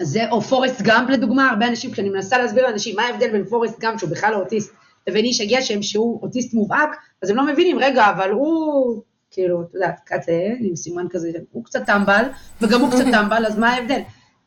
אז 0.00 0.08
זה, 0.08 0.30
או 0.30 0.40
פורסט 0.40 0.82
גאמפ 0.82 1.10
לדוגמה, 1.10 1.50
הרבה 1.50 1.66
אנשים, 1.66 1.92
כשאני 1.92 2.08
מנסה 2.08 2.38
להסביר 2.38 2.66
לאנשים 2.66 2.96
מה 2.96 3.02
ההבדל 3.02 3.30
בין 3.30 3.44
פורסט 3.44 3.80
גאמפ, 3.80 4.00
שהוא 4.00 4.10
בכלל 4.10 4.32
לא 4.32 4.36
אוטיסט, 4.36 4.74
לבין 5.06 5.24
איש 5.24 5.40
הגיע 5.40 5.62
שם 5.62 5.82
שהוא 5.82 6.22
אוטיסט 6.22 6.54
מובהק, 6.54 6.96
אז 7.22 7.30
הם 7.30 7.36
לא 7.36 7.46
מבינים, 7.46 7.78
רגע, 7.78 8.10
אבל 8.10 8.30
הוא, 8.30 9.02
כאילו, 9.30 9.62
אתה 9.62 9.76
יודע, 9.76 9.90
כזה, 10.06 10.54
עם 10.60 10.76
סימן 10.76 11.06
כזה, 11.10 11.30
הוא 11.52 11.64
קצת 11.64 11.86
טמבל, 11.86 12.24
וגם 12.62 12.80
הוא 12.80 12.90
קצת 12.90 13.04
טמבל, 13.20 13.46
אז 13.46 13.58
מה 13.58 13.70
ההבדל? 13.70 14.00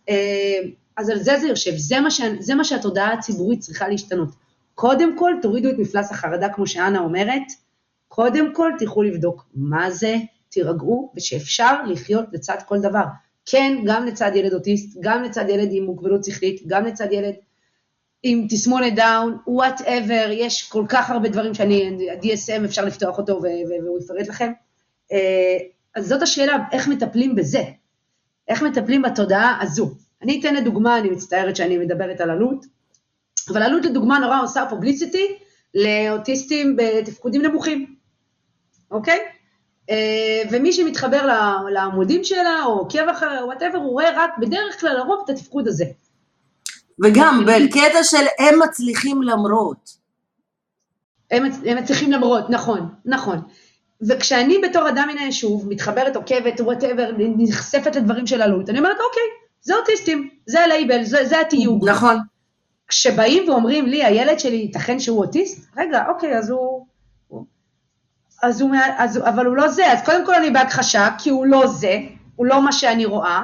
אה, 0.10 0.60
אז 0.98 1.10
על 1.10 1.20
זה 1.20 1.40
זה 1.40 1.48
יושב, 1.48 1.72
זה 1.76 2.00
מה, 2.00 2.12
ש, 2.12 2.22
זה 2.40 2.56
מה 2.56 2.64
שהתודעה 2.64 3.14
הציבורית 3.14 3.60
צריכה 3.60 3.88
להשתנות. 3.88 4.30
קודם 4.76 5.18
כל, 5.18 5.34
תורידו 5.42 5.70
את 5.70 5.76
מפלס 5.78 6.12
החרדה, 6.12 6.50
כמו 6.50 6.68
שאנה 6.68 7.00
אומרת, 7.00 7.44
קודם 8.08 8.54
כל 8.54 8.72
תלכו 8.80 9.04
לבדוק 9.04 9.46
מה 9.56 9.92
זה, 9.92 10.16
תירגעו, 10.50 11.12
ושאפשר 11.16 11.84
לחיות 11.88 12.26
לצד 12.34 12.58
כל 12.68 12.80
דבר. 12.80 13.04
כן, 13.46 13.78
גם 13.86 14.06
לצד 14.06 14.32
ילד 14.36 14.54
אוטיסט, 14.54 14.98
גם 15.02 15.24
לצד 15.24 15.50
ילד 15.50 15.70
עם 15.72 15.84
מוגבלות 15.84 16.24
שכלית, 16.24 16.62
גם 16.68 16.86
לצד 16.86 17.12
ילד 17.12 17.34
עם 18.24 18.48
תסמונת 18.50 18.96
דאון, 18.96 19.38
whatever, 19.48 20.30
יש 20.32 20.70
כל 20.70 20.86
כך 20.90 21.10
הרבה 21.10 21.30
דברים 21.30 21.54
שאני, 21.54 22.10
ה-DSM 22.12 22.66
אפשר 22.66 22.86
לפתוח 22.86 23.18
אותו 23.18 23.42
והוא 23.42 24.00
יפרט 24.00 24.28
לכם. 24.28 24.52
אה, 25.12 25.58
אז 25.96 26.08
זאת 26.08 26.22
השאלה, 26.22 26.58
איך 26.72 26.88
מטפלים 26.88 27.36
בזה? 27.36 27.64
איך 28.48 28.62
מטפלים 28.62 29.02
בתודעה 29.02 29.58
הזו? 29.62 29.92
אני 30.22 30.40
אתן 30.40 30.56
לדוגמה, 30.56 30.98
אני 30.98 31.10
מצטערת 31.10 31.56
שאני 31.56 31.78
מדברת 31.78 32.22
על 32.22 32.30
אלו"ט, 32.30 32.66
אבל 33.50 33.64
אלו"ט 33.64 33.86
לדוגמה 33.86 34.20
נורא 34.20 34.42
עושה 34.44 34.66
publicity 34.70 35.28
לאוטיסטים 35.76 36.76
בתפקודים 36.76 37.42
נמוכים. 37.42 37.96
אוקיי? 38.92 39.20
אה, 39.90 40.42
ומי 40.52 40.74
שמתחבר 40.74 41.30
לעמודים 41.74 42.24
שלה, 42.24 42.64
או 42.66 42.72
עוקב 42.72 43.10
אחריה, 43.12 43.42
או 43.42 43.46
whatever, 43.46 43.78
הוא 43.78 43.92
רואה 43.92 44.10
רק 44.16 44.32
בדרך 44.42 44.80
כלל 44.80 44.98
לרוב 44.98 45.22
את 45.26 45.30
התפקוד 45.30 45.68
הזה. 45.68 45.86
וגם 47.04 47.46
בקטע 47.48 48.04
של 48.04 48.26
הם 48.40 48.60
מצליחים 48.60 49.22
למרות. 49.22 49.90
הם, 51.32 51.44
הם 51.66 51.78
מצליחים 51.78 52.12
למרות, 52.12 52.50
נכון, 52.50 52.90
נכון. 53.06 53.42
וכשאני 54.08 54.58
בתור 54.64 54.90
אדם 54.90 55.08
מן 55.12 55.18
היישוב, 55.18 55.70
מתחברת, 55.70 56.16
עוקבת, 56.16 56.62
whatever, 56.62 57.12
נחשפת 57.18 57.96
לדברים 57.96 58.28
של 58.28 58.42
אלו"ט, 58.42 58.70
אני 58.70 58.80
אומרת, 58.80 58.98
אוקיי, 59.10 59.24
זה 59.62 59.76
אוטיסטים, 59.76 60.30
זה 60.46 60.64
הלייבל, 60.64 61.04
זה, 61.04 61.26
זה 61.26 61.42
התיוג. 61.42 61.90
נכון. 61.90 62.18
כשבאים 62.88 63.50
ואומרים 63.50 63.86
לי, 63.86 64.06
הילד 64.06 64.40
שלי, 64.40 64.56
ייתכן 64.56 65.00
שהוא 65.00 65.20
אוטיסט? 65.20 65.68
רגע, 65.78 66.04
אוקיי, 66.08 66.38
אז 66.38 66.50
הוא... 66.50 66.86
אז 68.44 68.62
הוא, 68.62 68.72
אז, 68.98 69.18
אבל 69.18 69.46
הוא 69.46 69.56
לא 69.56 69.68
זה, 69.68 69.92
אז 69.92 70.06
קודם 70.06 70.26
כל 70.26 70.36
אני 70.36 70.50
בהכחשה, 70.50 71.10
כי 71.18 71.30
הוא 71.30 71.46
לא 71.46 71.68
זה, 71.68 71.98
הוא 72.36 72.46
לא 72.46 72.62
מה 72.62 72.72
שאני 72.72 73.06
רואה, 73.06 73.44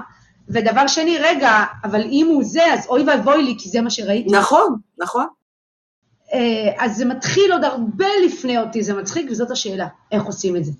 ודבר 0.50 0.88
שני, 0.88 1.18
רגע, 1.18 1.64
אבל 1.84 2.02
אם 2.02 2.28
הוא 2.30 2.44
זה, 2.44 2.74
אז 2.74 2.88
אוי 2.88 3.04
ואבוי 3.04 3.44
לי, 3.44 3.56
כי 3.60 3.70
זה 3.70 3.82
מה 3.82 3.90
שראיתי. 3.90 4.32
נכון, 4.32 4.76
נכון. 4.98 5.28
אה, 6.34 6.86
אז 6.86 6.98
זה 6.98 7.06
מתחיל 7.06 7.52
עוד 7.52 7.64
הרבה 7.64 8.08
לפני 8.26 8.60
אותי, 8.60 8.84
זה 8.84 8.94
מצחיק, 8.94 9.32
וזאת 9.32 9.52
השאלה, 9.52 9.88
איך 10.12 10.24
עושים 10.24 10.56
את 10.56 10.66
זה. 10.66 10.72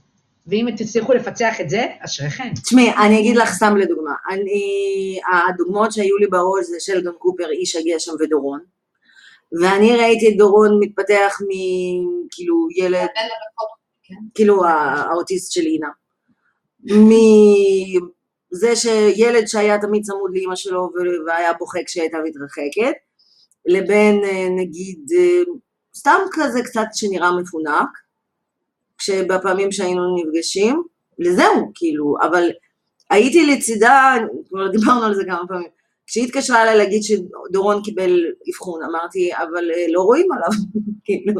ואם 0.48 0.68
תצליחו 0.78 1.14
לפצח 1.14 1.62
את 1.62 1.70
זה, 1.70 1.86
אשריכם. 2.00 2.54
תשמעי, 2.64 2.92
אני 3.06 3.20
אגיד 3.20 3.36
לך 3.36 3.54
סתם 3.54 3.78
לדוגמה, 3.78 4.12
אני, 4.30 5.20
הדוגמאות 5.50 5.92
שהיו 5.92 6.18
לי 6.18 6.28
בראש 6.28 6.66
זה 6.66 6.78
שלדון 6.80 7.14
קופר, 7.20 7.50
איש 7.50 7.76
הגשם 7.76 8.12
ודורון, 8.20 8.60
ואני 9.62 9.96
ראיתי 9.96 10.30
את 10.30 10.38
דורון 10.38 10.80
מתפתח 10.80 11.40
מכאילו 11.42 12.68
ילד, 12.76 13.08
כאילו 14.36 14.66
האוטיסט 14.66 15.52
של 15.52 15.62
אינה, 15.62 15.90
מזה 18.54 18.76
שילד 18.76 19.48
שהיה 19.48 19.78
תמיד 19.82 20.04
צמוד 20.04 20.32
לאימא 20.34 20.56
שלו 20.56 20.90
והיה 21.28 21.54
בוכה 21.54 21.80
כשהייתה 21.86 22.18
מתרחקת, 22.24 22.98
לבין 23.68 24.24
אה, 24.24 24.48
נגיד 24.50 25.00
אה, 25.18 25.42
סתם 25.96 26.20
כזה 26.32 26.62
קצת 26.64 26.86
שנראה 26.94 27.32
מפונק, 27.32 27.90
כשבפעמים 28.98 29.72
שהיינו 29.72 30.16
נפגשים, 30.16 30.84
לזהו, 31.20 31.72
כאילו, 31.76 32.16
אבל 32.22 32.50
הייתי 33.10 33.46
לצידה, 33.46 34.16
כבר 34.50 34.68
דיברנו 34.68 35.04
על 35.04 35.16
זה 35.16 35.24
כמה 35.26 35.48
פעמים, 35.48 35.68
כשהיא 36.08 36.26
התקשרה 36.26 36.64
אליי 36.64 36.78
להגיד 36.78 37.02
שדורון 37.04 37.84
קיבל 37.84 38.26
אבחון, 38.50 38.84
אמרתי, 38.84 39.30
אבל 39.36 39.72
אה, 39.72 39.86
לא 39.90 40.02
רואים 40.02 40.28
עליו, 40.32 40.60
כאילו, 41.06 41.34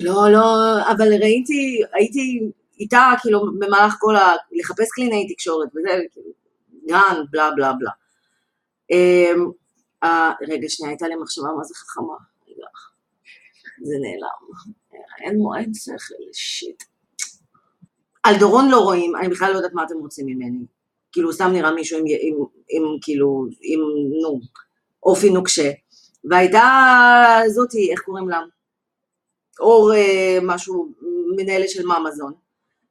לא, 0.00 0.32
לא, 0.32 0.46
אבל 0.90 1.12
ראיתי, 1.22 1.82
הייתי 1.92 2.40
איתה, 2.80 3.12
כאילו, 3.22 3.40
במהלך 3.58 3.96
כל 4.00 4.16
ה... 4.16 4.34
לחפש 4.52 4.90
קלינאי 4.94 5.34
תקשורת 5.34 5.68
וזה, 5.68 6.02
כאילו, 6.12 6.30
גן, 6.86 7.22
בלה 7.30 7.50
בלה 7.56 7.72
בלה. 7.72 7.90
אה, 10.04 10.32
רגע, 10.48 10.68
שנייה, 10.68 10.90
הייתה 10.90 11.08
לי 11.08 11.14
מחשבה 11.16 11.48
מה 11.56 11.64
זה 11.64 11.74
חכמה. 11.74 12.14
רגע, 12.48 12.66
זה 13.82 13.94
נעלם. 14.00 14.72
אין 15.20 15.38
מועד 15.38 15.70
שכל, 15.74 16.14
שיט. 16.32 16.82
על 18.22 18.34
דורון 18.38 18.68
לא 18.68 18.80
רואים, 18.80 19.16
אני 19.16 19.28
בכלל 19.28 19.52
לא 19.52 19.56
יודעת 19.56 19.72
מה 19.72 19.84
אתם 19.84 19.94
רוצים 19.98 20.26
ממני. 20.26 20.66
כאילו, 21.12 21.32
סתם 21.32 21.50
נראה 21.52 21.74
מישהו 21.74 21.98
עם, 21.98 22.04
עם, 22.20 22.34
עם 22.68 22.98
כאילו, 23.02 23.46
עם, 23.62 23.80
נו, 24.22 24.40
אופי 25.02 25.30
נוקשה. 25.30 25.70
והייתה 26.30 26.62
זאתי, 27.46 27.90
איך 27.92 28.00
קוראים 28.00 28.28
לה? 28.28 28.40
אור 29.60 29.94
אה, 29.94 30.38
משהו, 30.42 30.92
מנהלת 31.36 31.70
של 31.70 31.86
ממזון. 31.86 32.32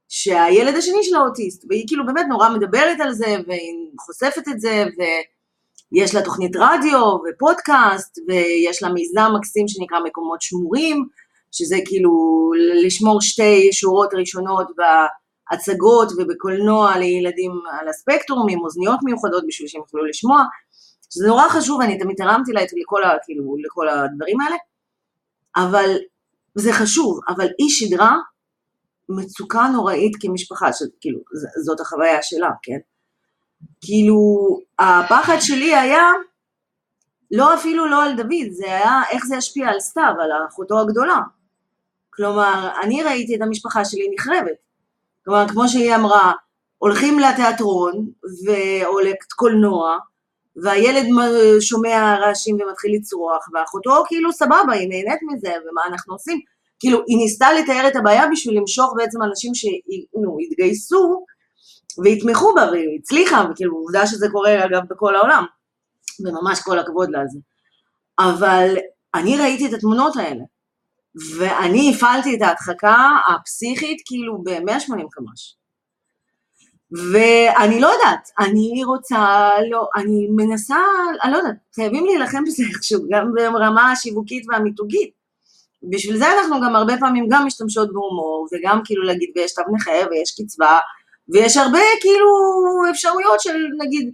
שהילד 0.08 0.76
השני 0.76 1.04
שלה 1.04 1.20
אוטיסט, 1.20 1.66
והיא 1.70 1.84
כאילו 1.88 2.06
באמת 2.06 2.26
נורא 2.30 2.50
מדברת 2.50 3.00
על 3.00 3.14
זה, 3.14 3.38
והיא 3.48 3.92
חושפת 4.00 4.48
את 4.48 4.60
זה, 4.60 4.84
ו... 5.00 5.02
יש 5.92 6.16
לה 6.16 6.22
תוכנית 6.22 6.56
רדיו 6.56 7.02
ופודקאסט, 7.02 8.20
ויש 8.28 8.84
לה 8.84 8.90
מיזם 8.90 9.32
מקסים 9.38 9.68
שנקרא 9.68 10.00
מקומות 10.06 10.42
שמורים, 10.42 11.08
שזה 11.52 11.76
כאילו 11.86 12.12
לשמור 12.86 13.22
שתי 13.22 13.70
שורות 13.72 14.14
ראשונות 14.14 14.68
בהצגות 14.78 16.12
ובקולנוע 16.12 16.98
לילדים 16.98 17.52
על 17.80 17.88
הספקטרום, 17.88 18.50
עם 18.50 18.60
אוזניות 18.60 19.00
מיוחדות 19.04 19.44
בשביל 19.48 19.68
שהם 19.68 19.82
יוכלו 19.82 20.06
לשמוע. 20.06 20.44
שזה 21.14 21.28
נורא 21.28 21.50
חשוב, 21.50 21.82
אני 21.82 22.00
תמיד 22.00 22.18
תרמתי 22.18 22.52
לה 22.52 22.62
לכל, 22.62 23.04
ה, 23.04 23.10
כאילו, 23.24 23.56
לכל 23.66 23.90
הדברים 23.90 24.42
האלה, 24.42 24.56
אבל 25.56 25.98
זה 26.56 26.74
חשוב, 26.74 27.20
אבל 27.28 27.48
היא 27.58 27.70
שידרה 27.70 28.16
מצוקה 29.10 29.68
נוראית 29.74 30.14
כמשפחה, 30.22 30.74
שכאילו, 30.74 31.20
זאת 31.66 31.80
החוויה 31.80 32.20
שלה, 32.22 32.50
כן? 32.64 32.78
כאילו, 33.82 34.60
הפחד 34.80 35.38
שלי 35.40 35.76
היה, 35.76 36.04
לא 37.32 37.54
אפילו 37.54 37.86
לא 37.86 38.04
על 38.04 38.16
דוד, 38.16 38.52
זה 38.52 38.66
היה 38.66 39.02
איך 39.12 39.26
זה 39.26 39.36
ישפיע 39.36 39.70
על 39.70 39.80
סתיו, 39.80 40.14
על 40.24 40.32
אחותו 40.50 40.80
הגדולה. 40.80 41.20
כלומר, 42.10 42.70
אני 42.84 43.04
ראיתי 43.04 43.36
את 43.36 43.42
המשפחה 43.42 43.86
שלי 43.86 44.08
נחרבת. 44.16 44.58
כלומר, 45.26 45.48
כמו 45.48 45.68
שהיא 45.68 45.96
אמרה, 45.96 46.34
הולכים 46.78 47.20
לתיאטרון 47.20 48.06
או 48.86 49.00
לקולנוע, 49.00 49.98
והילד 50.64 51.06
שומע 51.60 52.16
רעשים 52.22 52.58
ומתחיל 52.62 52.96
לצרוח, 52.96 53.48
ואחותו 53.54 54.04
כאילו 54.08 54.34
סבבה, 54.34 54.74
היא 54.74 54.90
נהנית 54.90 55.20
מזה, 55.32 55.50
ומה 55.50 55.82
אנחנו 55.88 56.14
עושים? 56.14 56.40
כאילו, 56.80 57.00
היא 57.08 57.18
ניסתה 57.18 57.54
לתאר 57.54 57.88
את 57.88 57.96
הבעיה 57.96 58.28
בשביל 58.32 58.58
למשוך 58.58 58.94
בעצם 58.98 59.22
אנשים 59.22 59.52
שהתגייסו 59.56 61.26
ויתמכו 62.04 62.54
בה, 62.56 62.72
והיא 62.72 63.00
הצליחה, 63.00 63.46
וכאילו 63.52 63.78
עובדה 63.78 64.08
שזה 64.08 64.28
קורה 64.32 64.66
אגב 64.66 64.82
בכל 64.90 65.16
העולם, 65.16 65.46
וממש 66.20 66.60
כל 66.62 66.80
הכבוד 66.80 67.10
לה 67.10 67.20
על 67.20 67.28
זה. 67.28 67.40
אבל 68.20 68.76
אני 69.16 69.38
ראיתי 69.38 69.68
את 69.68 69.74
התמונות 69.74 70.16
האלה, 70.16 70.44
ואני 71.38 71.94
הפעלתי 71.96 72.36
את 72.36 72.42
ההדחקה 72.42 72.98
הפסיכית 73.28 74.02
כאילו 74.06 74.44
ב-180 74.44 75.08
קמ"ש. 75.12 75.56
ואני 76.92 77.80
לא 77.80 77.88
יודעת, 77.88 78.30
אני 78.40 78.84
רוצה, 78.86 79.50
לא, 79.70 79.88
אני 79.96 80.28
מנסה, 80.36 80.78
אני 81.24 81.32
לא 81.32 81.38
יודעת, 81.38 81.56
חייבים 81.76 82.06
להילחם 82.06 82.44
בזה 82.44 82.64
איכשהו, 82.74 83.00
גם 83.12 83.32
ברמה 83.54 83.92
השיווקית 83.92 84.46
והמיתוגית. 84.50 85.12
בשביל 85.90 86.18
זה 86.18 86.26
אנחנו 86.32 86.56
גם 86.62 86.76
הרבה 86.76 86.94
פעמים 87.00 87.28
גם 87.30 87.46
משתמשות 87.46 87.94
בהומור, 87.94 88.48
וגם 88.54 88.82
כאילו 88.86 89.04
להגיד 89.04 89.30
ויש 89.36 89.54
תו 89.54 89.62
נכה 89.74 89.92
ויש 90.12 90.42
קצבה, 90.42 90.80
ויש 91.30 91.58
הרבה 91.58 91.80
כאילו 92.02 92.28
אפשרויות 92.92 93.40
של 93.40 93.58
נגיד, 93.78 94.12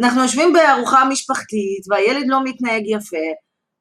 אנחנו 0.00 0.22
יושבים 0.22 0.52
בארוחה 0.52 1.04
משפחתית 1.04 1.82
והילד 1.90 2.24
לא 2.28 2.44
מתנהג 2.44 2.82
יפה, 2.86 3.26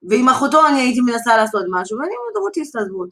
ועם 0.09 0.29
אחותו 0.29 0.67
אני 0.67 0.79
הייתי 0.79 1.01
מנסה 1.01 1.37
לעשות 1.37 1.65
משהו, 1.71 1.97
ואני 1.97 2.09
אומרת, 2.09 2.45
אוטיסט 2.45 2.75
עזבות. 2.75 3.09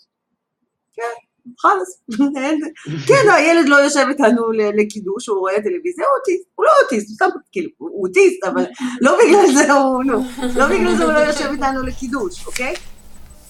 כן, 0.93 1.13
חלאס. 1.59 2.01
כן, 3.07 3.29
הילד 3.33 3.67
לא 3.67 3.75
יושב 3.75 4.05
איתנו 4.09 4.51
לקידוש, 4.51 5.27
הוא 5.27 5.39
רואה 5.39 5.55
טלוויזיה, 5.55 6.05
הוא 6.05 6.17
אוטיסט, 6.19 6.45
הוא 6.55 6.65
לא 6.65 6.71
אוטיסט, 6.83 7.07
הוא 7.07 7.15
סתם, 7.15 7.39
כאילו, 7.51 7.69
הוא 7.77 8.07
אוטיסט, 8.07 8.43
אבל 8.43 8.63
לא 9.01 9.17
בגלל 9.23 9.53
זה 9.53 9.73
הוא, 9.73 10.03
נו, 10.03 10.23
לא 10.55 10.65
בגלל 10.67 10.95
זה 10.97 11.03
הוא 11.03 11.13
לא 11.13 11.19
יושב 11.19 11.45
איתנו 11.51 11.83
לקידוש, 11.83 12.47
אוקיי? 12.47 12.73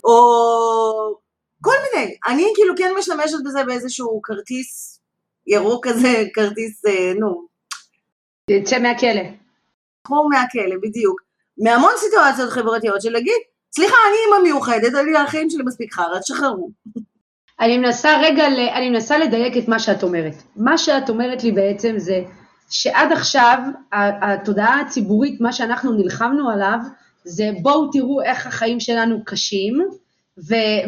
או 0.03 0.16
כל 1.62 1.76
מיני, 1.84 2.16
אני 2.28 2.51
כאילו 2.56 2.74
כן 2.78 2.91
משתמשת 2.99 3.38
בזה 3.45 3.64
באיזשהו 3.64 4.22
כרטיס 4.24 4.95
ירוק 5.48 5.88
כזה, 5.88 6.24
כרטיס, 6.34 6.86
אה, 6.86 7.14
נו. 7.20 7.48
יצא 8.50 8.80
מהכלא. 8.80 9.22
כמו 10.04 10.30
מהכלא, 10.30 10.76
בדיוק. 10.82 11.22
מהמון 11.58 11.91
סיטואציות 11.98 12.50
חברתיות 12.50 13.02
של 13.02 13.12
להגיד, 13.12 13.41
סליחה, 13.76 13.96
אני 14.10 14.18
אימא 14.26 14.43
מיוחדת, 14.43 14.93
אני 14.96 15.18
החיים 15.18 15.50
שלי 15.50 15.64
מספיק 15.66 15.93
חרא, 15.93 16.20
תשחררו. 16.20 16.70
אני 17.60 17.78
מנסה 17.78 18.18
רגע, 18.22 18.48
אני 18.48 18.89
מנסה 18.89 19.18
לדייק 19.18 19.58
את 19.58 19.68
מה 19.68 19.80
שאת 19.80 20.04
אומרת. 20.04 20.34
מה 20.56 20.78
שאת 20.78 21.10
אומרת 21.10 21.43
לי 21.43 21.52
בעצם 21.52 21.93
זה 21.98 22.22
שעד 22.70 23.12
עכשיו 23.12 23.60
התודעה 23.91 24.82
הציבורית, 24.82 25.41
מה 25.41 25.54
שאנחנו 25.54 25.93
נלחמנו 25.93 26.50
עליו, 26.50 26.78
זה 27.24 27.50
בואו 27.62 27.91
תראו 27.91 28.22
איך 28.22 28.48
החיים 28.48 28.80
שלנו 28.80 29.26
קשים 29.26 29.88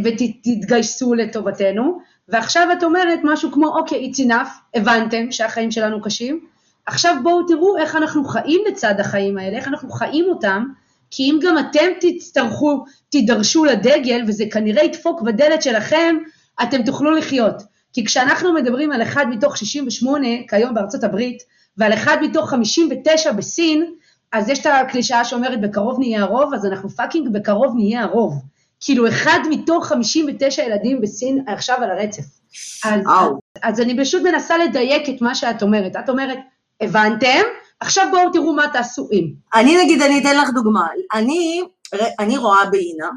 ותתגייסו 0.03 1.14
לטובתנו, 1.14 1.99
ועכשיו 2.28 2.67
את 2.78 2.84
אומרת 2.84 3.19
משהו 3.23 3.51
כמו, 3.51 3.67
אוקיי, 3.67 4.11
it's 4.11 4.25
enough, 4.25 4.49
הבנתם 4.73 5.32
שהחיים 5.32 5.71
שלנו 5.71 6.01
קשים, 6.01 6.39
עכשיו 6.86 7.15
בואו 7.23 7.47
תראו 7.47 7.78
איך 7.78 7.95
אנחנו 7.95 8.25
חיים 8.25 8.61
לצד 8.67 8.99
החיים 8.99 9.38
האלה, 9.38 9.57
איך 9.57 9.67
אנחנו 9.67 9.89
חיים 9.89 10.25
אותם, 10.30 10.65
כי 11.11 11.23
אם 11.23 11.39
גם 11.41 11.57
אתם 11.57 11.88
תצטרכו, 12.01 12.86
תידרשו 13.09 13.65
לדגל, 13.65 14.23
וזה 14.28 14.43
כנראה 14.51 14.84
ידפוק 14.84 15.21
בדלת 15.21 15.63
שלכם, 15.63 16.15
אתם 16.63 16.84
תוכלו 16.84 17.11
לחיות. 17.11 17.63
כי 17.93 18.05
כשאנחנו 18.05 18.53
מדברים 18.53 18.91
על 18.91 19.01
אחד 19.01 19.25
מתוך 19.30 19.57
68 19.57 20.28
כיום 20.49 20.73
בארצות 20.73 21.03
הברית, 21.03 21.43
ועל 21.78 21.93
אחד 21.93 22.17
מתוך 22.21 22.49
59 22.49 23.32
בסין, 23.32 23.93
אז 24.32 24.49
יש 24.49 24.59
את 24.59 24.65
הקלישאה 24.65 25.25
שאומרת 25.25 25.61
בקרוב 25.61 25.99
נהיה 25.99 26.21
הרוב, 26.21 26.53
אז 26.53 26.65
אנחנו 26.65 26.89
fucking 26.89 27.30
בקרוב 27.30 27.73
נהיה 27.75 28.03
הרוב. 28.03 28.41
כאילו 28.80 29.07
אחד 29.07 29.39
מתוך 29.49 29.88
59 29.88 30.63
ילדים 30.63 31.01
בסין 31.01 31.43
עכשיו 31.47 31.78
על 31.84 31.91
הרצף. 31.91 32.23
אז, 32.86 33.01
אז, 33.01 33.30
אז 33.63 33.82
אני 33.82 33.97
פשוט 34.01 34.21
מנסה 34.23 34.57
לדייק 34.57 35.09
את 35.09 35.21
מה 35.21 35.36
שאת 35.36 35.61
אומרת. 35.61 35.95
את 35.95 36.09
אומרת, 36.09 36.38
הבנתם? 36.82 37.41
עכשיו 37.80 38.07
בואו 38.11 38.32
תראו 38.32 38.53
מה 38.53 38.67
תעשו 38.73 39.07
אם. 39.11 39.28
אני 39.55 39.84
נגיד, 39.84 40.01
אני 40.01 40.19
אתן 40.19 40.38
לך 40.38 40.49
דוגמה. 40.49 40.88
אני, 41.13 41.61
אני 42.19 42.38
רואה 42.38 42.65
באינה, 42.65 43.09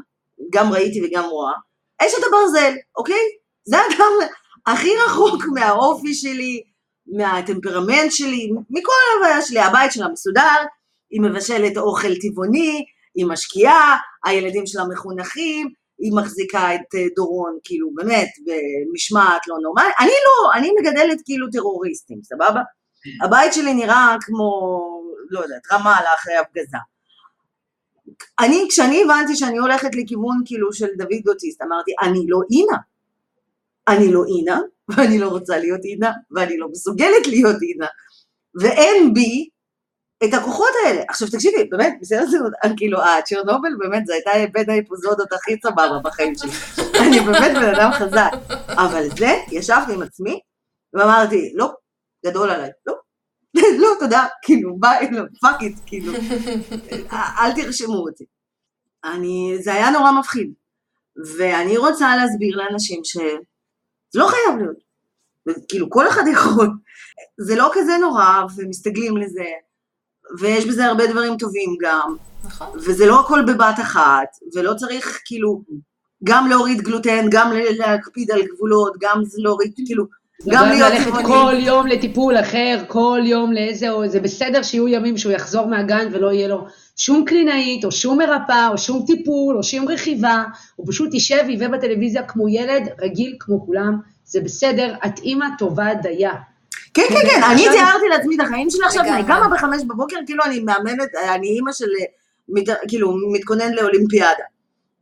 גם 0.51 0.73
ראיתי 0.73 1.01
וגם 1.05 1.23
רואה, 1.23 1.53
אשת 2.01 2.17
הברזל, 2.27 2.73
אוקיי? 2.97 3.21
זה 3.65 3.77
אדם 3.77 4.27
הכי 4.67 4.89
רחוק 5.05 5.43
מהאופי 5.53 6.13
שלי, 6.13 6.63
מהטמפרמנט 7.17 8.11
שלי, 8.11 8.49
מכל 8.69 8.91
ההוויה 9.13 9.41
שלי. 9.41 9.59
הבית 9.59 9.91
שלה 9.91 10.07
מסודר, 10.07 10.55
היא 11.11 11.21
מבשלת 11.21 11.77
אוכל 11.77 12.15
טבעוני, 12.15 12.85
היא 13.15 13.25
משקיעה, 13.25 13.97
הילדים 14.25 14.67
שלה 14.67 14.83
מחונכים, 14.91 15.67
היא 15.99 16.11
מחזיקה 16.15 16.75
את 16.75 16.95
אה, 16.95 17.05
דורון, 17.15 17.57
כאילו, 17.63 17.89
באמת, 17.95 18.29
במשמעת 18.45 19.41
לא 19.47 19.55
נורמלית. 19.63 19.93
אני 19.99 20.09
לא, 20.25 20.59
אני 20.59 20.71
מגדלת 20.79 21.21
כאילו 21.25 21.47
טרוריסטים, 21.51 22.19
סבבה? 22.23 22.61
הבית 23.23 23.53
שלי 23.53 23.73
נראה 23.73 24.15
כמו, 24.21 24.47
לא 25.29 25.39
יודעת, 25.39 25.61
רמאללה 25.71 26.09
אחרי 26.19 26.35
הפגזה. 26.35 26.77
אני, 28.39 28.65
כשאני 28.69 29.03
הבנתי 29.03 29.35
שאני 29.35 29.57
הולכת 29.57 29.95
לכיוון 29.95 30.41
כאילו 30.45 30.73
של 30.73 30.87
דוד 30.97 31.27
אוטיסט, 31.27 31.61
אמרתי, 31.61 31.91
אני 32.01 32.25
לא 32.27 32.39
אינה. 32.51 32.77
אני 33.87 34.11
לא 34.11 34.23
אינה, 34.37 34.59
ואני 34.89 35.19
לא 35.19 35.27
רוצה 35.27 35.57
להיות 35.57 35.81
אינה, 35.85 36.11
ואני 36.31 36.57
לא 36.57 36.67
מסוגלת 36.71 37.27
להיות 37.27 37.55
אינה. 37.61 37.87
ואין 38.61 39.13
בי 39.13 39.49
את 40.23 40.33
הכוחות 40.33 40.69
האלה. 40.85 41.01
עכשיו 41.09 41.27
תקשיבי, 41.27 41.63
באמת, 41.63 41.97
בסדר 42.01 42.25
זה, 42.25 42.37
כאילו, 42.77 43.01
הצ'רנובל 43.01 43.69
באמת, 43.79 44.05
זו 44.05 44.13
הייתה 44.13 44.31
בין 44.51 44.69
האפיזודות 44.69 45.33
הכי 45.33 45.55
סבבה 45.63 45.99
בחיים 46.03 46.33
שלי. 46.35 46.51
אני 47.07 47.19
באמת 47.19 47.51
בן 47.57 47.75
אדם 47.75 47.91
חזק. 47.91 48.31
אבל 48.67 49.07
זה, 49.17 49.35
ישבתי 49.51 49.93
עם 49.93 50.01
עצמי, 50.01 50.39
ואמרתי, 50.93 51.51
לא, 51.55 51.71
גדול 52.25 52.49
עליי, 52.49 52.69
לא, 52.87 52.93
לא, 53.81 53.87
תודה, 53.99 54.25
כאילו, 54.41 54.77
ביי, 54.79 55.11
לא, 55.11 55.23
fuck 55.41 55.61
it, 55.61 55.79
כאילו, 55.85 56.13
אל 57.13 57.51
תרשמו 57.55 57.97
אותי. 57.97 58.25
אני, 59.03 59.57
זה 59.61 59.73
היה 59.73 59.89
נורא 59.89 60.11
מפחיד. 60.11 60.53
ואני 61.37 61.77
רוצה 61.77 62.15
להסביר 62.15 62.57
לאנשים 62.57 63.03
שזה 63.03 63.37
לא 64.15 64.27
חייב 64.27 64.57
להיות. 64.57 64.77
כאילו, 65.69 65.89
כל 65.89 66.07
אחד 66.07 66.23
יכול. 66.31 66.69
זה 67.39 67.55
לא 67.55 67.71
כזה 67.73 67.97
נורא, 68.01 68.43
ומסתגלים 68.57 69.17
לזה. 69.17 69.45
ויש 70.39 70.65
בזה 70.65 70.85
הרבה 70.85 71.07
דברים 71.07 71.37
טובים 71.37 71.75
גם. 71.81 72.15
נכון. 72.43 72.67
וזה 72.75 73.05
לא 73.05 73.19
הכל 73.19 73.41
בבת 73.47 73.79
אחת, 73.81 74.27
ולא 74.55 74.73
צריך 74.73 75.19
כאילו 75.25 75.61
גם 76.23 76.47
להוריד 76.47 76.81
גלוטן, 76.81 77.25
גם 77.31 77.51
להקפיד 77.77 78.31
על 78.31 78.41
גבולות, 78.53 78.93
גם 79.01 79.21
להוריד, 79.37 79.71
כאילו, 79.75 80.05
גם 80.49 80.69
להיות 80.69 80.93
ללכת 80.93 81.25
כל 81.25 81.53
יום 81.57 81.87
לטיפול 81.87 82.39
אחר, 82.39 82.83
כל 82.87 83.19
יום 83.25 83.51
לאיזה, 83.51 83.91
או 83.91 84.07
זה 84.07 84.19
בסדר 84.19 84.63
שיהיו 84.63 84.87
ימים 84.87 85.17
שהוא 85.17 85.33
יחזור 85.33 85.67
מהגן 85.67 86.07
ולא 86.11 86.31
יהיה 86.31 86.47
לו 86.47 86.65
שום 86.97 87.25
קלינאית, 87.25 87.85
או 87.85 87.91
שום 87.91 88.17
מרפאה, 88.17 88.67
או 88.67 88.77
שום 88.77 89.03
טיפול, 89.07 89.57
או 89.57 89.63
שום 89.63 89.87
רכיבה, 89.87 90.43
הוא 90.75 90.87
פשוט 90.89 91.13
יישב 91.13 91.43
ויבא 91.47 91.67
בטלוויזיה 91.67 92.23
כמו 92.23 92.49
ילד, 92.49 92.89
רגיל 93.01 93.35
כמו 93.39 93.65
כולם, 93.65 93.99
זה 94.23 94.41
בסדר, 94.41 94.93
את 95.05 95.19
אימא 95.19 95.45
טובה 95.57 95.93
דייה. 95.93 96.33
כן, 96.93 97.03
כן, 97.09 97.29
כן, 97.29 97.43
אני 97.51 97.61
תיארתי 97.71 98.07
לעצמי 98.09 98.35
את 98.35 98.39
החיים 98.39 98.69
שלי 98.69 98.85
עכשיו, 98.85 99.03
אני 99.03 99.23
קמה 99.23 99.47
בחמש 99.47 99.83
בבוקר, 99.83 100.17
כאילו 100.25 100.43
אני 100.43 100.59
מאמנת, 100.59 101.15
אני 101.15 101.47
אימא 101.47 101.71
של, 101.71 101.89
כאילו, 102.87 103.13
מתכונן 103.33 103.73
לאולימפיאדה. 103.73 104.43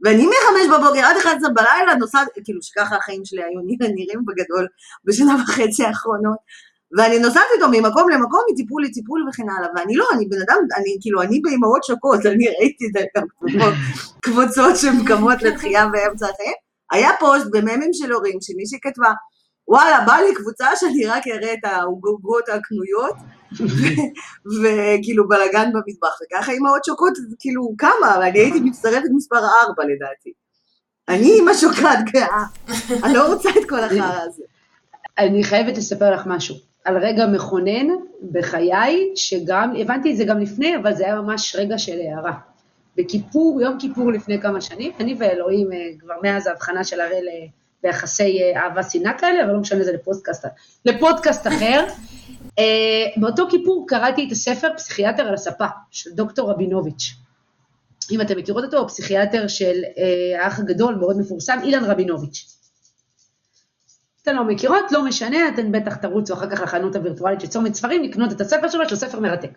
ואני 0.02 0.28
מחמש 0.28 0.80
בבוקר 0.80 1.00
עד 1.00 1.18
11 1.18 1.50
בלילה 1.50 1.96
נוסעת, 2.00 2.28
כאילו 2.44 2.62
שככה 2.62 2.96
החיים 2.96 3.26
שלי 3.26 3.44
היו 3.44 3.60
נראים 3.80 4.26
בגדול 4.26 4.68
בשנה 5.06 5.36
וחצי 5.44 5.84
האחרונות. 5.84 6.38
ואני 6.98 7.20
נוסעת 7.20 7.44
איתו 7.56 7.68
ממקום 7.72 8.10
למקום, 8.10 8.40
מטיפול 8.52 8.84
לטיפול 8.86 9.26
וכן 9.30 9.44
הלאה, 9.58 9.70
ואני 9.76 9.96
לא, 9.96 10.06
אני 10.14 10.26
בן 10.26 10.38
אדם, 10.42 10.58
אני 10.78 10.98
כאילו, 11.02 11.22
אני 11.22 11.40
באימהות 11.40 11.84
שוקות, 11.84 12.26
אני 12.26 12.48
ראיתי 12.48 12.86
את 12.86 13.06
גם 13.18 13.24
קבוצות 14.22 14.76
שמקמות 14.78 15.42
לתחייה 15.42 15.88
באמצע 15.88 16.26
החיים. 16.26 16.54
היה 16.92 17.10
פוסט 17.20 17.46
בממים 17.52 17.94
של 17.94 18.12
הורים, 18.12 18.38
שמישהי 18.42 18.80
כתבה, 18.82 19.12
וואלה, 19.70 20.06
בא 20.06 20.14
לי 20.14 20.36
קבוצה 20.36 20.68
שאני 20.76 21.06
רק 21.06 21.24
אראה 21.28 21.54
את 21.54 21.64
העוגות 21.64 22.50
הקנויות, 22.50 23.16
וכאילו 24.62 25.28
בלאגן 25.28 25.70
במטבח, 25.74 26.18
וככה 26.22 26.52
אימהות 26.52 26.86
שוקות, 26.86 27.14
כאילו, 27.40 27.74
כמה, 27.78 28.18
ואני 28.20 28.40
הייתי 28.40 28.60
מצטרפת 28.60 29.10
מספר 29.16 29.38
ארבע 29.38 29.84
לדעתי. 29.84 30.34
אני 31.10 31.32
אימא 31.32 31.54
שוקעת 31.54 32.00
גאה, 32.14 32.44
אני 33.04 33.14
לא 33.14 33.34
רוצה 33.34 33.50
את 33.50 33.70
כל 33.70 33.80
החרא 33.80 34.22
הזה. 34.24 34.44
אני 35.18 35.44
חייבת 35.44 35.78
לספר 35.78 36.12
לך 36.12 36.22
משהו. 36.26 36.56
על 36.86 36.98
רגע 36.98 37.28
מכונן 37.28 37.88
בחיי, 38.32 39.12
שגם, 39.16 39.74
הבנתי 39.82 40.12
את 40.12 40.18
זה 40.18 40.24
גם 40.24 40.40
לפני, 40.40 40.78
אבל 40.78 40.96
זה 40.96 41.06
היה 41.06 41.22
ממש 41.22 41.56
רגע 41.56 41.78
של 41.78 42.00
הערה. 42.00 42.34
בכיפור, 42.98 43.62
יום 43.62 43.80
כיפור 43.80 44.12
לפני 44.12 44.42
כמה 44.42 44.62
שנים, 44.62 44.92
אני 45.00 45.16
ואלוהים, 45.20 45.72
אה, 45.72 45.78
כבר 46.00 46.14
מאז 46.24 46.48
ההבחנה 46.48 46.84
של 46.84 47.02
הראל 47.02 47.28
ביחסי 47.84 48.40
אה, 48.44 48.64
אהבה 48.64 48.84
שנאה 48.84 49.14
כאלה, 49.18 49.44
אבל 49.44 49.54
לא 49.54 49.60
משנה, 49.60 49.84
זה 49.84 49.92
לפודקאסט, 49.92 50.46
לפודקאסט 50.86 51.48
אחר. 51.48 51.86
אה, 52.60 53.06
באותו 53.18 53.48
כיפור 53.50 53.86
קראתי 53.88 54.28
את 54.28 54.32
הספר 54.32 54.68
פסיכיאטר 54.78 55.24
על 55.24 55.34
הספה, 55.34 55.66
של 55.92 56.12
דוקטור 56.12 56.52
רבינוביץ'. 56.52 57.16
אם 58.12 58.22
אתם 58.22 58.38
מכירות 58.38 58.64
אותו, 58.64 58.78
הוא 58.78 58.88
פסיכיאטר 58.88 59.48
של 59.48 59.82
אה, 59.98 60.44
האח 60.44 60.60
הגדול, 60.60 60.96
מאוד 60.96 61.18
מפורסם, 61.18 61.60
אילן 61.64 61.84
רבינוביץ'. 61.84 62.56
אתן 64.24 64.36
לא 64.36 64.44
מכירות, 64.44 64.92
לא 64.92 65.06
משנה, 65.06 65.50
אתן 65.50 65.72
בטח 65.72 65.96
תרוצו 65.96 66.34
אחר 66.34 66.50
כך 66.50 66.62
לחנות 66.62 66.96
הווירטואלית 66.96 67.42
של 67.42 67.48
צומת 67.48 67.76
ספרים, 67.76 68.04
לקנות 68.04 68.32
את 68.32 68.42
הספר 68.42 68.70
שלו, 68.70 68.84
יש 68.84 68.92
לו 68.92 68.98
ספר 68.98 69.20
מרתק. 69.20 69.52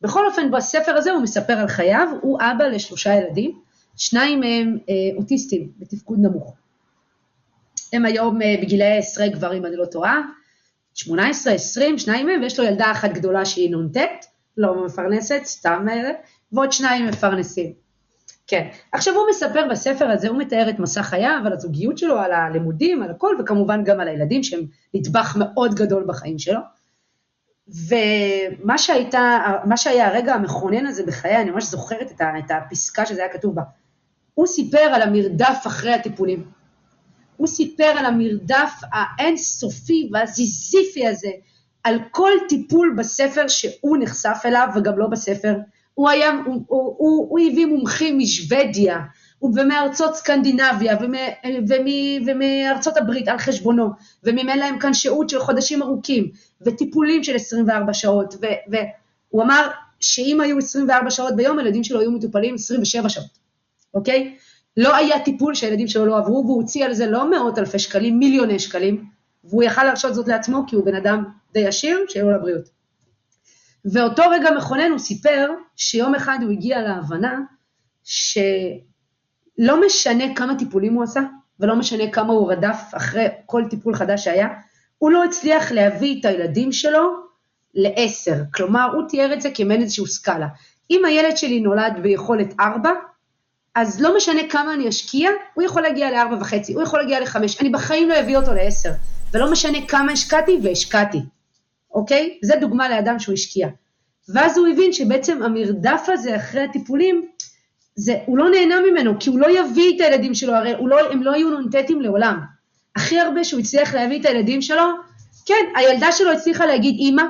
בכל 0.00 0.26
אופן, 0.26 0.50
בספר 0.50 0.96
הזה 0.96 1.10
הוא 1.10 1.22
מספר 1.22 1.52
על 1.52 1.68
חייו, 1.68 2.08
הוא 2.22 2.38
אבא 2.40 2.64
לשלושה 2.64 3.14
ילדים, 3.14 3.58
שניים 3.96 4.40
מהם 4.40 4.78
אה, 4.88 4.94
אוטיסטים 5.16 5.70
בתפקוד 5.78 6.18
נמוך. 6.18 6.54
הם 7.92 8.04
היום 8.04 8.42
אה, 8.42 8.54
בגילאי 8.62 8.98
עשרה 8.98 9.26
כבר, 9.34 9.56
אם 9.56 9.66
אני 9.66 9.76
לא 9.76 9.84
טועה, 9.84 10.20
18, 10.94 11.52
20, 11.52 11.98
שניים 11.98 12.26
מהם, 12.26 12.42
ויש 12.42 12.58
לו 12.58 12.64
ילדה 12.64 12.92
אחת 12.92 13.10
גדולה 13.10 13.44
שהיא 13.44 13.76
נ"ט, 13.76 13.96
לא 14.56 14.84
מפרנסת, 14.84 15.40
סתם, 15.44 15.86
אה, 15.90 16.10
ועוד 16.52 16.72
שניים 16.72 17.06
מפרנסים. 17.06 17.72
כן. 18.46 18.68
עכשיו 18.92 19.14
הוא 19.14 19.26
מספר 19.30 19.68
בספר 19.70 20.10
הזה, 20.10 20.28
הוא 20.28 20.38
מתאר 20.38 20.70
את 20.70 20.78
מסע 20.78 21.02
חייו, 21.02 21.40
על 21.46 21.52
הזוגיות 21.52 21.98
שלו, 21.98 22.18
על 22.18 22.32
הלימודים, 22.32 23.02
על 23.02 23.10
הכל, 23.10 23.36
וכמובן 23.40 23.84
גם 23.84 24.00
על 24.00 24.08
הילדים 24.08 24.42
שהם 24.42 24.60
נדבך 24.94 25.36
מאוד 25.38 25.74
גדול 25.74 26.04
בחיים 26.06 26.38
שלו. 26.38 26.60
ומה 27.68 28.78
שהייתה, 28.78 29.38
מה 29.64 29.76
שהיה 29.76 30.08
הרגע 30.08 30.34
המכונן 30.34 30.86
הזה 30.86 31.06
בחיי, 31.06 31.36
אני 31.36 31.50
ממש 31.50 31.64
זוכרת 31.64 32.12
את 32.20 32.50
הפסקה 32.50 33.06
שזה 33.06 33.20
היה 33.20 33.32
כתוב 33.32 33.54
בה, 33.54 33.62
הוא 34.34 34.46
סיפר 34.46 34.78
על 34.78 35.02
המרדף 35.02 35.62
אחרי 35.66 35.92
הטיפולים. 35.92 36.55
הוא 37.36 37.46
סיפר 37.46 37.84
על 37.98 38.06
המרדף 38.06 38.72
האינסופי 38.92 40.08
והזיזיפי 40.12 41.06
הזה, 41.06 41.30
על 41.84 41.98
כל 42.10 42.30
טיפול 42.48 42.94
בספר 42.98 43.48
שהוא 43.48 43.96
נחשף 44.00 44.42
אליו 44.44 44.68
וגם 44.76 44.98
לא 44.98 45.06
בספר. 45.06 45.54
הוא, 45.94 46.10
היה, 46.10 46.30
הוא, 46.46 46.54
הוא, 46.66 46.94
הוא, 46.98 47.26
הוא 47.30 47.40
הביא 47.40 47.66
מומחים 47.66 48.18
משוודיה 48.18 48.98
ומארצות 49.42 50.14
סקנדינביה 50.14 50.96
ומ, 51.00 51.14
ומ, 51.68 51.86
ומארצות 52.26 52.96
הברית 52.96 53.28
על 53.28 53.38
חשבונו, 53.38 53.88
ומימן 54.24 54.58
להם 54.58 54.78
כאן 54.78 54.94
שהות 54.94 55.30
של 55.30 55.40
חודשים 55.40 55.82
ארוכים, 55.82 56.30
וטיפולים 56.60 57.24
של 57.24 57.34
24 57.34 57.94
שעות, 57.94 58.34
ו, 58.34 58.46
והוא 58.68 59.42
אמר 59.42 59.68
שאם 60.00 60.40
היו 60.40 60.58
24 60.58 61.10
שעות 61.10 61.36
ביום, 61.36 61.58
הילדים 61.58 61.84
שלו 61.84 62.00
היו 62.00 62.10
מטופלים 62.10 62.54
27 62.54 63.08
שעות, 63.08 63.38
אוקיי? 63.94 64.36
לא 64.76 64.96
היה 64.96 65.20
טיפול 65.20 65.54
שהילדים 65.54 65.88
שלו 65.88 66.06
לא 66.06 66.18
עברו, 66.18 66.44
והוא 66.46 66.56
הוציא 66.56 66.84
על 66.84 66.94
זה 66.94 67.06
לא 67.06 67.30
מאות 67.30 67.58
אלפי 67.58 67.78
שקלים, 67.78 68.18
מיליוני 68.18 68.58
שקלים, 68.58 69.04
והוא 69.44 69.62
יכל 69.62 69.84
להרשות 69.84 70.14
זאת 70.14 70.28
לעצמו 70.28 70.64
כי 70.66 70.76
הוא 70.76 70.84
בן 70.84 70.94
אדם 70.94 71.24
די 71.52 71.66
עשיר, 71.66 71.98
שיהיה 72.08 72.24
לו 72.24 72.30
לבריאות. 72.30 72.68
ואותו 73.92 74.22
רגע 74.30 74.50
מכונן 74.56 74.90
הוא 74.90 74.98
סיפר 74.98 75.50
שיום 75.76 76.14
אחד 76.14 76.38
הוא 76.42 76.50
הגיע 76.50 76.82
להבנה 76.82 77.40
שלא 78.04 79.86
משנה 79.86 80.34
כמה 80.34 80.58
טיפולים 80.58 80.94
הוא 80.94 81.02
עשה, 81.02 81.20
ולא 81.60 81.76
משנה 81.76 82.10
כמה 82.12 82.32
הוא 82.32 82.52
רדף 82.52 82.80
אחרי 82.92 83.26
כל 83.46 83.62
טיפול 83.70 83.94
חדש 83.94 84.24
שהיה, 84.24 84.48
הוא 84.98 85.10
לא 85.10 85.24
הצליח 85.24 85.72
להביא 85.72 86.20
את 86.20 86.24
הילדים 86.24 86.72
שלו 86.72 87.10
לעשר. 87.74 88.34
כלומר, 88.54 88.90
הוא 88.94 89.08
תיאר 89.08 89.32
את 89.32 89.40
זה 89.40 89.50
כמעין 89.54 89.82
איזושהי 89.82 90.06
סקאלה. 90.06 90.46
אם 90.90 91.04
הילד 91.04 91.36
שלי 91.36 91.60
נולד 91.60 91.92
ביכולת 92.02 92.54
ארבע, 92.60 92.90
אז 93.76 94.00
לא 94.00 94.16
משנה 94.16 94.40
כמה 94.50 94.74
אני 94.74 94.88
אשקיע, 94.88 95.30
הוא 95.54 95.64
יכול 95.64 95.82
להגיע 95.82 96.10
לארבע 96.10 96.36
וחצי, 96.40 96.72
הוא 96.72 96.82
יכול 96.82 96.98
להגיע 96.98 97.20
לחמש, 97.20 97.60
אני 97.60 97.70
בחיים 97.70 98.08
לא 98.08 98.20
אביא 98.20 98.36
אותו 98.36 98.52
לעשר, 98.52 98.90
ולא 99.34 99.52
משנה 99.52 99.78
כמה 99.88 100.12
השקעתי 100.12 100.58
והשקעתי, 100.62 101.18
אוקיי? 101.94 102.38
זה 102.42 102.54
דוגמה 102.60 102.88
לאדם 102.88 103.18
שהוא 103.18 103.32
השקיע. 103.32 103.68
ואז 104.28 104.58
הוא 104.58 104.66
הבין 104.68 104.92
שבעצם 104.92 105.42
המרדף 105.42 106.06
הזה 106.08 106.36
אחרי 106.36 106.60
הטיפולים, 106.60 107.26
זה, 107.96 108.18
הוא 108.26 108.38
לא 108.38 108.50
נהנה 108.50 108.74
ממנו, 108.90 109.14
כי 109.20 109.30
הוא 109.30 109.38
לא 109.38 109.60
יביא 109.60 109.96
את 109.96 110.00
הילדים 110.00 110.34
שלו, 110.34 110.54
הרי 110.54 110.74
לא, 110.80 111.12
הם 111.12 111.22
לא 111.22 111.30
יהיו 111.30 111.60
נ"טים 111.60 112.00
לעולם. 112.00 112.40
הכי 112.96 113.20
הרבה 113.20 113.44
שהוא 113.44 113.60
הצליח 113.60 113.94
להביא 113.94 114.20
את 114.20 114.26
הילדים 114.26 114.62
שלו, 114.62 114.82
כן, 115.46 115.64
הילדה 115.76 116.12
שלו 116.12 116.32
הצליחה 116.32 116.66
להגיד 116.66 116.96
אימא, 116.98 117.22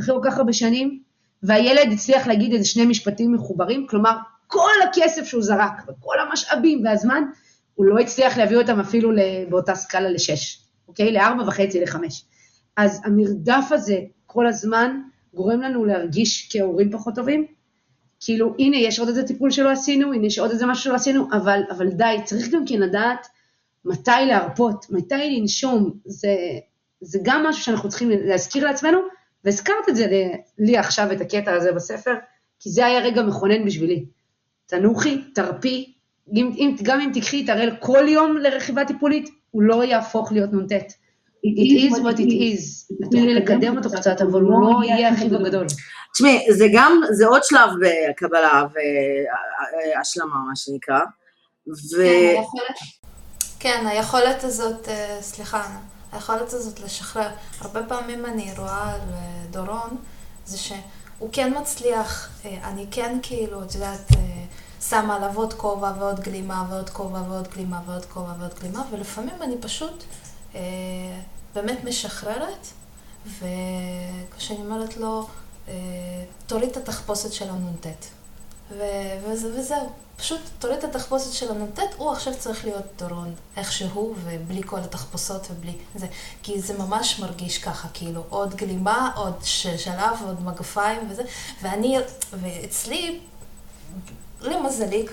אחרי 0.00 0.14
כל 0.14 0.30
כך 0.30 0.38
הרבה 0.38 0.52
שנים, 0.52 1.00
והילד 1.42 1.92
הצליח 1.92 2.26
להגיד 2.26 2.52
איזה 2.52 2.64
שני 2.64 2.86
משפטים 2.86 3.32
מחוברים, 3.32 3.86
כלומר, 3.86 4.16
כל 4.46 4.70
הכסף 4.88 5.24
שהוא 5.24 5.42
זרק, 5.42 5.82
וכל 5.88 6.14
המשאבים 6.20 6.84
והזמן, 6.84 7.22
הוא 7.74 7.86
לא 7.86 7.98
הצליח 7.98 8.38
להביא 8.38 8.56
אותם 8.56 8.80
אפילו 8.80 9.10
באותה 9.48 9.74
סקאלה 9.74 10.10
לשש, 10.10 10.62
אוקיי? 10.88 11.12
לארבע 11.12 11.42
וחצי, 11.42 11.80
לחמש. 11.80 12.24
אז 12.76 13.00
המרדף 13.04 13.64
הזה 13.70 13.98
כל 14.26 14.46
הזמן 14.46 15.00
גורם 15.34 15.60
לנו 15.60 15.84
להרגיש 15.84 16.48
כהורים 16.52 16.92
פחות 16.92 17.14
טובים. 17.14 17.46
כאילו, 18.20 18.54
הנה, 18.58 18.76
יש 18.76 18.98
עוד 18.98 19.08
איזה 19.08 19.26
טיפול 19.26 19.50
שלא 19.50 19.70
עשינו, 19.70 20.12
הנה, 20.12 20.26
יש 20.26 20.38
עוד 20.38 20.50
איזה 20.50 20.66
משהו 20.66 20.84
שלא 20.84 20.94
עשינו, 20.94 21.28
אבל, 21.32 21.60
אבל 21.70 21.88
די, 21.88 22.16
צריך 22.24 22.48
גם 22.50 22.64
כן 22.66 22.80
לדעת 22.80 23.26
מתי 23.84 24.10
להרפות, 24.26 24.86
מתי 24.90 25.38
לנשום. 25.38 25.90
זה, 26.04 26.36
זה 27.00 27.18
גם 27.22 27.46
משהו 27.46 27.62
שאנחנו 27.62 27.88
צריכים 27.88 28.10
להזכיר 28.10 28.64
לעצמנו, 28.64 28.98
והזכרת 29.44 29.88
את 29.88 29.96
זה 29.96 30.06
לי 30.58 30.76
עכשיו, 30.76 31.12
את 31.12 31.20
הקטע 31.20 31.52
הזה 31.52 31.72
בספר, 31.72 32.14
כי 32.60 32.70
זה 32.70 32.86
היה 32.86 33.00
רגע 33.00 33.22
מכונן 33.22 33.64
בשבילי. 33.64 34.04
תנוחי, 34.66 35.22
תרפי, 35.34 35.94
אם, 36.32 36.50
אם, 36.56 36.76
גם 36.82 37.00
אם 37.00 37.10
תקחי 37.14 37.44
את 37.44 37.48
הראל 37.48 37.76
כל 37.80 38.04
יום 38.08 38.36
לרכיבה 38.36 38.84
טיפולית, 38.84 39.28
הוא 39.50 39.62
לא 39.62 39.84
יהפוך 39.84 40.32
להיות 40.32 40.50
נ"ט. 40.52 40.72
It 41.46 41.92
is 41.92 41.98
what 41.98 42.16
it 42.16 42.30
is. 42.30 42.94
תני 43.10 43.26
לי 43.26 43.34
לקדם 43.34 43.76
אותו 43.76 43.90
קצת, 43.96 44.20
אבל 44.20 44.40
הוא 44.40 44.60
לא 44.60 44.84
יהיה 44.84 45.08
הכי 45.08 45.24
הגדול. 45.24 45.66
תשמעי, 46.14 46.46
זה 46.50 46.66
גם, 46.72 47.00
זה 47.10 47.26
עוד 47.26 47.44
שלב 47.44 47.70
בקבלה 47.80 48.64
והשלמה, 49.94 50.36
מה 50.48 50.56
שנקרא. 50.56 51.00
ו... 51.68 52.02
כן, 53.60 53.84
היכולת 53.86 54.44
הזאת, 54.44 54.88
אה, 54.88 55.18
סליחה, 55.20 55.68
היכולת 56.12 56.52
הזאת 56.52 56.80
לשחרר. 56.80 57.28
הרבה 57.60 57.82
פעמים 57.82 58.26
אני 58.26 58.52
רואה 58.58 58.94
על 58.94 59.00
אה, 59.12 59.44
דורון, 59.50 59.96
זה 60.44 60.58
שהוא 60.58 61.28
כן 61.32 61.52
מצליח, 61.60 62.30
אה, 62.44 62.68
אני 62.70 62.86
כן 62.90 63.18
כאילו, 63.22 63.62
את 63.62 63.74
יודעת, 63.74 64.08
שמה 64.90 65.16
עליו 65.16 65.36
עוד 65.36 65.54
כובע 65.54 65.92
ועוד 65.98 66.20
גלימה 66.20 66.64
ועוד 66.70 66.90
כובע 66.90 67.22
ועוד 67.28 67.48
גלימה 67.48 67.80
ועוד 67.86 68.04
כובע 68.04 68.32
ועוד 68.38 68.54
גלימה, 68.60 68.82
ולפעמים 68.90 69.42
אני 69.42 69.54
פשוט 69.60 70.04
אה, 70.54 70.60
באמת 71.54 71.84
משחררת, 71.84 72.66
וכשאני 73.26 74.58
אומרת 74.58 74.96
לו, 74.96 75.26
אה, 75.68 75.74
תוריד 76.46 76.68
את 76.70 76.76
התחפושת 76.76 77.32
של 77.32 77.50
הנ"ט. 77.50 77.86
וזהו, 79.28 79.90
פשוט 80.16 80.40
תוריד 80.58 80.78
את 80.78 80.84
התחפושת 80.84 81.32
של 81.32 81.50
הנ"ט, 81.50 81.78
הוא 81.96 82.12
עכשיו 82.12 82.32
צריך 82.38 82.64
להיות 82.64 82.84
דורון 82.98 83.34
איכשהו, 83.56 84.14
ובלי 84.24 84.62
כל 84.66 84.80
התחפושות 84.80 85.46
ובלי 85.50 85.76
זה. 85.94 86.06
כי 86.42 86.60
זה 86.60 86.78
ממש 86.78 87.20
מרגיש 87.20 87.58
ככה, 87.58 87.88
כאילו, 87.94 88.24
עוד 88.28 88.54
גלימה, 88.54 89.10
עוד 89.16 89.34
שלב, 89.76 90.18
עוד 90.26 90.42
מגפיים 90.42 91.10
וזה. 91.10 91.22
ואני, 91.62 91.96
ואצלי, 92.32 93.20
למזלי, 94.48 95.06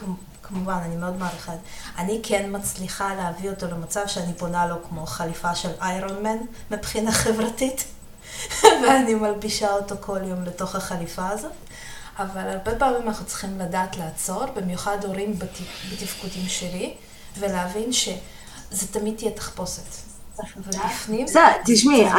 כמובן, 0.43 0.79
אני 0.85 0.95
מאוד 0.95 1.17
מעריכה, 1.17 1.51
אני 1.97 2.19
כן 2.23 2.45
מצליחה 2.49 3.15
להביא 3.15 3.49
אותו 3.49 3.67
למצב 3.67 4.07
שאני 4.07 4.33
פונה 4.33 4.65
לו 4.65 4.75
כמו 4.89 5.05
חליפה 5.05 5.55
של 5.55 5.69
איירון 5.81 6.23
מן 6.23 6.37
מבחינה 6.71 7.11
חברתית, 7.11 7.83
ואני 8.83 9.13
מלבישה 9.13 9.71
אותו 9.71 9.95
כל 9.99 10.19
יום 10.23 10.43
לתוך 10.43 10.75
החליפה 10.75 11.29
הזאת. 11.29 11.51
אבל 12.19 12.49
הרבה 12.49 12.75
פעמים 12.75 13.07
אנחנו 13.07 13.25
צריכים 13.25 13.59
לדעת 13.59 13.97
לעצור, 13.97 14.45
במיוחד 14.45 14.97
הורים 15.05 15.39
בתפקודים 15.91 16.45
שלי, 16.47 16.93
ולהבין 17.39 17.93
שזה 17.93 18.87
תמיד 18.91 19.17
תהיה 19.17 19.31
תחפושת. 19.31 20.11
ובפנים... 20.57 21.25
בסדר, 21.25 21.51
תשמעי, 21.65 22.11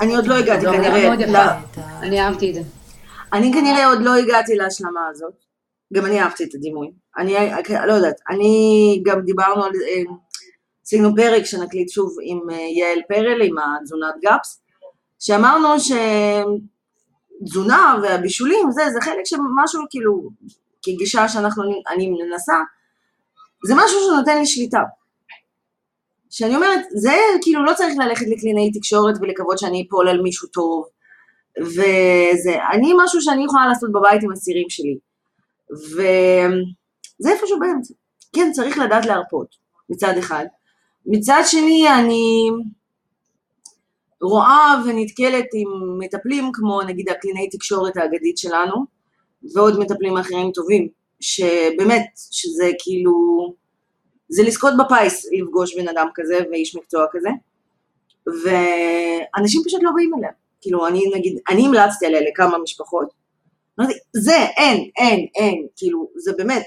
אני 0.00 0.16
עוד 0.16 0.26
לא 0.26 0.34
הגעתי 0.34 0.66
כנראה... 0.66 1.14
אני 2.02 2.20
אהבתי 2.20 2.50
את 2.50 2.54
זה. 2.54 2.60
אני 3.32 3.52
כנראה 3.52 3.86
עוד 3.86 4.02
לא 4.02 4.14
הגעתי 4.14 4.54
להשלמה 4.54 5.00
הזאת. 5.10 5.43
גם 5.94 6.06
אני 6.06 6.20
אהבתי 6.20 6.44
את 6.44 6.54
הדימוי. 6.54 6.90
אני 7.18 7.34
לא 7.86 7.92
יודעת, 7.92 8.20
אני 8.30 9.02
גם 9.04 9.20
דיברנו 9.20 9.64
על, 9.64 9.72
עשינו 10.86 11.08
אה, 11.08 11.14
פרק 11.16 11.44
שנקליט 11.44 11.88
שוב 11.88 12.16
עם 12.22 12.50
אה, 12.50 12.56
יעל 12.56 12.98
פרל, 13.08 13.42
עם 13.42 13.56
התזונת 13.58 14.14
גאפס, 14.22 14.62
שאמרנו 15.18 15.68
שתזונה 17.40 17.98
והבישולים, 18.02 18.70
זה, 18.70 18.82
זה 18.92 19.00
חלק 19.00 19.24
של 19.24 19.36
משהו 19.62 19.82
כאילו, 19.90 20.30
כגישה 20.82 21.28
שאנחנו, 21.28 21.62
אני 21.94 22.10
מנסה, 22.10 22.54
זה 23.66 23.74
משהו 23.76 23.98
שנותן 24.00 24.38
לי 24.38 24.46
שליטה. 24.46 24.82
שאני 26.30 26.56
אומרת, 26.56 26.80
זה 26.94 27.12
כאילו 27.42 27.64
לא 27.64 27.72
צריך 27.74 27.94
ללכת 27.98 28.26
לקלינאי 28.26 28.70
תקשורת 28.72 29.14
ולקוות 29.20 29.58
שאני 29.58 29.86
אפול 29.88 30.08
על 30.08 30.22
מישהו 30.22 30.48
טוב, 30.48 30.84
וזה, 31.60 32.56
אני 32.72 32.92
משהו 33.04 33.20
שאני 33.20 33.44
יכולה 33.44 33.66
לעשות 33.66 33.92
בבית 33.92 34.22
עם 34.22 34.32
הסירים 34.32 34.66
שלי. 34.68 34.98
וזה 35.74 37.32
איפשהו 37.32 37.58
באמצע. 37.58 37.94
כן, 38.34 38.50
צריך 38.52 38.78
לדעת 38.78 39.06
להרפות, 39.06 39.56
מצד 39.88 40.14
אחד. 40.18 40.44
מצד 41.06 41.42
שני, 41.46 41.86
אני 41.98 42.50
רואה 44.22 44.82
ונתקלת 44.86 45.46
עם 45.54 45.98
מטפלים 45.98 46.50
כמו 46.52 46.82
נגיד 46.82 47.08
הקלינאי 47.08 47.48
תקשורת 47.50 47.96
האגדית 47.96 48.38
שלנו, 48.38 48.74
ועוד 49.54 49.78
מטפלים 49.78 50.16
אחרים 50.16 50.50
טובים, 50.54 50.88
שבאמת, 51.20 52.06
שזה 52.30 52.70
כאילו, 52.78 53.12
זה 54.28 54.42
לזכות 54.42 54.74
בפיס 54.78 55.26
לפגוש 55.32 55.76
בן 55.76 55.88
אדם 55.88 56.08
כזה 56.14 56.38
ואיש 56.50 56.76
מקצוע 56.76 57.06
כזה, 57.12 57.28
ואנשים 58.26 59.62
פשוט 59.64 59.82
לא 59.82 59.90
באים 59.94 60.10
אליה. 60.18 60.30
כאילו, 60.60 60.86
אני 60.86 61.00
נגיד, 61.14 61.38
אני 61.48 61.66
המלצתי 61.66 62.06
עליה 62.06 62.20
לכמה 62.20 62.58
משפחות, 62.58 63.08
אמרתי, 63.80 63.94
זה, 64.16 64.36
אין, 64.56 64.84
אין, 64.98 65.26
אין, 65.34 65.66
כאילו, 65.76 66.08
זה 66.16 66.32
באמת, 66.38 66.62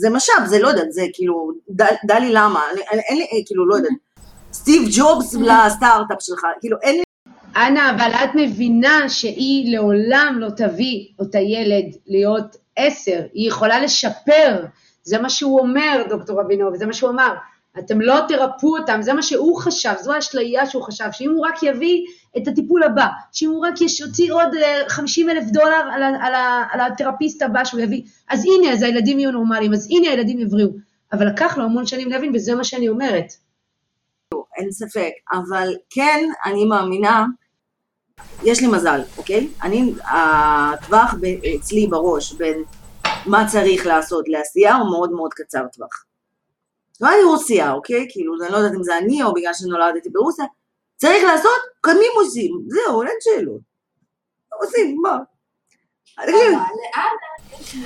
זה 0.00 0.10
משאב, 0.10 0.46
זה 0.46 0.58
לא 0.58 0.68
יודעת, 0.68 0.92
זה 0.92 1.06
כאילו, 1.12 1.50
דע 2.06 2.18
לי 2.18 2.30
למה, 2.32 2.62
אין 3.08 3.18
לי, 3.18 3.26
כאילו, 3.46 3.68
לא 3.68 3.74
יודעת, 3.74 3.92
סטיב 4.52 4.82
ג'ובס 4.96 5.34
לסטארט-אפ 5.34 6.18
שלך, 6.20 6.40
כאילו, 6.60 6.76
אין 6.82 6.96
לי... 6.96 7.02
אנה, 7.56 7.90
אבל 7.90 8.10
את 8.24 8.30
מבינה 8.34 9.08
שהיא 9.08 9.76
לעולם 9.76 10.36
לא 10.40 10.48
תביא 10.56 11.06
את 11.22 11.34
הילד 11.34 11.84
להיות 12.06 12.56
עשר, 12.76 13.20
היא 13.32 13.48
יכולה 13.48 13.80
לשפר, 13.80 14.64
זה 15.04 15.18
מה 15.18 15.30
שהוא 15.30 15.60
אומר, 15.60 16.02
דוקטור 16.08 16.40
אבינוב, 16.40 16.76
זה 16.76 16.86
מה 16.86 16.92
שהוא 16.92 17.10
אמר. 17.10 17.34
אתם 17.78 18.00
לא 18.00 18.18
תרפאו 18.28 18.78
אותם, 18.78 19.02
זה 19.02 19.12
מה 19.12 19.22
שהוא 19.22 19.60
חשב, 19.60 19.92
זו 20.00 20.12
האשליה 20.12 20.66
שהוא 20.66 20.82
חשב, 20.82 21.04
שאם 21.12 21.30
הוא 21.30 21.46
רק 21.46 21.62
יביא 21.62 22.06
את 22.36 22.48
הטיפול 22.48 22.82
הבא, 22.82 23.06
שאם 23.32 23.50
הוא 23.50 23.66
רק 23.66 23.74
יוציא 23.80 24.32
עוד 24.32 24.48
50 24.88 25.28
אה, 25.28 25.34
אלף 25.34 25.44
דולר 25.50 25.88
על, 25.92 26.02
על, 26.02 26.34
על 26.70 26.80
התרפיסט 26.80 27.42
הבא 27.42 27.64
שהוא 27.64 27.80
יביא, 27.80 28.02
אז 28.28 28.44
הנה, 28.44 28.72
אז 28.72 28.82
הילדים 28.82 29.18
יהיו 29.18 29.30
נורמליים, 29.30 29.72
אז 29.72 29.88
הנה 29.90 30.10
הילדים 30.10 30.38
יבריאו. 30.38 30.70
אבל 31.12 31.26
לקח 31.28 31.58
לו 31.58 31.64
המון 31.64 31.86
שנים 31.86 32.10
להבין, 32.10 32.32
וזה 32.34 32.54
מה 32.54 32.64
שאני 32.64 32.88
אומרת. 32.88 33.26
אין 34.56 34.72
ספק, 34.72 35.10
אבל 35.32 35.74
כן, 35.90 36.28
אני 36.44 36.64
מאמינה, 36.64 37.26
יש 38.44 38.60
לי 38.60 38.66
מזל, 38.66 39.00
אוקיי? 39.16 39.48
אני, 39.62 39.92
הטווח 40.04 41.14
אצלי 41.56 41.86
בראש 41.86 42.32
בין 42.32 42.62
מה 43.26 43.48
צריך 43.48 43.86
לעשות 43.86 44.28
לעשייה 44.28 44.76
הוא 44.76 44.90
מאוד 44.90 45.12
מאוד 45.12 45.34
קצר 45.34 45.62
טווח. 45.72 46.04
לא 47.00 47.08
אני 47.08 47.22
רוסיה, 47.24 47.72
אוקיי? 47.72 48.06
כאילו, 48.10 48.34
אני 48.42 48.52
לא 48.52 48.56
יודעת 48.56 48.74
אם 48.74 48.82
זה 48.82 48.98
אני 48.98 49.22
או 49.22 49.34
בגלל 49.34 49.54
שנולדתי 49.54 50.10
ברוסיה. 50.10 50.44
צריך 51.02 51.24
לעשות, 51.24 51.60
קמים 51.80 52.12
עושים, 52.14 52.52
זהו, 52.68 53.02
אין 53.02 53.16
שאלות. 53.20 53.60
עושים, 54.62 54.96
מה? 55.02 55.18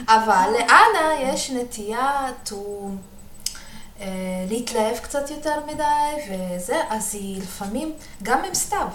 אבל 0.08 0.50
לאנה 0.52 1.20
יש 1.22 1.50
נטייה 1.50 2.32
to 2.46 2.54
אה, 4.00 4.06
להתלהב 4.48 4.98
קצת 4.98 5.30
יותר 5.30 5.66
מדי 5.66 6.22
וזה, 6.30 6.80
אז 6.88 7.14
היא 7.14 7.42
לפעמים, 7.42 7.92
גם 8.22 8.44
עם 8.44 8.54
סתיו, 8.54 8.88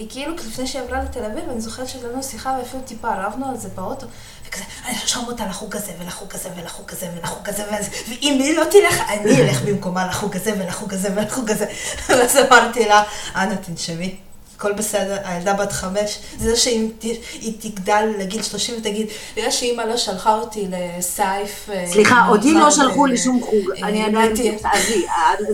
היא 0.00 0.08
כאילו 0.10 0.34
לפני 0.34 0.66
שהיא 0.66 0.82
עברה 0.82 1.02
לתל 1.02 1.24
אביב, 1.24 1.44
אני 1.50 1.60
זוכרת 1.60 1.88
שהייתה 1.88 2.08
לנו 2.08 2.22
שיחה 2.22 2.56
ואפילו 2.58 2.82
טיפה 2.82 3.08
רבנו 3.14 3.50
על 3.50 3.56
זה 3.56 3.68
באוטו, 3.74 4.06
וכזה, 4.48 4.64
אני 4.86 4.96
ארשום 5.02 5.24
אותה 5.26 5.46
לחוג 5.46 5.76
הזה 5.76 5.92
ולחוג 6.00 6.34
הזה 6.34 6.48
ולחוג 6.56 6.90
הזה 6.90 7.08
ולחוג 7.16 7.48
הזה, 7.48 7.64
ואם 8.08 8.38
היא 8.40 8.56
לא 8.56 8.64
תלך, 8.64 9.00
אני 9.08 9.42
אלך 9.42 9.62
במקומה 9.62 10.06
לחוג 10.06 10.36
הזה 10.36 10.52
ולחוג 10.58 10.94
הזה 10.94 11.08
ולחוג 11.16 11.50
הזה. 11.50 11.66
ואז 12.08 12.36
אמרתי 12.36 12.84
לה, 12.84 13.02
אנא 13.36 13.54
תנשמי. 13.54 14.16
הכל 14.56 14.72
בסדר, 14.72 15.16
הילדה 15.24 15.54
בת 15.54 15.72
חמש, 15.72 16.18
זה 16.38 16.56
שאם 16.56 16.88
היא 17.32 17.54
תגדל 17.60 18.08
לגיל 18.18 18.42
שלושים 18.42 18.74
ותגיד, 18.78 19.06
בגלל 19.36 19.50
שאימא 19.50 19.82
לא 19.82 19.96
שלחה 19.96 20.34
אותי 20.34 20.66
לסייף... 20.70 21.70
אה, 21.72 21.84
סליחה, 21.92 22.28
אותי 22.28 22.54
לא 22.54 22.70
שלחו 22.70 23.06
לי 23.06 23.16
שום 23.16 23.40
חוג, 23.40 23.70
אני 23.82 24.04
עדיין, 24.04 24.32
עזבי, 24.64 25.06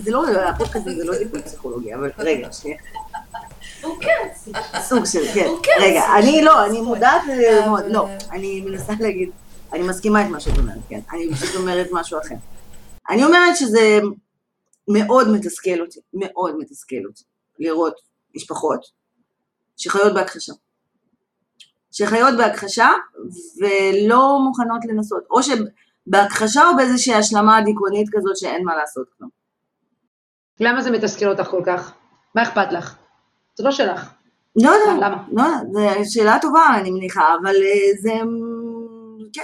זה 0.04 0.10
לא, 0.10 0.24
הפודקאסט 0.48 0.86
הזה 0.86 0.96
זה 0.96 1.04
לא 1.04 1.14
טיפול 1.18 1.40
פסיכולוגי, 1.40 1.94
אבל 1.94 2.10
רגע, 2.18 2.48
שנייה. 2.52 2.76
הוא 3.82 3.96
כן. 4.00 4.28
סוג 4.80 5.04
של, 5.04 5.26
כן. 5.34 5.48
רגע, 5.80 6.02
אני 6.18 6.42
לא, 6.42 6.66
אני 6.66 6.80
מודעת 6.80 7.22
ללמוד, 7.26 7.84
לא, 7.88 8.08
אני 8.30 8.60
מנסה 8.60 8.92
להגיד. 9.00 9.30
אני 9.72 9.82
מסכימה 9.82 10.22
את 10.26 10.30
מה 10.30 10.40
שאת 10.40 10.58
אומרת, 10.58 10.78
כן. 10.88 11.00
אני 11.12 11.34
פשוט 11.34 11.56
אומרת 11.56 11.86
משהו 11.92 12.18
אחר. 12.18 12.34
אני 13.10 13.24
אומרת 13.24 13.56
שזה 13.56 14.00
מאוד 14.88 15.28
מתסכל 15.28 15.80
אותי, 15.80 16.00
מאוד 16.14 16.56
מתסכל 16.58 17.06
אותי, 17.08 17.24
לראות 17.58 17.94
משפחות 18.36 18.80
שחיות 19.76 20.14
בהכחשה. 20.14 20.52
שחיות 21.92 22.34
בהכחשה 22.38 22.88
ולא 23.60 24.38
מוכנות 24.44 24.80
לנסות, 24.88 25.22
או 25.30 25.40
שבהכחשה 25.42 26.68
או 26.68 26.76
באיזושהי 26.76 27.14
השלמה 27.14 27.60
דיכאונית 27.64 28.08
כזאת 28.12 28.36
שאין 28.36 28.64
מה 28.64 28.76
לעשות 28.76 29.06
כלום. 29.18 29.30
למה 30.60 30.82
זה 30.82 30.90
מתסכל 30.90 31.26
אותך 31.26 31.50
כל 31.50 31.62
כך? 31.66 31.92
מה 32.34 32.42
אכפת 32.42 32.72
לך? 32.72 32.96
זה 33.58 33.64
לא 33.64 33.70
שלך. 33.70 34.10
לא 34.56 34.70
יודע, 34.70 35.06
למה? 35.06 35.22
לא, 35.32 35.44
זו 36.04 36.12
שאלה 36.12 36.38
טובה 36.42 36.66
אני 36.80 36.90
מניחה, 36.90 37.34
אבל 37.42 37.54
אה, 37.54 38.00
זה... 38.00 38.12
כן. 39.32 39.42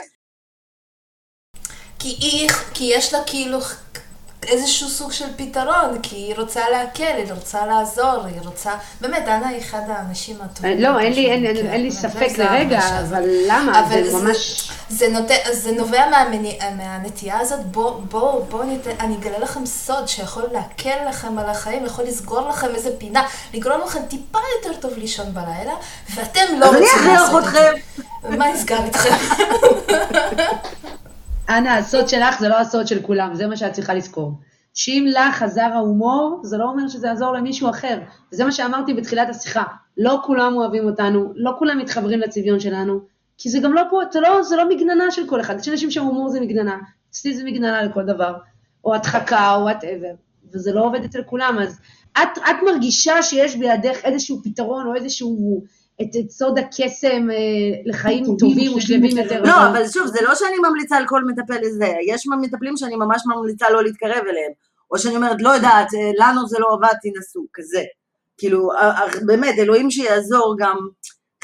כי, 1.98 2.08
היא, 2.08 2.48
כי 2.74 2.84
יש 2.84 3.14
לה 3.14 3.18
כאילו 3.26 3.58
איזשהו 4.48 4.88
סוג 4.88 5.12
של 5.12 5.24
פתרון, 5.36 5.98
כי 6.02 6.16
היא 6.16 6.34
רוצה 6.38 6.70
להקל, 6.70 7.16
היא 7.16 7.32
רוצה 7.32 7.66
לעזור, 7.66 8.24
היא 8.26 8.40
רוצה... 8.44 8.72
באמת, 9.00 9.24
דנה 9.24 9.48
היא 9.48 9.58
אחד 9.58 9.80
האנשים 9.88 10.36
הטובים. 10.42 10.80
לא, 10.80 10.98
אין 10.98 11.12
לי, 11.12 11.30
אין, 11.30 11.46
אין, 11.46 11.56
אין 11.66 11.82
לי 11.82 11.92
ספק 11.92 12.38
לרגע, 12.38 12.80
אבל 13.00 13.22
למה? 13.46 13.80
אבל 13.80 14.08
זה, 14.08 14.18
ממש... 14.18 14.70
זה, 14.88 15.08
נוטה, 15.08 15.34
זה 15.52 15.72
נובע 15.72 16.10
מהמני, 16.10 16.58
מהנטייה 16.76 17.38
הזאת, 17.38 17.66
בואו, 17.66 18.00
בואו, 18.00 18.44
בואו 18.44 18.62
ניתן, 18.62 18.90
אני 19.00 19.16
אגלה 19.16 19.38
לכם 19.38 19.66
סוד 19.66 20.08
שיכול 20.08 20.44
להקל 20.52 21.08
לכם 21.08 21.38
על 21.38 21.48
החיים, 21.48 21.86
יכול 21.86 22.04
לסגור 22.04 22.48
לכם 22.48 22.74
איזה 22.74 22.90
פינה, 22.98 23.26
לגרום 23.54 23.80
לכם 23.86 24.00
טיפה 24.08 24.38
יותר 24.56 24.80
טוב 24.80 24.98
לישון 24.98 25.34
בלילה, 25.34 25.74
ואתם 26.14 26.58
לא 26.58 26.66
רוצים 26.66 27.12
לעשות 27.14 27.44
את 27.44 27.52
זה. 27.52 27.70
מה 28.28 28.52
נסגר 28.52 28.84
איתכם? 28.84 29.14
אנה, 31.48 31.76
הסוד 31.76 32.08
שלך 32.08 32.40
זה 32.40 32.48
לא 32.48 32.58
הסוד 32.58 32.86
של 32.86 33.02
כולם, 33.02 33.34
זה 33.34 33.46
מה 33.46 33.56
שאת 33.56 33.72
צריכה 33.72 33.94
לזכור. 33.94 34.32
שאם 34.74 35.06
לך 35.08 35.42
עזר 35.42 35.60
ההומור, 35.74 36.40
זה 36.44 36.58
לא 36.58 36.64
אומר 36.64 36.88
שזה 36.88 37.06
יעזור 37.06 37.32
למישהו 37.32 37.70
אחר. 37.70 37.98
וזה 38.32 38.44
מה 38.44 38.52
שאמרתי 38.52 38.94
בתחילת 38.94 39.28
השיחה. 39.28 39.62
לא 39.96 40.20
כולם 40.24 40.56
אוהבים 40.56 40.84
אותנו, 40.84 41.32
לא 41.36 41.52
כולם 41.58 41.78
מתחברים 41.78 42.20
לצביון 42.20 42.60
שלנו, 42.60 43.00
כי 43.38 43.50
זה 43.50 43.58
גם 43.58 43.72
לא 43.72 43.82
פה, 43.90 44.00
זה 44.12 44.20
לא, 44.20 44.42
זה 44.42 44.56
לא 44.56 44.68
מגננה 44.68 45.10
של 45.10 45.28
כל 45.28 45.40
אחד. 45.40 45.60
יש 45.60 45.68
אנשים 45.68 45.90
שהומור 45.90 46.28
זה 46.28 46.40
מגננה, 46.40 46.78
אצלי 47.10 47.34
זה 47.34 47.44
מגננה 47.44 47.82
לכל 47.82 48.04
דבר, 48.04 48.34
או 48.84 48.94
הדחקה, 48.94 49.54
או 49.54 49.60
וואטאבר, 49.60 50.14
וזה 50.52 50.72
לא 50.72 50.84
עובד 50.84 51.04
אצל 51.04 51.22
כולם, 51.22 51.58
אז 51.62 51.80
את, 52.12 52.38
את 52.38 52.56
מרגישה 52.66 53.22
שיש 53.22 53.56
בידך 53.56 54.04
איזשהו 54.04 54.40
פתרון, 54.44 54.86
או 54.86 54.94
איזשהו 54.94 55.62
את, 56.02 56.16
את 56.20 56.30
סוד 56.30 56.58
הקסם 56.58 57.30
אה, 57.30 57.36
לחיים 57.84 58.24
טובים 58.38 58.74
ושלמים 58.74 59.18
יותר. 59.18 59.42
לא, 59.42 59.68
אבל 59.70 59.88
שוב, 59.88 60.06
זה 60.06 60.22
לא 60.22 60.34
שאני 60.34 60.56
ממליצה 60.68 60.96
על 60.96 61.04
כל 61.06 61.24
מטפל 61.24 61.60
לזה, 61.62 61.92
יש 62.06 62.26
מטפלים 62.42 62.76
שאני 62.76 62.96
ממש 62.96 63.22
ממליצה 63.26 63.66
לא 63.70 63.82
להתקרב 63.84 64.22
אליהם, 64.28 64.52
או 64.90 64.98
שאני 64.98 65.16
אומרת, 65.16 65.42
לא 65.42 65.48
יודעת, 65.48 65.94
אה, 65.94 66.10
לנו 66.18 66.46
זה 66.46 66.58
לא 66.58 66.66
עבד, 66.72 66.94
תנסו, 67.02 67.46
כזה. 67.54 67.82
כאילו, 68.38 68.68
באמת, 69.26 69.54
אלוהים 69.58 69.90
שיעזור 69.90 70.56
גם, 70.58 70.76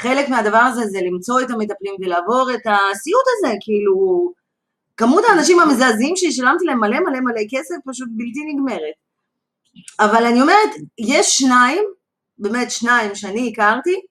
חלק 0.01 0.29
מהדבר 0.29 0.57
הזה 0.57 0.85
זה 0.85 0.99
למצוא 1.01 1.41
את 1.41 1.49
המטפלים 1.49 1.95
ולעבור 1.99 2.49
את 2.53 2.61
הסיוט 2.65 3.25
הזה, 3.37 3.55
כאילו, 3.61 4.31
כמות 4.97 5.23
האנשים 5.29 5.59
המזעזעים 5.59 6.15
ששילמתי 6.15 6.65
להם 6.65 6.79
מלא 6.79 6.99
מלא 6.99 7.19
מלא 7.19 7.41
כסף 7.49 7.75
פשוט 7.85 8.07
בלתי 8.11 8.39
נגמרת. 8.53 8.93
אבל 9.99 10.25
אני 10.25 10.41
אומרת, 10.41 10.69
יש 10.97 11.27
שניים, 11.27 11.83
באמת 12.37 12.71
שניים 12.71 13.15
שאני 13.15 13.51
הכרתי, 13.53 14.01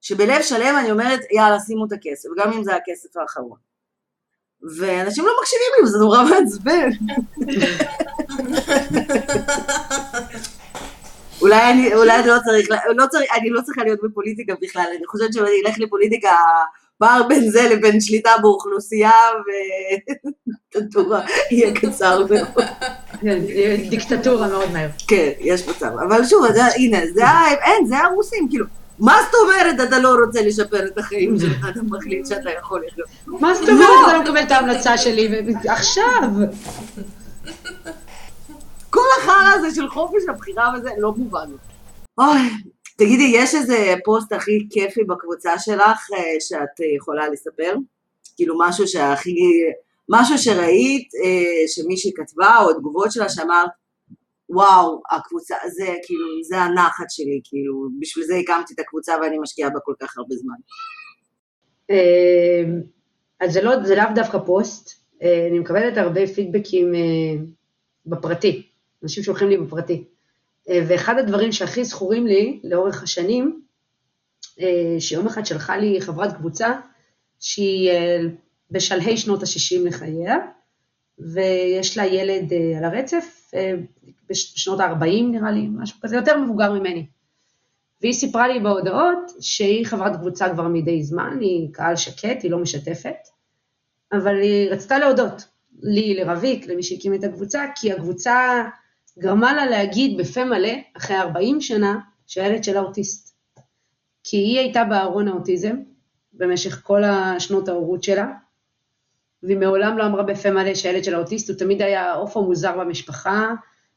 שבלב 0.00 0.42
שלם 0.42 0.76
אני 0.78 0.90
אומרת, 0.90 1.20
יאללה, 1.30 1.60
שימו 1.60 1.86
את 1.86 1.92
הכסף, 1.92 2.28
גם 2.36 2.52
אם 2.52 2.64
זה 2.64 2.76
הכסף 2.76 3.16
האחרון. 3.16 3.58
ואנשים 4.76 5.26
לא 5.26 5.32
מקשיבים 5.40 5.66
לי, 5.76 5.82
וזה 5.84 5.98
נורא 5.98 6.24
מעצבן. 6.24 6.90
אולי 11.40 11.70
אני, 11.70 11.94
אולי 11.94 12.18
אני 12.18 12.28
לא 12.28 12.36
צריך, 12.44 12.68
לא 12.96 13.06
צריך, 13.06 13.30
אני 13.34 13.50
לא 13.50 13.60
צריכה 13.60 13.84
להיות 13.84 13.98
בפוליטיקה 14.02 14.54
בכלל, 14.62 14.84
אני 14.96 15.06
חושבת 15.06 15.32
שאם 15.32 15.42
אני 15.42 15.62
אלך 15.66 15.78
לפוליטיקה, 15.78 16.30
פער 16.98 17.22
בין 17.28 17.50
זה 17.50 17.68
לבין 17.68 18.00
שליטה 18.00 18.30
באוכלוסייה 18.42 19.12
ודיקטטורה 20.74 21.26
יהיה 21.50 21.74
קצר 21.74 22.26
מאוד. 22.26 22.64
דיקטטורה 23.90 24.48
מאוד 24.48 24.72
מהר. 24.72 24.88
כן, 25.08 25.30
יש 25.38 25.68
מצב. 25.68 25.90
אבל 26.08 26.24
שוב, 26.24 26.44
הנה, 26.76 26.98
זה, 27.14 27.24
אין, 27.62 27.86
זה 27.86 27.98
הרוסים, 27.98 28.48
כאילו. 28.50 28.79
מה 29.00 29.16
זאת 29.24 29.34
אומרת 29.42 29.88
אתה 29.88 29.98
לא 29.98 30.14
רוצה 30.24 30.42
לשפר 30.42 30.86
את 30.86 30.98
החיים 30.98 31.38
שלך, 31.40 31.66
אתה 31.70 31.80
מחליט 31.82 32.26
שאתה 32.26 32.50
יכול 32.58 32.84
לחיות? 32.86 33.08
מה 33.26 33.54
זאת 33.54 33.68
אומרת 33.68 33.88
אתה 34.04 34.16
לא 34.16 34.22
מקבל 34.22 34.42
את 34.42 34.50
ההמלצה 34.50 34.98
שלי 34.98 35.54
עכשיו? 35.68 36.30
כל 38.90 39.06
החרא 39.18 39.52
הזה 39.54 39.74
של 39.74 39.88
חופש 39.88 40.22
הבחירה 40.28 40.72
וזה 40.76 40.90
לא 40.98 41.12
מובן. 41.12 41.50
אוי, 42.18 42.38
תגידי, 42.96 43.32
יש 43.34 43.54
איזה 43.54 43.94
פוסט 44.04 44.32
הכי 44.32 44.66
כיפי 44.70 45.04
בקבוצה 45.04 45.58
שלך 45.58 46.08
אה, 46.16 46.40
שאת 46.40 46.80
יכולה 46.96 47.28
לספר? 47.28 47.74
כאילו 48.36 48.58
משהו 48.58 48.88
שהכי... 48.88 49.36
משהו 50.12 50.38
שראית, 50.38 51.08
אה, 51.24 51.68
שמישהי 51.68 52.10
כתבה, 52.16 52.56
או 52.58 52.72
תגובות 52.72 53.12
שלה 53.12 53.28
שאמרת, 53.28 53.70
וואו, 54.52 55.00
הקבוצה, 55.10 55.54
זה 55.68 55.86
כאילו, 56.06 56.26
זה 56.48 56.56
הנחת 56.58 57.10
שלי, 57.10 57.40
כאילו, 57.44 57.88
בשביל 58.00 58.24
זה 58.24 58.34
הקמתי 58.36 58.74
את 58.74 58.78
הקבוצה 58.78 59.12
ואני 59.22 59.38
משקיעה 59.38 59.70
בה 59.70 59.80
כל 59.84 59.94
כך 60.00 60.18
הרבה 60.18 60.34
זמן. 60.36 60.54
אמ, 61.90 62.80
אז 63.40 63.52
זה, 63.52 63.62
לא, 63.62 63.84
זה 63.84 63.94
לאו 63.94 64.04
דווקא 64.14 64.38
פוסט, 64.46 65.00
אה, 65.22 65.46
אני 65.50 65.58
מקבלת 65.58 65.96
הרבה 65.96 66.26
פידבקים 66.26 66.94
אה, 66.94 67.42
בפרטי, 68.06 68.66
אנשים 69.02 69.22
שולחים 69.22 69.48
לי 69.48 69.56
בפרטי. 69.56 70.04
אה, 70.68 70.80
ואחד 70.88 71.18
הדברים 71.18 71.52
שהכי 71.52 71.84
זכורים 71.84 72.26
לי 72.26 72.60
לאורך 72.64 73.02
השנים, 73.02 73.60
שיום 74.98 75.26
אחד 75.26 75.46
שלחה 75.46 75.76
לי 75.76 76.00
חברת 76.00 76.36
קבוצה 76.36 76.72
שהיא 77.40 77.90
בשלהי 78.70 79.16
שנות 79.16 79.42
ה-60 79.42 79.88
לחייה, 79.88 80.36
ויש 81.18 81.98
לה 81.98 82.06
ילד 82.06 82.52
על 82.78 82.84
הרצף, 82.84 83.39
בשנות 84.30 84.80
ה-40 84.80 85.22
נראה 85.30 85.50
לי, 85.50 85.68
משהו 85.70 86.00
כזה, 86.00 86.16
יותר 86.16 86.40
מבוגר 86.40 86.72
ממני. 86.72 87.06
והיא 88.00 88.12
סיפרה 88.12 88.48
לי 88.48 88.60
בהודעות 88.60 89.18
שהיא 89.40 89.86
חברת 89.86 90.16
קבוצה 90.16 90.48
כבר 90.48 90.68
מדי 90.68 91.02
זמן, 91.02 91.38
היא 91.40 91.68
קהל 91.72 91.96
שקט, 91.96 92.42
היא 92.42 92.50
לא 92.50 92.58
משתפת, 92.58 93.16
אבל 94.12 94.40
היא 94.40 94.70
רצתה 94.70 94.98
להודות 94.98 95.44
לי, 95.82 96.14
לרביק, 96.14 96.66
למי 96.66 96.82
שהקים 96.82 97.14
את 97.14 97.24
הקבוצה, 97.24 97.64
כי 97.74 97.92
הקבוצה 97.92 98.64
גרמה 99.18 99.54
לה 99.54 99.66
להגיד 99.66 100.16
בפה 100.16 100.44
מלא, 100.44 100.72
אחרי 100.96 101.16
40 101.16 101.60
שנה, 101.60 101.98
שהילד 102.26 102.64
שלה 102.64 102.80
אוטיסט. 102.80 103.36
כי 104.24 104.36
היא 104.36 104.58
הייתה 104.58 104.84
בארון 104.84 105.28
האוטיזם 105.28 105.76
במשך 106.32 106.80
כל 106.82 107.04
השנות 107.04 107.68
ההורות 107.68 108.02
שלה, 108.02 108.26
והיא 109.42 109.56
מעולם 109.58 109.98
לא 109.98 110.06
אמרה 110.06 110.22
בפה 110.22 110.50
מלא 110.50 110.74
שהילד 110.74 111.04
שלה 111.04 111.18
אוטיסט, 111.18 111.50
הוא 111.50 111.58
תמיד 111.58 111.82
היה 111.82 112.12
עוף 112.12 112.36
המוזר 112.36 112.78
במשפחה, 112.78 113.50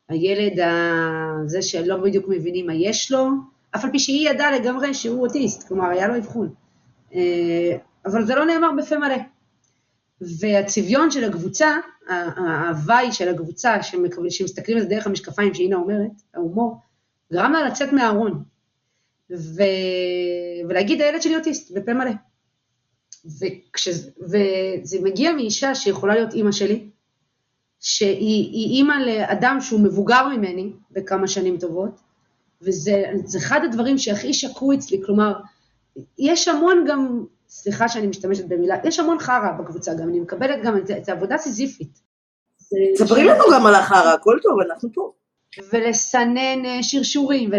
הילד 0.10 0.60
הזה 0.60 1.62
שלא 1.62 1.98
בדיוק 1.98 2.26
מבינים 2.28 2.68
מה 2.68 2.74
יש 2.74 3.12
לו, 3.12 3.28
אף 3.76 3.86
על 3.86 3.92
פי 3.92 4.00
שהיא 4.00 4.30
ידעה 4.30 4.60
לגמרי 4.60 4.94
שהוא 4.94 5.28
אוטיסט, 5.28 5.68
כלומר 5.68 5.90
היה 5.90 6.08
לו 6.08 6.18
אבחון. 6.18 6.54
אה, 7.16 7.78
אבל 8.06 8.26
זה 8.26 8.36
לא 8.36 8.46
נאמר 8.46 8.70
בפה 8.78 8.98
מלא. 8.98 9.18
והצביון 10.40 11.12
של 11.12 11.24
הקבוצה, 11.24 11.68
ההוואי 12.08 13.12
של 13.12 13.30
הקבוצה, 13.30 13.84
שמסתכלים 14.30 14.78
על 14.78 14.84
זה 14.84 14.90
דרך 14.90 15.08
המשקפיים 15.08 15.54
שאינה 15.54 15.76
אומרת, 15.76 16.12
ההומור, 16.34 16.80
גרם 17.34 17.52
לה 17.52 17.64
לצאת 17.64 17.94
מהארון. 17.94 18.44
ו... 19.32 19.64
ולהגיד, 20.70 21.02
הילד 21.02 21.22
שלי 21.22 21.36
אוטיסט, 21.36 21.72
בפה 21.72 21.94
מלא. 21.94 22.12
וכש... 23.26 23.88
וזה 24.22 24.98
מגיע 25.02 25.32
מאישה 25.32 25.76
שיכולה 25.76 26.16
להיות 26.16 26.34
אימא 26.34 26.52
שלי, 26.52 26.90
שהיא 27.80 28.78
אימא 28.78 28.94
לאדם 28.94 29.58
שהוא 29.62 29.80
מבוגר 29.80 30.28
ממני 30.28 30.74
בכמה 30.92 31.28
שנים 31.28 31.58
טובות, 31.58 32.00
וזה 32.62 33.04
אחד 33.38 33.60
הדברים 33.64 33.98
שהכי 33.98 34.34
שקעו 34.34 34.74
אצלי, 34.74 35.02
כלומר, 35.06 35.34
יש 36.18 36.48
המון 36.48 36.86
גם, 36.88 37.26
סליחה 37.50 37.90
שאני 37.90 38.08
משתמשת 38.08 38.46
במילה, 38.46 38.76
יש 38.84 39.00
המון 39.00 39.20
חרא 39.20 39.52
בקבוצה 39.60 39.94
גם, 39.94 40.10
אני 40.10 40.20
מקבלת 40.20 40.64
גם 40.64 40.78
את 40.78 40.88
זה, 40.88 40.98
את 40.98 41.10
עבודה 41.10 41.38
סיזיפית. 41.38 42.00
ספרי 42.96 43.24
לנו 43.24 43.44
גם 43.54 43.66
על 43.66 43.76
החרא, 43.76 44.14
הכל 44.14 44.38
טוב, 44.44 44.60
אנחנו 44.60 44.90
פה. 44.94 45.12
ולסנן 45.74 46.66
אה, 46.66 46.84
שרשורים, 46.84 47.50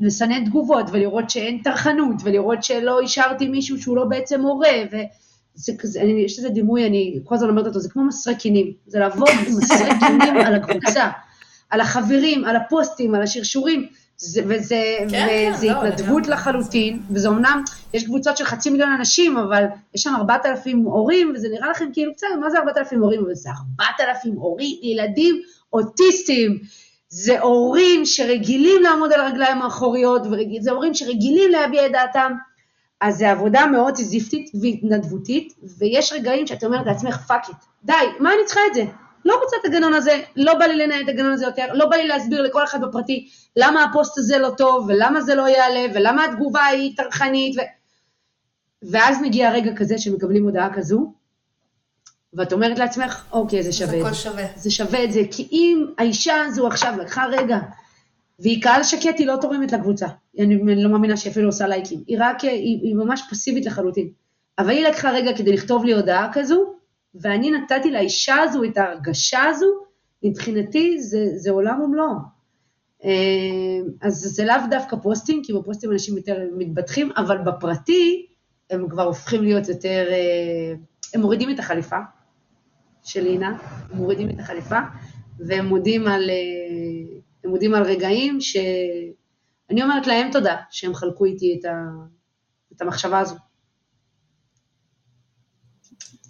ולסנן 0.00 0.44
תגובות, 0.44 0.86
ולראות 0.92 1.30
שאין 1.30 1.62
טרחנות, 1.64 2.16
ולראות 2.24 2.64
שלא 2.64 3.00
אישרתי 3.00 3.48
מישהו 3.48 3.82
שהוא 3.82 3.96
לא 3.96 4.04
בעצם 4.04 4.40
הורה, 4.40 4.72
ו... 4.92 4.96
זה 5.54 5.72
כזה, 5.78 6.00
אני, 6.00 6.22
יש 6.24 6.38
לזה 6.38 6.48
דימוי, 6.48 6.86
אני 6.86 7.18
כל 7.24 7.34
הזמן 7.34 7.48
אומרת 7.48 7.66
אותו, 7.66 7.80
זה 7.80 7.88
כמו 7.88 8.04
מסרי 8.04 8.34
קינים, 8.34 8.72
זה 8.86 8.98
לעבוד 8.98 9.28
עם 9.46 9.56
מסרי 9.58 9.90
קינים 10.06 10.36
על 10.36 10.54
הקבוצה, 10.54 11.10
על 11.70 11.80
החברים, 11.80 12.44
על 12.44 12.56
הפוסטים, 12.56 13.14
על 13.14 13.22
השרשורים, 13.22 13.86
זה, 14.16 14.42
וזה, 14.48 14.96
כן, 15.10 15.50
וזה 15.54 15.66
כן, 15.66 15.72
לא, 15.72 15.84
התנדבות 15.84 16.26
לא, 16.26 16.34
לחלוטין, 16.34 17.02
וזה 17.10 17.28
אמנם, 17.28 17.62
יש 17.94 18.04
קבוצות 18.04 18.36
של 18.36 18.44
חצי 18.44 18.70
מיליון 18.70 18.92
אנשים, 18.92 19.36
אבל 19.36 19.64
יש 19.94 20.02
שם 20.02 20.14
ארבעת 20.14 20.46
אלפים 20.46 20.78
הורים, 20.78 21.32
וזה 21.34 21.48
נראה 21.48 21.70
לכם 21.70 21.84
כאילו, 21.92 22.12
בסדר, 22.16 22.36
מה 22.40 22.50
זה 22.50 22.58
ארבעת 22.58 22.76
אלפים 22.76 23.00
הורים? 23.00 23.20
אבל 23.24 23.34
זה 23.34 23.50
ארבעת 23.50 24.00
אלפים 24.00 24.34
הורים 24.34 24.76
לילדים 24.82 25.42
אוטיסטים. 25.72 26.58
זה 27.10 27.40
הורים 27.40 28.04
שרגילים 28.04 28.82
לעמוד 28.82 29.12
על 29.12 29.20
הרגליים 29.20 29.62
האחוריות, 29.62 30.22
זה 30.60 30.70
הורים 30.70 30.94
שרגילים 30.94 31.50
להביע 31.50 31.86
את 31.86 31.92
דעתם. 31.92 32.32
אז 33.00 33.18
זו 33.18 33.26
עבודה 33.26 33.66
מאוד 33.66 33.96
סיזיפית 33.96 34.50
והתנדבותית, 34.62 35.54
ויש 35.78 36.12
רגעים 36.12 36.46
שאת 36.46 36.64
אומרת 36.64 36.86
לעצמך, 36.86 37.16
fuck 37.26 37.48
it, 37.48 37.56
די, 37.84 37.92
מה 38.20 38.30
אני 38.34 38.44
צריכה 38.46 38.60
את 38.70 38.74
זה? 38.74 38.84
לא 39.24 39.40
רוצה 39.44 39.56
את 39.60 39.64
הגנון 39.64 39.94
הזה, 39.94 40.20
לא 40.36 40.54
בא 40.54 40.64
לי 40.64 40.76
לנהל 40.76 41.02
את 41.02 41.08
הגנון 41.08 41.32
הזה 41.32 41.44
יותר, 41.44 41.72
לא 41.72 41.86
בא 41.86 41.96
לי 41.96 42.08
להסביר 42.08 42.42
לכל 42.42 42.64
אחד 42.64 42.80
בפרטי 42.80 43.28
למה 43.56 43.84
הפוסט 43.84 44.18
הזה 44.18 44.38
לא 44.38 44.50
טוב, 44.50 44.86
ולמה 44.88 45.20
זה 45.20 45.34
לא 45.34 45.48
יעלה, 45.48 45.86
ולמה 45.94 46.24
התגובה 46.24 46.64
היא 46.64 46.96
טרחנית, 46.96 47.56
ו... 47.58 47.60
ואז 48.82 49.22
מגיע 49.22 49.52
רגע 49.52 49.76
כזה 49.76 49.98
שמקבלים 49.98 50.44
הודעה 50.44 50.74
כזו, 50.74 51.12
ואת 52.34 52.52
אומרת 52.52 52.78
לעצמך, 52.78 53.24
אוקיי, 53.32 53.62
זה 53.62 53.72
שווה. 53.72 53.90
זה 53.90 54.06
הכל 54.06 54.14
שווה. 54.14 54.44
זה 54.56 54.70
שווה 54.70 55.04
את 55.04 55.12
זה, 55.12 55.20
כי 55.30 55.48
אם 55.52 55.86
האישה 55.98 56.34
הזו 56.46 56.66
עכשיו 56.66 56.94
לקחה 57.00 57.26
רגע, 57.26 57.58
והיא 58.38 58.62
קהל 58.62 58.82
שקט, 58.82 59.18
היא 59.18 59.26
לא 59.26 59.36
תורמת 59.40 59.72
לקבוצה. 59.72 60.06
אני 60.38 60.82
לא 60.82 60.90
מאמינה 60.90 61.16
שהיא 61.16 61.32
אפילו 61.32 61.48
עושה 61.48 61.66
לייקים. 61.66 62.02
היא 62.06 62.16
רק, 62.20 62.40
היא, 62.40 62.80
היא 62.82 62.94
ממש 62.94 63.22
פסיבית 63.30 63.66
לחלוטין. 63.66 64.08
אבל 64.58 64.70
היא 64.70 64.86
לקחה 64.86 65.10
רגע 65.10 65.36
כדי 65.36 65.52
לכתוב 65.52 65.84
לי 65.84 65.92
הודעה 65.92 66.30
כזו, 66.32 66.74
ואני 67.14 67.50
נתתי 67.50 67.90
לאישה 67.90 68.36
הזו 68.36 68.64
את 68.64 68.78
ההרגשה 68.78 69.44
הזו, 69.44 69.66
מבחינתי 70.22 71.02
זה, 71.02 71.26
זה 71.36 71.50
עולם 71.50 71.80
ומלואו. 71.80 72.14
אה, 73.04 73.80
אז 74.02 74.14
זה 74.14 74.44
לאו 74.44 74.56
דווקא 74.70 74.96
פוסטים, 74.96 75.42
כי 75.44 75.52
בפוסטים 75.52 75.92
אנשים 75.92 76.16
יותר 76.16 76.38
מתבטחים, 76.56 77.10
אבל 77.16 77.38
בפרטי 77.38 78.26
הם 78.70 78.88
כבר 78.88 79.02
הופכים 79.02 79.42
להיות 79.42 79.68
יותר, 79.68 80.06
אה, 80.10 80.74
הם 81.14 81.20
מורידים 81.20 81.50
את 81.50 81.58
החליפה 81.58 81.96
של 83.04 83.22
לינה, 83.22 83.58
מורידים 83.92 84.30
את 84.30 84.40
החליפה, 84.40 84.78
והם 85.46 85.66
מודים 85.66 86.08
על, 86.08 86.30
אה, 86.30 87.16
הם 87.44 87.50
מודים 87.50 87.74
על 87.74 87.82
רגעים 87.82 88.40
שאני 88.40 89.82
אומרת 89.82 90.06
להם 90.06 90.30
תודה 90.32 90.56
שהם 90.70 90.94
חלקו 90.94 91.24
איתי 91.24 91.56
את, 91.60 91.64
ה, 91.64 91.74
את 92.76 92.82
המחשבה 92.82 93.18
הזו. 93.18 93.36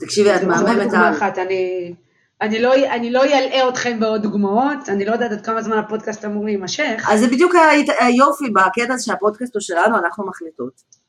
תקשיבי, 0.01 0.37
את 0.37 0.43
מהממת 0.43 0.93
על... 0.95 1.15
אני, 1.39 1.95
אני 2.41 2.63
לא, 2.63 2.75
אני 2.75 3.11
לא 3.11 3.25
אלאה 3.25 3.69
אתכם 3.69 4.01
בעוד 4.01 4.23
דוגמאות, 4.23 4.89
אני 4.89 5.05
לא 5.05 5.13
יודעת 5.13 5.33
עד 5.33 5.47
כמה 5.47 5.63
זמן 5.63 5.79
הפודקאסט 5.79 6.25
אמור 6.25 6.45
להימשך. 6.45 7.07
אז 7.11 7.21
זה 7.21 7.27
בדיוק 7.27 7.53
היופי 8.01 8.51
בקטע 8.51 8.95
שהפודקאסט 8.99 9.55
הוא 9.55 9.61
שלנו, 9.61 9.99
אנחנו 9.99 10.27
מחליטות. 10.27 11.00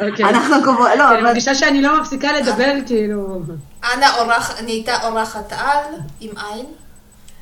אוקיי. 0.00 0.24
אנחנו 0.24 0.54
קובעות, 0.64 0.90
לא, 0.98 1.04
אבל... 1.04 1.14
אני 1.14 1.22
מרגישה 1.22 1.54
שאני 1.54 1.82
לא 1.82 2.00
מפסיקה 2.00 2.40
לדבר, 2.40 2.72
כאילו... 2.86 3.40
אנה 3.84 4.18
אורח, 4.18 4.60
נהייתה 4.62 5.08
אורחת 5.08 5.52
על, 5.52 5.94
עם 6.20 6.30
עין, 6.38 6.66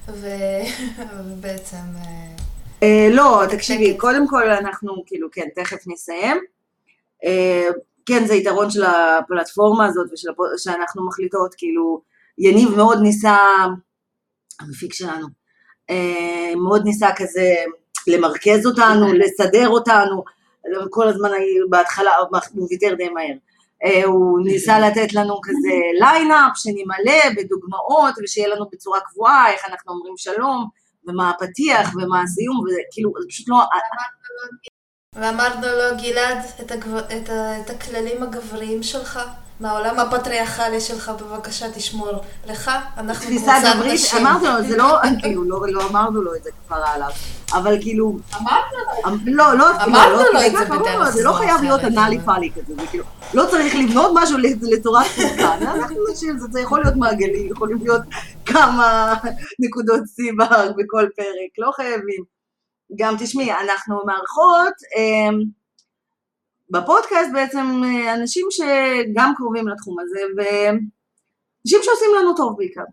ובעצם... 0.08 1.76
אה, 1.76 2.36
אה, 2.82 3.08
לא, 3.12 3.42
תקשיבי, 3.50 3.96
קודם 3.96 4.28
כל 4.28 4.50
אנחנו, 4.50 5.04
כאילו, 5.06 5.28
כן, 5.32 5.48
תכף 5.54 5.86
נסיים. 5.86 6.40
אה, 7.24 7.68
כן, 8.06 8.26
זה 8.26 8.34
יתרון 8.34 8.70
של 8.70 8.84
הפלטפורמה 8.84 9.86
הזאת 9.86 10.06
ושאנחנו 10.54 11.06
מחליטות, 11.06 11.54
כאילו, 11.58 12.00
יניב 12.38 12.76
מאוד 12.76 12.98
ניסה, 13.02 13.36
המפיק 14.60 14.94
שלנו, 14.94 15.26
מאוד 16.56 16.84
ניסה 16.84 17.08
כזה 17.16 17.54
למרכז 18.06 18.66
אותנו, 18.66 19.12
לסדר 19.12 19.68
אותנו, 19.68 20.24
כל 20.90 21.08
הזמן 21.08 21.28
בהתחלה, 21.70 22.12
הוא 22.54 22.68
ויתר 22.70 22.94
די 22.94 23.08
מהר. 23.08 23.34
אה, 23.84 24.04
הוא 24.04 24.40
ניסה 24.44 24.78
לתת 24.80 25.12
לנו 25.12 25.40
כזה 25.42 25.74
lineup 26.00 26.52
שנמלא 26.54 27.22
בדוגמאות 27.36 28.14
ושיהיה 28.22 28.48
לנו 28.48 28.66
בצורה 28.72 29.00
קבועה 29.00 29.52
איך 29.52 29.64
אנחנו 29.68 29.92
אומרים 29.92 30.14
שלום 30.16 30.68
ומה 31.08 31.30
הפתיח 31.30 31.90
ומה 31.94 32.22
הסיום 32.22 32.58
וכאילו 32.58 33.12
זה 33.20 33.28
פשוט 33.28 33.48
לא... 33.48 33.56
ואמרנו 35.16 35.66
לו 35.66 36.02
גלעד 36.02 36.38
את, 36.60 36.72
הגב... 36.72 36.96
את, 36.96 37.28
ה... 37.28 37.60
את 37.60 37.70
הכללים 37.70 38.22
הגבריים 38.22 38.82
שלך 38.82 39.20
מהעולם 39.60 39.98
הפטריארכלי 40.00 40.80
שלך 40.80 41.12
בבקשה 41.20 41.70
תשמור 41.70 42.10
לך 42.46 42.70
אנחנו 42.96 43.26
קבוצת 43.26 43.52
נשים. 43.84 44.26
אמרנו 44.26 44.44
לו 44.44 44.68
זה 44.68 44.76
לא 44.76 44.98
כאילו 45.18 45.44
לא, 45.44 45.60
לא 45.68 45.86
אמרנו 45.90 46.22
לו 46.22 46.34
את 46.34 46.44
זה 46.44 46.50
כבר 46.66 46.82
עליו 46.94 47.10
אבל 47.52 47.78
כאילו... 47.80 48.16
אמרנו 48.34 49.16
לו. 49.26 49.34
לא, 49.36 49.54
לא, 49.58 49.84
אמרנו 49.84 50.22
לו 50.32 50.40
את 50.46 50.52
זה 50.52 50.64
בדרך 50.64 51.08
זה 51.08 51.24
לא 51.24 51.32
חייב 51.32 51.62
להיות 51.62 51.84
אנאלי 51.84 52.18
פאלי 52.20 52.50
כזה, 52.50 52.74
זה 52.80 52.86
כאילו, 52.90 53.04
לא 53.34 53.44
צריך 53.50 53.74
לבנות 53.74 54.10
משהו 54.14 54.38
לצורת 54.62 55.06
חוקה, 55.06 55.54
אנחנו 55.54 55.96
נשים, 56.12 56.38
זה 56.38 56.60
יכול 56.60 56.80
להיות 56.80 56.96
מעגלי, 56.96 57.48
יכולים 57.50 57.78
להיות 57.82 58.02
כמה 58.46 59.14
נקודות 59.58 60.06
סיבה 60.06 60.46
בכל 60.76 61.06
פרק, 61.16 61.50
לא 61.58 61.70
חייבים. 61.76 62.33
גם 62.96 63.14
תשמעי, 63.20 63.52
אנחנו 63.52 63.96
מארחות 64.06 64.74
אמ, 64.96 65.40
בפודקאסט 66.70 67.30
בעצם 67.32 67.66
אה, 67.84 68.14
אנשים 68.14 68.46
שגם 68.50 69.32
קרובים 69.36 69.68
לתחום 69.68 69.96
הזה, 70.00 70.20
ואנשים 70.36 71.80
שעושים 71.82 72.10
לנו 72.18 72.36
טוב 72.36 72.54
בעיקר. 72.58 72.84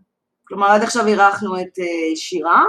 כלומר, 0.44 0.66
עד 0.66 0.82
עכשיו 0.82 1.06
אירחנו 1.06 1.60
את 1.60 1.78
אה, 1.78 2.16
שירה 2.16 2.64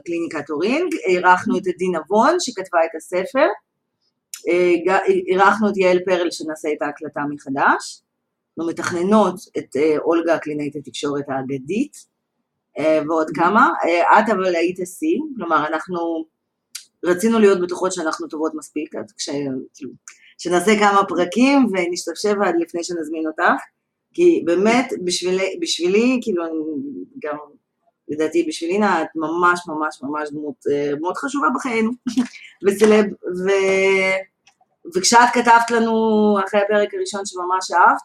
מקליניקת 0.00 0.50
אה, 0.50 0.54
אורינג, 0.54 0.94
אירחנו 1.06 1.56
את 1.58 1.62
עדי 1.66 1.88
נבון 1.88 2.36
שכתבה 2.40 2.78
את 2.84 2.94
הספר, 2.96 3.46
אירחנו 5.28 5.68
את 5.68 5.76
יעל 5.76 5.98
פרל 6.06 6.30
שנעשה 6.30 6.68
את 6.72 6.82
ההקלטה 6.82 7.20
מחדש, 7.30 8.02
אנחנו 8.58 8.70
מתכננות 8.70 9.34
את 9.58 9.76
אולגה 10.04 10.38
קלינאית 10.38 10.76
התקשורת 10.76 11.24
האגדית 11.28 12.13
ועוד 12.78 13.30
כמה, 13.34 13.70
את 14.18 14.30
אבל 14.30 14.54
היית 14.56 14.76
שיא, 14.98 15.18
כלומר 15.36 15.66
אנחנו 15.66 16.24
רצינו 17.04 17.38
להיות 17.38 17.60
בטוחות 17.60 17.92
שאנחנו 17.92 18.26
טובות 18.28 18.52
מספיק, 18.54 18.94
כש, 19.18 19.28
כאילו, 19.74 19.92
שנעשה 20.38 20.78
כמה 20.78 21.04
פרקים 21.08 21.66
ונשתפשב 21.72 22.34
עד 22.42 22.54
לפני 22.58 22.84
שנזמין 22.84 23.26
אותך, 23.26 23.62
כי 24.14 24.42
באמת 24.46 24.92
בשבילי, 25.04 25.58
בשבילי 25.60 26.18
כאילו 26.22 26.44
אני 26.46 26.58
גם 27.22 27.36
לדעתי 28.08 28.44
בשבילינה 28.48 29.02
את 29.02 29.06
ממש 29.14 29.60
ממש 29.68 29.98
ממש 30.02 30.28
דמות 30.30 30.64
אה, 30.72 30.92
מאוד 31.00 31.16
חשובה 31.16 31.46
בחיינו, 31.54 31.90
וסלב, 32.66 33.04
ו... 33.12 33.48
וכשאת 34.96 35.28
כתבת 35.32 35.70
לנו 35.70 35.92
אחרי 36.46 36.60
הפרק 36.60 36.94
הראשון 36.94 37.20
שממש 37.24 37.70
אהבת, 37.70 38.00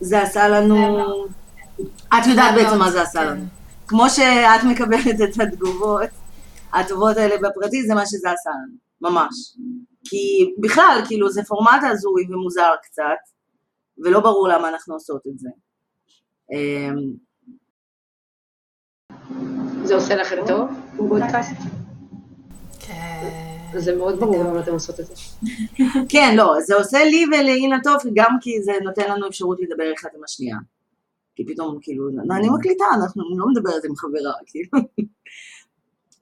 זה 0.00 0.22
עשה 0.22 0.48
לנו, 0.48 1.06
את 2.08 2.26
יודעת 2.30 2.54
בעצם 2.54 2.78
מה 2.78 2.90
זה 2.90 3.02
עשה 3.02 3.24
לנו. 3.24 3.59
כמו 3.90 4.10
שאת 4.10 4.64
מקבלת 4.70 5.20
את 5.24 5.40
התגובות, 5.40 6.10
הטובות 6.72 7.16
האלה 7.16 7.36
בפרטי 7.36 7.82
זה 7.82 7.94
מה 7.94 8.06
שזה 8.06 8.30
עשה 8.30 8.50
לנו, 8.50 8.76
ממש. 9.00 9.34
כי 10.04 10.54
בכלל, 10.60 11.02
כאילו, 11.06 11.30
זה 11.30 11.42
פורמט 11.42 11.82
הזוי 11.90 12.26
ומוזר 12.30 12.70
קצת, 12.82 13.02
ולא 13.98 14.20
ברור 14.20 14.48
למה 14.48 14.68
אנחנו 14.68 14.94
עושות 14.94 15.22
את 15.26 15.38
זה. 15.38 15.48
אמ, 16.52 17.12
זה 19.84 19.94
עושה 19.94 20.16
לכם 20.16 20.36
טוב? 20.46 20.70
פודקאסט? 20.96 21.56
כן. 22.78 23.28
זה 23.78 23.96
מאוד 23.96 24.20
ברור 24.20 24.44
למה 24.44 24.60
אתם 24.60 24.72
עושות 24.72 25.00
את 25.00 25.06
זה. 25.06 25.14
כן, 26.08 26.34
לא, 26.36 26.54
זה 26.60 26.74
עושה 26.74 27.04
לי 27.04 27.24
ולאינה 27.26 27.76
טוב, 27.82 27.96
גם 28.14 28.36
כי 28.40 28.62
זה 28.62 28.72
נותן 28.84 29.10
לנו 29.10 29.28
אפשרות 29.28 29.58
לדבר 29.60 29.94
אחד 29.94 30.08
עם 30.16 30.24
השנייה. 30.24 30.56
כי 31.36 31.46
פתאום, 31.46 31.78
כאילו, 31.82 32.08
אני 32.30 32.48
מקליטה, 32.58 32.84
אנחנו 32.94 33.22
לא 33.38 33.46
מדברת 33.46 33.84
עם 33.84 33.96
חברה, 33.96 34.32
כאילו. 34.46 34.70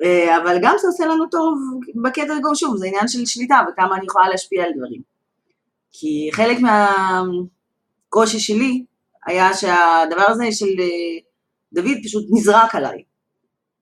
אה, 0.02 0.42
אבל 0.42 0.58
גם 0.62 0.74
זה 0.80 0.86
עושה 0.86 1.06
לנו 1.06 1.26
טוב 1.30 1.58
בקטע 2.02 2.34
גם 2.44 2.54
שוב, 2.54 2.76
זה 2.76 2.86
עניין 2.86 3.08
של 3.08 3.26
שליטה 3.26 3.60
וכמה 3.68 3.96
אני 3.96 4.06
יכולה 4.06 4.28
להשפיע 4.28 4.64
על 4.64 4.70
דברים. 4.76 5.02
כי 5.92 6.30
חלק 6.32 6.58
מהקושי 6.60 8.38
שלי 8.38 8.84
היה 9.26 9.54
שהדבר 9.54 10.24
הזה 10.28 10.52
של 10.52 10.80
אה, 10.80 11.18
דוד 11.72 11.96
פשוט 12.04 12.24
נזרק 12.30 12.74
עליי. 12.74 13.02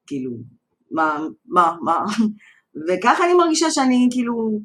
כאילו, 0.07 0.31
מה, 0.91 1.19
מה, 1.47 1.77
מה, 1.83 2.05
וככה 2.89 3.25
אני 3.25 3.35
מרגישה 3.35 3.71
שאני 3.71 4.09
כאילו 4.11 4.61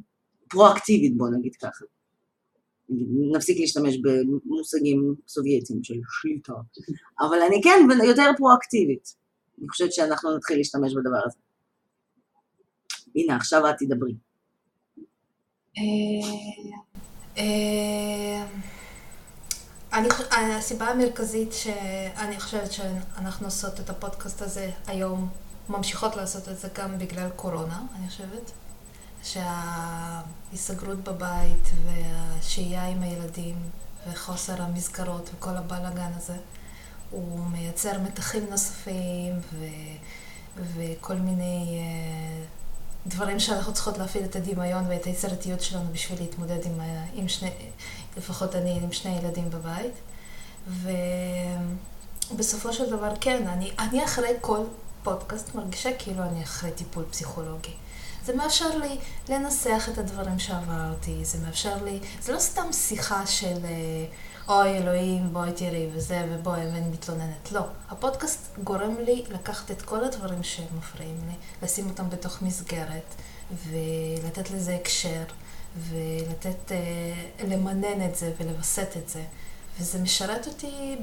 פרואקטיבית, 0.49 1.17
בוא 1.17 1.29
נגיד 1.29 1.55
ככה. 1.55 1.85
נפסיק 3.35 3.59
להשתמש 3.59 3.97
במושגים 3.97 5.15
סובייטיים 5.27 5.83
של 5.83 5.99
שליטה, 6.21 6.53
אבל 7.19 7.41
אני 7.47 7.61
כן 7.63 8.03
יותר 8.03 8.31
פרואקטיבית. 8.37 9.15
אני 9.59 9.69
חושבת 9.69 9.93
שאנחנו 9.93 10.37
נתחיל 10.37 10.57
להשתמש 10.57 10.93
בדבר 10.93 11.21
הזה. 11.25 11.37
הנה, 13.15 13.35
עכשיו 13.35 13.69
את 13.69 13.75
תדברי. 13.79 14.13
אה, 15.77 15.83
אה, 17.37 18.45
הסיבה 20.57 20.85
המרכזית 20.85 21.53
שאני 21.53 22.39
חושבת 22.39 22.71
שאנחנו 22.71 23.47
עושות 23.47 23.79
את 23.79 23.89
הפודקאסט 23.89 24.41
הזה 24.41 24.71
היום 24.87 25.29
ממשיכות 25.69 26.15
לעשות 26.15 26.49
את 26.49 26.57
זה 26.57 26.67
גם 26.75 26.97
בגלל 26.97 27.29
קורונה, 27.35 27.81
אני 27.95 28.09
חושבת. 28.09 28.51
שההיסגרות 29.23 31.03
בבית 31.03 31.69
והשהייה 31.85 32.87
עם 32.87 33.03
הילדים 33.03 33.55
וחוסר 34.09 34.61
המסגרות 34.61 35.29
וכל 35.35 35.57
הבלאגן 35.57 36.11
הזה, 36.17 36.35
הוא 37.11 37.39
מייצר 37.39 37.99
מתחים 37.99 38.45
נוספים 38.49 39.39
ו... 39.53 39.65
וכל 40.57 41.15
מיני 41.15 41.79
uh, 41.79 43.09
דברים 43.09 43.39
שאנחנו 43.39 43.73
צריכות 43.73 43.97
להפעיל 43.97 44.25
את 44.25 44.35
הדמיון 44.35 44.85
ואת 44.87 45.05
היצירתיות 45.05 45.61
שלנו 45.61 45.93
בשביל 45.93 46.19
להתמודד 46.19 46.65
עם, 46.65 46.79
עם 47.13 47.27
שני, 47.27 47.51
לפחות 48.17 48.55
אני 48.55 48.79
עם 48.83 48.91
שני 48.91 49.17
ילדים 49.17 49.49
בבית. 49.49 49.93
ובסופו 52.31 52.73
של 52.73 52.89
דבר, 52.89 53.13
כן, 53.21 53.47
אני, 53.47 53.71
אני 53.79 54.05
אחרי 54.05 54.29
כל 54.41 54.63
פודקאסט 55.03 55.55
מרגישה 55.55 55.89
כאילו 55.99 56.23
אני 56.23 56.43
אחרי 56.43 56.71
טיפול 56.71 57.03
פסיכולוגי. 57.11 57.73
זה 58.25 58.35
מאפשר 58.35 58.77
לי 58.77 58.97
לנסח 59.29 59.89
את 59.93 59.97
הדברים 59.97 60.39
שעברתי, 60.39 61.25
זה 61.25 61.37
מאפשר 61.45 61.83
לי, 61.83 61.99
זה 62.21 62.33
לא 62.33 62.39
סתם 62.39 62.73
שיחה 62.73 63.27
של 63.27 63.57
אה, 63.65 64.05
אוי 64.47 64.77
אלוהים, 64.77 65.33
בואי 65.33 65.51
תראי 65.51 65.89
וזה, 65.93 66.25
ובואי, 66.29 66.61
אני 66.61 66.89
מתלוננת. 66.89 67.51
לא. 67.51 67.61
הפודקאסט 67.89 68.57
גורם 68.63 68.95
לי 69.05 69.23
לקחת 69.29 69.71
את 69.71 69.81
כל 69.81 70.03
הדברים 70.03 70.43
שמפריעים 70.43 71.19
לי, 71.27 71.35
לשים 71.63 71.89
אותם 71.89 72.09
בתוך 72.09 72.41
מסגרת, 72.41 73.15
ולתת 73.51 74.51
לזה 74.51 74.75
הקשר, 74.75 75.23
ולתת, 75.77 76.71
אה, 76.71 77.47
למנן 77.47 78.05
את 78.05 78.15
זה 78.15 78.31
ולווסת 78.39 78.97
את 78.97 79.09
זה. 79.09 79.23
וזה 79.79 79.99
משרת 79.99 80.47
אותי 80.47 80.97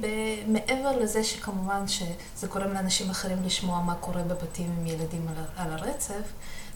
מעבר 0.46 0.98
לזה 0.98 1.24
שכמובן 1.24 1.88
שזה 1.88 2.46
גורם 2.46 2.72
לאנשים 2.72 3.10
אחרים 3.10 3.42
לשמוע 3.44 3.80
מה 3.80 3.94
קורה 3.94 4.22
בבתים 4.22 4.74
עם 4.78 4.86
ילדים 4.86 5.28
על, 5.28 5.44
על 5.56 5.72
הרצף, 5.72 6.32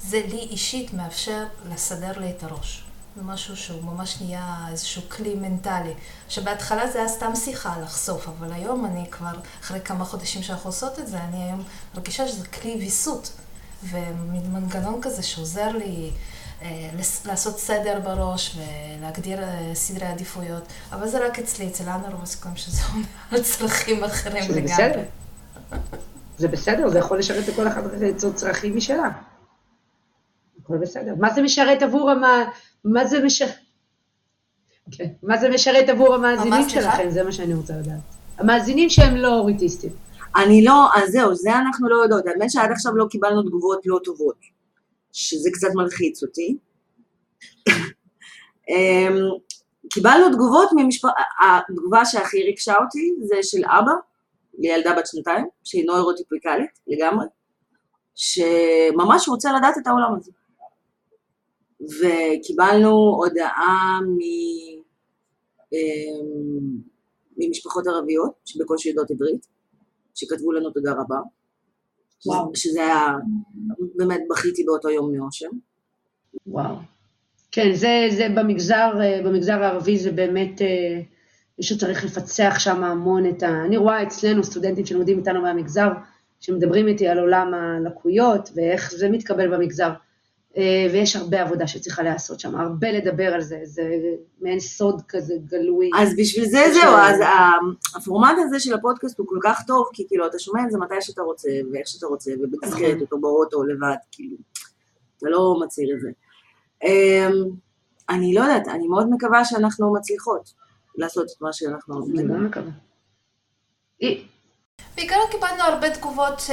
זה 0.08 0.22
לי 0.28 0.38
אישית 0.38 0.94
מאפשר 0.94 1.44
לסדר 1.72 2.18
לי 2.18 2.30
את 2.30 2.42
הראש. 2.42 2.84
זה 3.16 3.22
משהו 3.22 3.56
שהוא 3.56 3.82
ממש 3.84 4.20
נהיה 4.20 4.56
איזשהו 4.70 5.02
כלי 5.08 5.34
מנטלי. 5.34 5.94
שבהתחלה 6.28 6.90
זה 6.90 6.98
היה 6.98 7.08
סתם 7.08 7.32
שיחה 7.34 7.74
לחשוף, 7.82 8.28
אבל 8.28 8.52
היום 8.52 8.86
אני 8.86 9.06
כבר, 9.10 9.32
אחרי 9.60 9.80
כמה 9.84 10.04
חודשים 10.04 10.42
שאנחנו 10.42 10.68
עושות 10.68 10.98
את 10.98 11.06
זה, 11.06 11.18
אני 11.18 11.42
היום 11.42 11.62
מרגישה 11.94 12.28
שזה 12.28 12.46
כלי 12.46 12.76
ויסות. 12.80 13.32
ומנגנון 13.84 14.98
כזה 15.02 15.22
שעוזר 15.22 15.68
לי 15.68 16.10
אה, 16.62 16.90
לעשות 17.24 17.58
סדר 17.58 18.00
בראש 18.04 18.56
ולהגדיר 18.56 19.42
אה, 19.42 19.70
סדרי 19.74 20.06
עדיפויות, 20.06 20.62
אבל 20.92 21.08
זה 21.08 21.26
רק 21.26 21.38
אצלי, 21.38 21.68
אצל 21.68 21.84
אנה 21.84 22.08
רוב 22.08 22.22
הסיכויים 22.22 22.56
שזה 22.56 22.82
אומר 22.92 23.04
על 23.30 23.42
צרכים 23.42 24.04
אחרים 24.04 24.44
לגמרי. 24.44 24.62
בסדר. 24.62 25.02
זה 26.38 26.48
בסדר, 26.48 26.88
זה 26.88 26.98
יכול 26.98 27.18
לשרת 27.18 27.48
לכל 27.48 27.68
אחד 27.68 27.82
צרכים 28.34 28.76
משלה. 28.76 29.08
הכל 30.62 30.78
בסדר. 30.78 31.14
מה 31.18 31.34
זה 31.34 31.42
משרת 31.42 31.82
עבור 31.82 32.10
המ... 32.10 32.22
מה 32.84 33.06
זה 33.06 33.24
משרת... 33.24 33.54
כן. 34.90 35.08
מה 35.22 35.38
זה 35.38 35.48
משרת 35.48 35.88
עבור 35.88 36.14
המאזינים 36.14 36.68
שלכם? 36.68 37.10
זה 37.10 37.22
מה 37.22 37.32
שאני 37.32 37.54
רוצה 37.54 37.72
לדעת. 37.76 38.00
המאזינים 38.38 38.90
שהם 38.90 39.16
לא 39.16 39.38
אוריטיסטים. 39.38 39.90
אני 40.36 40.64
לא, 40.64 40.88
אז 40.94 41.10
זהו, 41.10 41.34
זה 41.34 41.56
אנחנו 41.56 41.88
לא 41.88 41.96
יודעות. 42.02 42.26
האמת 42.26 42.50
שעד 42.50 42.70
עכשיו 42.70 42.96
לא 42.96 43.06
קיבלנו 43.10 43.42
תגובות 43.42 43.86
לא 43.86 43.98
טובות, 44.04 44.36
שזה 45.12 45.50
קצת 45.52 45.68
מלחיץ 45.74 46.22
אותי. 46.22 46.56
אמ, 48.68 49.16
קיבלנו 49.92 50.34
תגובות 50.34 50.68
ממשפחה, 50.76 51.12
התגובה 51.44 52.04
שהכי 52.04 52.42
ריגשה 52.42 52.74
אותי 52.84 53.12
זה 53.22 53.36
של 53.42 53.64
אבא, 53.64 53.92
לילדה 54.58 54.94
בת 54.96 55.06
שנתיים, 55.06 55.46
שהיא 55.64 55.86
נוירוטיפיקלית 55.86 56.70
לגמרי, 56.86 57.26
שממש 58.14 59.28
רוצה 59.28 59.52
לדעת 59.52 59.78
את 59.78 59.86
העולם 59.86 60.14
הזה. 60.16 60.32
וקיבלנו 61.82 62.90
הודעה 62.90 64.00
מ... 64.02 64.18
אמ, 65.72 66.78
ממשפחות 67.36 67.86
ערביות 67.86 68.32
שבקושי 68.44 68.88
יודעות 68.88 69.10
עברית, 69.10 69.46
שכתבו 70.14 70.52
לנו 70.52 70.70
תודה 70.70 70.92
רבה. 70.92 71.16
וואו. 72.26 72.50
שזה 72.54 72.80
היה, 72.80 73.08
באמת 73.96 74.20
בכיתי 74.30 74.64
באותו 74.64 74.90
יום 74.90 75.12
מאושם. 75.16 75.50
וואו. 76.46 76.76
כן, 77.52 77.74
זה, 77.74 78.06
זה 78.16 78.28
במגזר, 78.36 78.92
במגזר 79.24 79.62
הערבי 79.62 79.98
זה 79.98 80.12
באמת, 80.12 80.62
אה, 80.62 81.00
מישהו 81.58 81.78
צריך 81.78 82.04
לפצח 82.04 82.54
שם 82.58 82.84
המון 82.84 83.28
את 83.28 83.42
ה... 83.42 83.64
אני 83.64 83.76
רואה 83.76 84.02
אצלנו 84.02 84.44
סטודנטים 84.44 84.86
שלומדים 84.86 85.18
איתנו 85.18 85.42
מהמגזר, 85.42 85.88
שמדברים 86.40 86.88
איתי 86.88 87.08
על 87.08 87.18
עולם 87.18 87.54
הלקויות 87.54 88.48
ואיך 88.54 88.90
זה 88.90 89.08
מתקבל 89.08 89.56
במגזר. 89.56 89.92
אה, 90.56 90.86
ויש 90.92 91.16
הרבה 91.16 91.42
עבודה 91.42 91.66
שצריכה 91.66 92.02
להיעשות 92.02 92.40
שם, 92.40 92.56
הרבה 92.56 92.92
לדבר 92.92 93.34
על 93.34 93.40
זה, 93.40 93.60
זה 93.64 93.82
מעין 94.40 94.60
סוד 94.60 95.02
כזה 95.08 95.34
גלוי. 95.46 95.90
אז 95.98 96.14
בשביל 96.18 96.44
זה 96.44 96.64
זהו, 96.72 96.94
אז 96.96 97.20
הפורמט 97.96 98.36
הזה 98.44 98.60
של 98.60 98.74
הפודקאסט 98.74 99.18
הוא 99.18 99.26
כל 99.28 99.38
כך 99.42 99.62
טוב, 99.66 99.88
כי 99.92 100.04
כאילו 100.08 100.26
אתה 100.26 100.38
שומע 100.38 100.64
את 100.64 100.70
זה 100.70 100.78
מתי 100.78 100.94
שאתה 101.00 101.22
רוצה, 101.22 101.48
ואיך 101.72 101.88
שאתה 101.88 102.06
רוצה, 102.06 102.32
ובתזכרת 102.40 102.90
נכון. 102.90 103.00
אותו 103.00 103.20
באוטו 103.20 103.62
לבד, 103.62 103.96
כאילו, 104.12 104.36
אתה 105.18 105.26
לא 105.30 105.56
מצהיר 105.64 105.94
את 105.94 106.00
זה. 106.00 106.10
אמ, 106.82 107.50
אני 108.10 108.34
לא 108.34 108.40
יודעת, 108.40 108.68
אני 108.68 108.88
מאוד 108.88 109.10
מקווה 109.10 109.44
שאנחנו 109.44 109.92
מצליחות 109.92 110.52
לעשות 110.96 111.26
את 111.36 111.42
מה 111.42 111.52
שאנחנו... 111.52 112.06
אני 112.14 112.22
מאוד 112.22 112.40
מקווה. 112.40 112.70
בעיקר 114.96 115.16
קיבלנו 115.30 115.62
הרבה 115.62 115.90
תגובות 115.90 116.40
ש... 116.40 116.50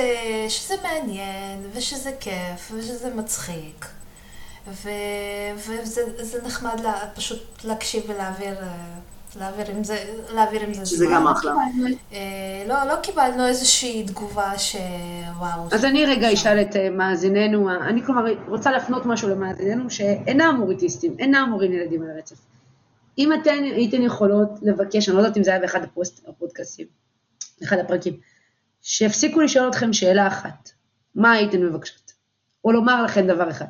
שזה 0.50 0.76
מעניין, 0.84 1.60
ושזה 1.74 2.12
כיף, 2.20 2.72
ושזה 2.72 3.16
מצחיק. 3.16 3.86
ו... 4.68 4.90
וזה 5.58 6.42
נחמד 6.46 6.80
לה... 6.80 6.94
פשוט 7.16 7.64
להקשיב 7.64 8.04
ולהעביר... 8.08 8.56
להעביר 9.36 9.66
עם 9.76 9.84
זה, 9.84 10.04
להעביר 10.30 10.62
עם 10.62 10.74
זה 10.74 10.86
שזה 10.86 11.06
גם 11.14 11.28
אחלה. 11.28 11.54
אה, 12.14 12.18
לא, 12.68 12.84
לא 12.84 12.96
קיבלנו 12.96 13.48
איזושהי 13.48 14.04
תגובה 14.08 14.52
שוואו. 14.58 15.68
אז 15.72 15.86
אני 15.86 16.06
רגע 16.06 16.34
אשאל 16.34 16.62
את 16.62 16.76
אה, 16.76 16.90
מאזיננו, 16.90 17.70
אני 17.72 18.06
כלומר 18.06 18.26
רוצה 18.48 18.72
להפנות 18.72 19.06
משהו 19.06 19.30
למאזיננו 19.30 19.90
שאינם 19.90 20.58
אוריטיסטים, 20.62 21.16
אינם 21.20 21.50
הורים 21.52 21.74
ילדים 21.74 22.04
על 22.04 22.10
הרצף. 22.10 22.36
אם 23.18 23.34
אתן 23.34 23.64
הייתן 23.64 24.02
יכולות 24.02 24.50
לבקש, 24.62 25.10
אני 25.10 25.18
לא 25.18 25.22
יודעת 25.22 25.38
אם 25.38 25.44
זה 25.44 25.52
היה 25.52 25.60
באחד 25.60 25.80
הפודקאסטים, 26.28 26.88
אחד 27.64 27.78
הפרקים, 27.78 28.14
שיפסיקו 28.82 29.42
לשאול 29.42 29.70
אתכם 29.70 29.94
שאלה 29.94 30.28
אחת, 30.28 30.70
מה 31.16 31.32
הייתן 31.32 31.64
מבקשות? 31.64 32.12
או 32.66 32.72
לומר 32.72 33.04
לכם 33.04 33.28
דבר 33.28 33.50
אחד. 33.50 33.66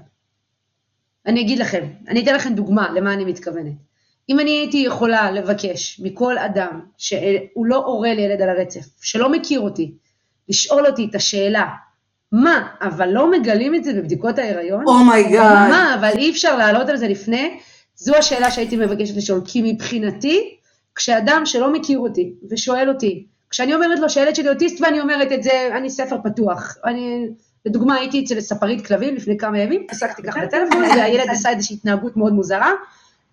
אני 1.25 1.41
אגיד 1.41 1.59
לכם, 1.59 1.87
אני 2.07 2.23
אתן 2.23 2.35
לכם 2.35 2.53
דוגמה 2.53 2.91
למה 2.93 3.13
אני 3.13 3.25
מתכוונת. 3.25 3.73
אם 4.29 4.39
אני 4.39 4.51
הייתי 4.51 4.77
יכולה 4.77 5.31
לבקש 5.31 5.99
מכל 6.03 6.37
אדם 6.37 6.81
שהוא 6.97 7.65
לא 7.65 7.75
הורה 7.75 8.13
לילד 8.13 8.41
על 8.41 8.49
הרצף, 8.49 8.85
שלא 9.01 9.31
מכיר 9.31 9.59
אותי, 9.59 9.93
לשאול 10.49 10.87
אותי 10.87 11.07
את 11.09 11.15
השאלה, 11.15 11.65
מה, 12.31 12.67
אבל 12.81 13.09
לא 13.09 13.31
מגלים 13.31 13.75
את 13.75 13.83
זה 13.83 13.93
בבדיקות 13.93 14.39
ההיריון? 14.39 14.83
Oh 14.87 15.07
my 15.07 15.27
god. 15.27 15.67
Oh 15.67 15.69
מה, 15.69 15.95
אבל 15.99 16.17
אי 16.17 16.31
אפשר 16.31 16.57
לעלות 16.57 16.89
על 16.89 16.97
זה 16.97 17.07
לפני? 17.07 17.59
זו 17.95 18.15
השאלה 18.15 18.51
שהייתי 18.51 18.77
מבקשת 18.77 19.17
לשאול, 19.17 19.41
כי 19.45 19.73
מבחינתי, 19.73 20.55
כשאדם 20.95 21.41
שלא 21.45 21.73
מכיר 21.73 21.99
אותי 21.99 22.33
ושואל 22.49 22.89
אותי, 22.89 23.27
כשאני 23.49 23.73
אומרת 23.73 23.99
לו 23.99 24.09
שהילד 24.09 24.35
שלי 24.35 24.49
אוטיסט 24.49 24.81
ואני 24.81 25.01
אומרת 25.01 25.31
את 25.31 25.43
זה, 25.43 25.69
אני 25.77 25.89
ספר 25.89 26.15
פתוח. 26.23 26.77
אני, 26.85 27.27
לדוגמה, 27.65 27.95
הייתי 27.95 28.23
אצל 28.23 28.41
ספרית 28.41 28.87
כלבים 28.87 29.15
לפני 29.15 29.37
כמה 29.37 29.59
ימים, 29.59 29.87
עסקתי 29.89 30.23
ככה 30.23 30.39
בטלפון, 30.45 30.83
והילד 30.97 31.29
עשה 31.29 31.49
איזושהי 31.49 31.75
התנהגות 31.75 32.17
מאוד 32.17 32.33
מוזרה, 32.33 32.71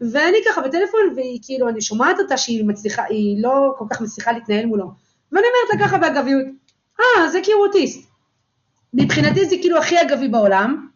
ואני 0.00 0.36
ככה 0.46 0.60
בטלפון, 0.60 1.00
והיא 1.16 1.38
כאילו, 1.42 1.68
אני 1.68 1.80
שומעת 1.80 2.18
אותה 2.18 2.36
שהיא 2.36 2.64
מצליחה, 2.64 3.02
היא 3.08 3.42
לא 3.42 3.74
כל 3.78 3.84
כך 3.90 4.00
מצליחה 4.00 4.32
להתנהל 4.32 4.66
מולו. 4.66 4.90
ואני 5.32 5.46
אומרת 5.46 5.80
לה 5.80 5.86
ככה 5.86 5.98
באגביות, 5.98 6.46
אה, 7.00 7.28
זה 7.28 7.40
כי 7.42 7.52
הוא 7.52 7.66
אוטיסט. 7.66 8.10
מבחינתי 8.94 9.44
זה 9.44 9.56
כאילו 9.60 9.78
הכי 9.78 10.02
אגבי 10.02 10.28
בעולם, 10.28 10.88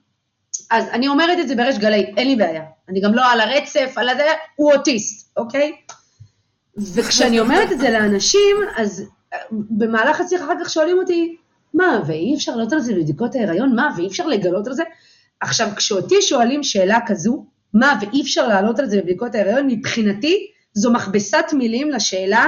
אז 0.70 0.84
אני 0.88 1.08
אומרת 1.08 1.38
את 1.38 1.48
זה 1.48 1.54
בריש 1.56 1.78
גלי, 1.78 2.14
אין 2.16 2.28
לי 2.28 2.36
בעיה. 2.36 2.62
אני 2.88 3.00
גם 3.00 3.14
לא 3.14 3.32
על 3.32 3.40
הרצף, 3.40 3.92
על 3.96 4.08
הזה, 4.08 4.26
הוא 4.56 4.72
אוטיסט, 4.72 5.36
אוקיי? 5.36 5.72
וכשאני 6.94 7.40
אומרת 7.40 7.72
את 7.72 7.78
זה 7.78 7.90
לאנשים, 7.90 8.56
אז 8.76 9.04
אה, 9.32 9.38
במהלך 9.50 10.20
השיחה 10.20 10.44
אחר 10.44 10.54
כך 10.64 10.70
שואלים 10.70 10.98
אותי, 10.98 11.36
מה, 11.74 12.02
ואי 12.06 12.34
אפשר 12.34 12.52
לעלות 12.56 12.72
על 12.72 12.80
זה 12.80 12.94
בבדיקות 12.94 13.34
ההיריון? 13.34 13.74
מה, 13.74 13.90
ואי 13.96 14.06
אפשר 14.06 14.26
לגלות 14.26 14.66
על 14.66 14.72
זה? 14.72 14.82
עכשיו, 15.40 15.68
כשאותי 15.76 16.22
שואלים 16.22 16.62
שאלה 16.62 16.98
כזו, 17.06 17.44
מה, 17.74 17.98
ואי 18.00 18.22
אפשר 18.22 18.48
לעלות 18.48 18.78
על 18.78 18.86
זה 18.86 19.00
בבדיקות 19.00 19.34
ההיריון, 19.34 19.66
מבחינתי 19.66 20.46
זו 20.74 20.92
מכבסת 20.92 21.44
מילים 21.52 21.90
לשאלה, 21.90 22.46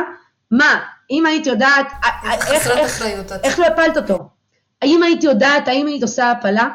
מה, 0.51 0.81
אם 1.11 1.27
היית 1.27 1.47
יודעת, 1.47 1.87
אה, 2.05 2.09
אה, 2.25 2.35
איך, 2.35 2.71
איך, 2.71 3.03
איך 3.43 3.59
לא 3.59 3.67
הפלת 3.67 3.97
אותו? 3.97 4.19
האם 4.83 5.03
היית 5.03 5.25
יודעת, 5.25 5.69
האם 5.69 5.87
היית 5.87 6.03
עושה 6.03 6.31
הפלה? 6.31 6.69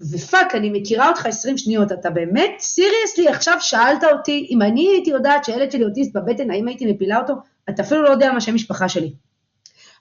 ופאק, 0.00 0.54
אני 0.54 0.70
מכירה 0.70 1.08
אותך 1.08 1.26
20 1.26 1.58
שניות, 1.58 1.92
אתה 1.92 2.10
באמת, 2.10 2.50
סיריוסלי, 2.58 3.28
עכשיו 3.28 3.56
שאלת 3.60 4.04
אותי, 4.04 4.46
אם 4.50 4.62
אני 4.62 4.88
הייתי 4.88 5.10
יודעת 5.10 5.44
שהילד 5.44 5.70
שלי 5.70 5.84
אוטיסט 5.84 6.16
בבטן, 6.16 6.50
האם 6.50 6.68
הייתי 6.68 6.92
מפילה 6.92 7.18
אותו? 7.18 7.34
אתה 7.70 7.82
אפילו 7.82 8.02
לא 8.02 8.08
יודע 8.08 8.32
מה 8.32 8.40
שם 8.40 8.54
משפחה 8.54 8.88
שלי. 8.88 9.12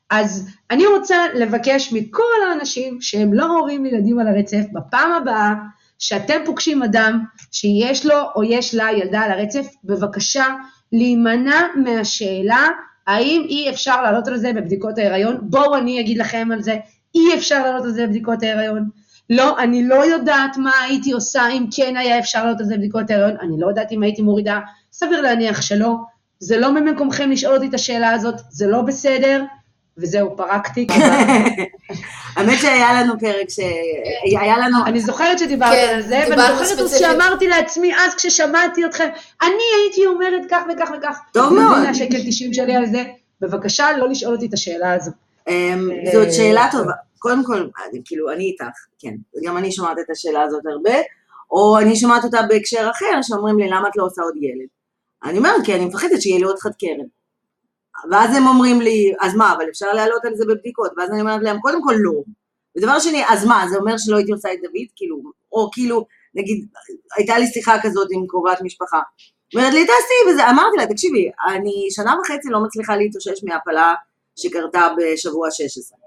אז 0.10 0.50
אני 0.72 0.86
רוצה 0.86 1.16
לבקש 1.36 1.94
מכל 1.94 2.50
האנשים 2.50 3.02
שהם 3.02 3.34
לא 3.34 3.46
הורים 3.46 3.86
לילדים 3.86 4.20
על 4.20 4.28
הרצף, 4.28 4.64
בפעם 4.74 5.12
הבאה 5.12 5.54
שאתם 6.00 6.40
פוגשים 6.46 6.84
אדם 6.84 7.24
שיש 7.52 8.06
לו 8.06 8.16
או 8.36 8.44
יש 8.44 8.76
לה 8.76 8.88
ילדה 8.92 9.20
על 9.20 9.32
הרצף, 9.32 9.68
בבקשה 9.84 10.46
להימנע 10.92 11.62
מהשאלה 11.76 12.68
האם 13.08 13.46
אי 13.50 13.70
אפשר 13.70 14.02
לעלות 14.02 14.28
על 14.28 14.38
זה 14.38 14.54
בבדיקות 14.54 14.98
ההיריון? 14.98 15.38
בואו 15.42 15.78
אני 15.78 16.00
אגיד 16.00 16.18
לכם 16.18 16.50
על 16.54 16.62
זה, 16.62 16.76
אי 17.16 17.36
אפשר 17.36 17.64
לעלות 17.64 17.84
על 17.84 17.92
זה 17.92 18.08
בבדיקות 18.08 18.44
ההיריון. 18.44 18.90
לא, 19.30 19.60
אני 19.60 19.88
לא 19.88 20.06
יודעת 20.06 20.58
מה 20.58 20.72
הייתי 20.82 21.12
עושה 21.12 21.48
אם 21.48 21.66
כן 21.76 21.98
היה 21.98 22.20
אפשר 22.20 22.44
לעלות 22.44 22.60
על 22.60 22.66
זה 22.66 22.76
בבדיקות 22.76 23.10
ההיריון, 23.10 23.38
אני 23.42 23.60
לא 23.60 23.68
יודעת 23.68 23.92
אם 23.92 24.04
הייתי 24.04 24.22
מורידה, 24.22 24.60
סביר 24.92 25.22
להניח 25.22 25.62
שלא. 25.62 25.96
זה 26.40 26.58
לא 26.58 26.72
ממקומכם 26.72 27.32
לשאול 27.32 27.56
אותי 27.56 27.68
את 27.68 27.74
השאלה 27.74 28.12
הזאת, 28.12 28.36
זה 28.50 28.68
לא 28.68 28.82
בסדר, 28.82 29.44
וזהו, 29.98 30.38
פרקתי. 30.38 30.88
האמת 32.36 32.60
שהיה 32.62 33.04
לנו 33.04 33.20
פרק 33.20 33.50
ש... 33.50 33.60
היה 34.40 34.58
לנו... 34.58 34.78
אני 34.86 35.00
זוכרת 35.00 35.40
שדיברת 35.40 35.72
כן, 35.72 35.94
על 35.96 36.02
זה, 36.02 36.24
ואני 36.30 36.42
זוכרת 36.42 36.62
אז 36.62 36.68
ספציפית. 36.68 37.00
שאמרתי 37.00 37.48
לעצמי 37.48 37.96
אז 37.96 38.16
כששמעתי 38.16 38.86
אתכם, 38.86 39.08
אני 39.42 39.64
הייתי 39.82 40.06
אומרת 40.06 40.42
כך 40.50 40.64
וכך 40.74 40.90
וכך. 40.98 41.20
טוב 41.34 41.54
מאוד. 41.54 41.78
הנה 41.78 41.90
השקל 41.90 42.18
90 42.28 42.54
שלי 42.54 42.76
על 42.76 42.86
זה, 42.86 43.04
בבקשה 43.42 43.86
לא 43.98 44.10
לשאול 44.10 44.34
אותי 44.36 44.46
את 44.46 44.54
השאלה 44.54 44.94
הזו. 44.94 45.12
אמ, 45.48 45.90
זאת 46.14 46.34
שאלה 46.34 46.68
טובה. 46.72 46.94
קודם 47.20 47.44
כל, 47.46 47.68
כאילו, 48.06 48.32
אני 48.32 48.44
איתך, 48.44 48.78
כן. 49.00 49.14
גם 49.44 49.58
אני 49.58 49.72
שומעת 49.72 50.00
את 50.00 50.10
השאלה 50.10 50.44
הזאת 50.44 50.66
הרבה, 50.66 50.96
או 51.52 51.80
אני 51.80 51.96
שומעת 51.96 52.24
אותה 52.24 52.42
בהקשר 52.50 52.90
אחר, 52.92 53.22
שאומרים 53.22 53.60
לי, 53.60 53.68
למה 53.70 53.88
את 53.88 53.96
לא 53.96 54.06
עושה 54.06 54.22
עוד 54.22 54.36
ילד? 54.36 54.68
אני 55.24 55.38
אומרת, 55.38 55.66
כי 55.66 55.76
אני 55.76 55.86
מפחדת 55.86 56.22
שיהיה 56.22 56.38
לי 56.38 56.44
עוד 56.44 56.60
חד 56.60 56.72
קרן. 56.80 57.08
ואז 58.12 58.36
הם 58.36 58.48
אומרים 58.48 58.82
לי, 58.82 59.14
אז 59.22 59.36
מה, 59.36 59.54
אבל 59.54 59.70
אפשר 59.70 59.94
להעלות 59.94 60.26
על 60.26 60.36
זה 60.36 60.46
בבדיקות? 60.46 60.92
ואז 60.98 61.12
אני 61.12 61.22
אומרת 61.22 61.42
להם, 61.44 61.60
קודם 61.60 61.84
כל 61.84 61.94
לא. 61.98 62.12
ודבר 62.78 63.00
שני, 63.00 63.24
אז 63.28 63.46
מה, 63.46 63.66
זה 63.70 63.78
אומר 63.78 63.98
שלא 63.98 64.18
הייתי 64.18 64.32
עושה 64.32 64.54
את 64.54 64.60
דוד? 64.62 64.88
כאילו, 64.96 65.22
או 65.52 65.70
כאילו, 65.74 66.06
נגיד, 66.36 66.68
הייתה 67.18 67.38
לי 67.38 67.48
שיחה 67.48 67.76
כזאת 67.82 68.08
עם 68.12 68.28
קרובת 68.28 68.62
משפחה. 68.62 69.00
אומרת 69.56 69.74
לי, 69.74 69.86
תעשי, 69.86 70.32
וזה, 70.32 70.50
אמרתי 70.50 70.78
לה, 70.78 70.88
תקשיבי, 70.88 71.30
אני 71.56 71.88
שנה 71.90 72.16
וחצי 72.22 72.50
לא 72.50 72.64
מצליחה 72.64 72.96
להתאושש 72.96 73.44
מהפלה 73.44 73.94
שקרתה 74.36 74.88
בשבוע 74.98 75.52
16. 75.52 75.98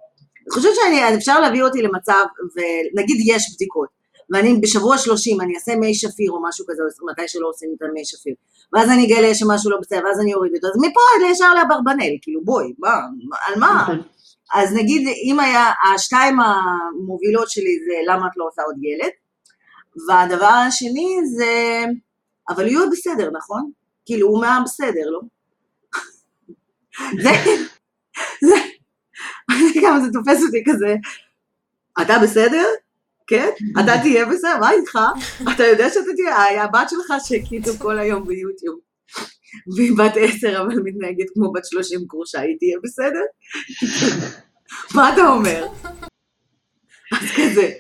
חושבת 0.53 0.73
שאני, 0.75 1.17
אפשר 1.17 1.41
להביא 1.41 1.63
אותי 1.63 1.83
למצב, 1.83 2.25
ונגיד 2.57 3.17
יש 3.25 3.55
בדיקות, 3.55 3.89
ואני 4.31 4.61
בשבוע 4.63 4.99
30, 4.99 5.41
אני 5.41 5.55
אעשה 5.55 5.77
מי 5.77 5.95
שפיר 5.95 6.31
או 6.31 6.43
משהו 6.49 6.65
כזה, 6.69 6.83
מתי 7.11 7.29
שלא 7.29 7.49
עושים 7.49 7.75
את 7.77 7.83
המי 7.83 8.05
שפיר, 8.05 8.35
ואז 8.73 8.91
אני 8.91 9.07
אגלה 9.07 9.35
שמשהו 9.35 9.71
לא 9.71 9.77
בסדר, 9.81 10.05
ואז 10.05 10.21
אני 10.21 10.35
אוריד 10.35 10.53
אותו, 10.55 10.67
אז 10.67 10.73
מפה 10.77 11.01
עד 11.15 11.31
ישר 11.31 11.55
לאברבנל, 11.55 12.13
כאילו 12.23 12.41
בואי, 12.45 12.73
מה, 12.79 12.95
על 13.47 13.61
מה? 13.61 13.83
נכון. 13.83 14.03
אז 14.55 14.73
נגיד, 14.75 15.09
אם 15.25 15.41
היה, 15.41 15.73
השתיים 15.95 16.41
המובילות 16.41 17.51
שלי 17.51 17.77
זה 17.85 18.13
למה 18.13 18.27
את 18.27 18.37
לא 18.37 18.47
עושה 18.49 18.63
עוד 18.63 18.77
ילד, 18.83 19.11
והדבר 20.09 20.47
השני 20.47 21.17
זה, 21.37 21.85
אבל 22.49 22.67
יהיו 22.67 22.91
בסדר, 22.91 23.31
נכון? 23.33 23.71
כאילו, 24.07 24.29
הוא 24.29 24.41
מה 24.41 24.61
בסדר, 24.65 25.11
לא? 25.11 25.21
זה, 27.23 27.31
זה, 28.41 28.55
כמה 29.81 30.01
זה 30.01 30.13
תופס 30.13 30.43
אותי 30.43 30.63
כזה, 30.67 30.95
אתה 32.03 32.19
בסדר? 32.23 32.67
כן? 33.27 33.49
אתה 33.81 33.93
תהיה 34.03 34.27
בסדר? 34.27 34.59
מה 34.61 34.71
איתך? 34.71 34.99
אתה 35.55 35.65
יודע 35.65 35.89
שאתה 35.89 36.11
תהיה, 36.17 36.43
היה 36.45 36.65
הבת 36.65 36.91
שלך 36.91 37.13
שהקליטו 37.25 37.73
כל 37.79 37.99
היום 37.99 38.27
ביוטיוב. 38.27 38.79
והיא 39.77 39.93
בת 39.99 40.13
עשר 40.17 40.63
אבל 40.63 40.81
מתנהגת 40.85 41.27
כמו 41.35 41.53
בת 41.53 41.65
שלושים 41.65 42.01
גרושה, 42.07 42.41
היא 42.41 42.57
תהיה 42.59 42.79
בסדר? 42.83 43.23
מה 44.95 45.15
אתה 45.15 45.29
אומר? 45.29 45.67
אז 47.13 47.29
כזה. 47.37 47.71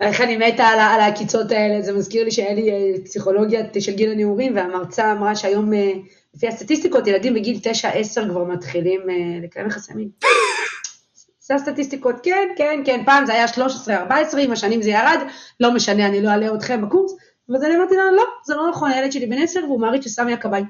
איך 0.00 0.20
אני 0.20 0.36
מתה 0.36 0.64
על, 0.64 0.78
על 0.78 1.00
העקיצות 1.00 1.50
האלה, 1.50 1.82
זה 1.82 1.92
מזכיר 1.92 2.24
לי 2.24 2.30
שהיה 2.30 2.54
לי 2.54 2.70
אה, 2.70 3.04
פסיכולוגיה 3.04 3.60
של 3.80 3.92
גיל 3.92 4.10
הנעורים, 4.10 4.56
והמרצה 4.56 5.12
אמרה 5.12 5.36
שהיום, 5.36 5.74
אה, 5.74 5.92
לפי 6.36 6.48
הסטטיסטיקות, 6.48 7.06
ילדים 7.06 7.34
בגיל 7.34 7.56
9-10 7.56 8.28
כבר 8.30 8.44
מתחילים 8.44 9.00
אה, 9.10 9.14
לקיים 9.42 9.66
יחסי 9.66 9.94
מין. 9.94 10.08
זה 11.46 11.54
הסטטיסטיקות, 11.54 12.14
כן, 12.22 12.48
כן, 12.56 12.82
כן, 12.84 13.02
פעם 13.06 13.26
זה 13.26 13.32
היה 13.32 13.46
13-14, 13.46 14.38
עם 14.38 14.52
השנים 14.52 14.82
זה 14.82 14.90
ירד, 14.90 15.18
לא 15.60 15.74
משנה, 15.74 16.06
אני 16.06 16.22
לא 16.22 16.28
אעלה 16.28 16.54
אתכם 16.54 16.82
בקורס, 16.82 17.12
ואז 17.48 17.64
אני 17.64 17.76
אמרתי 17.76 17.96
לה, 17.96 18.02
לא, 18.16 18.24
זה 18.44 18.54
לא 18.54 18.70
נכון, 18.70 18.90
הילד 18.90 19.12
שלי 19.12 19.26
בן 19.26 19.42
10 19.42 19.64
והוא 19.64 19.80
מעריץ 19.80 20.04
שסמי 20.04 20.32
הכבאי. 20.32 20.62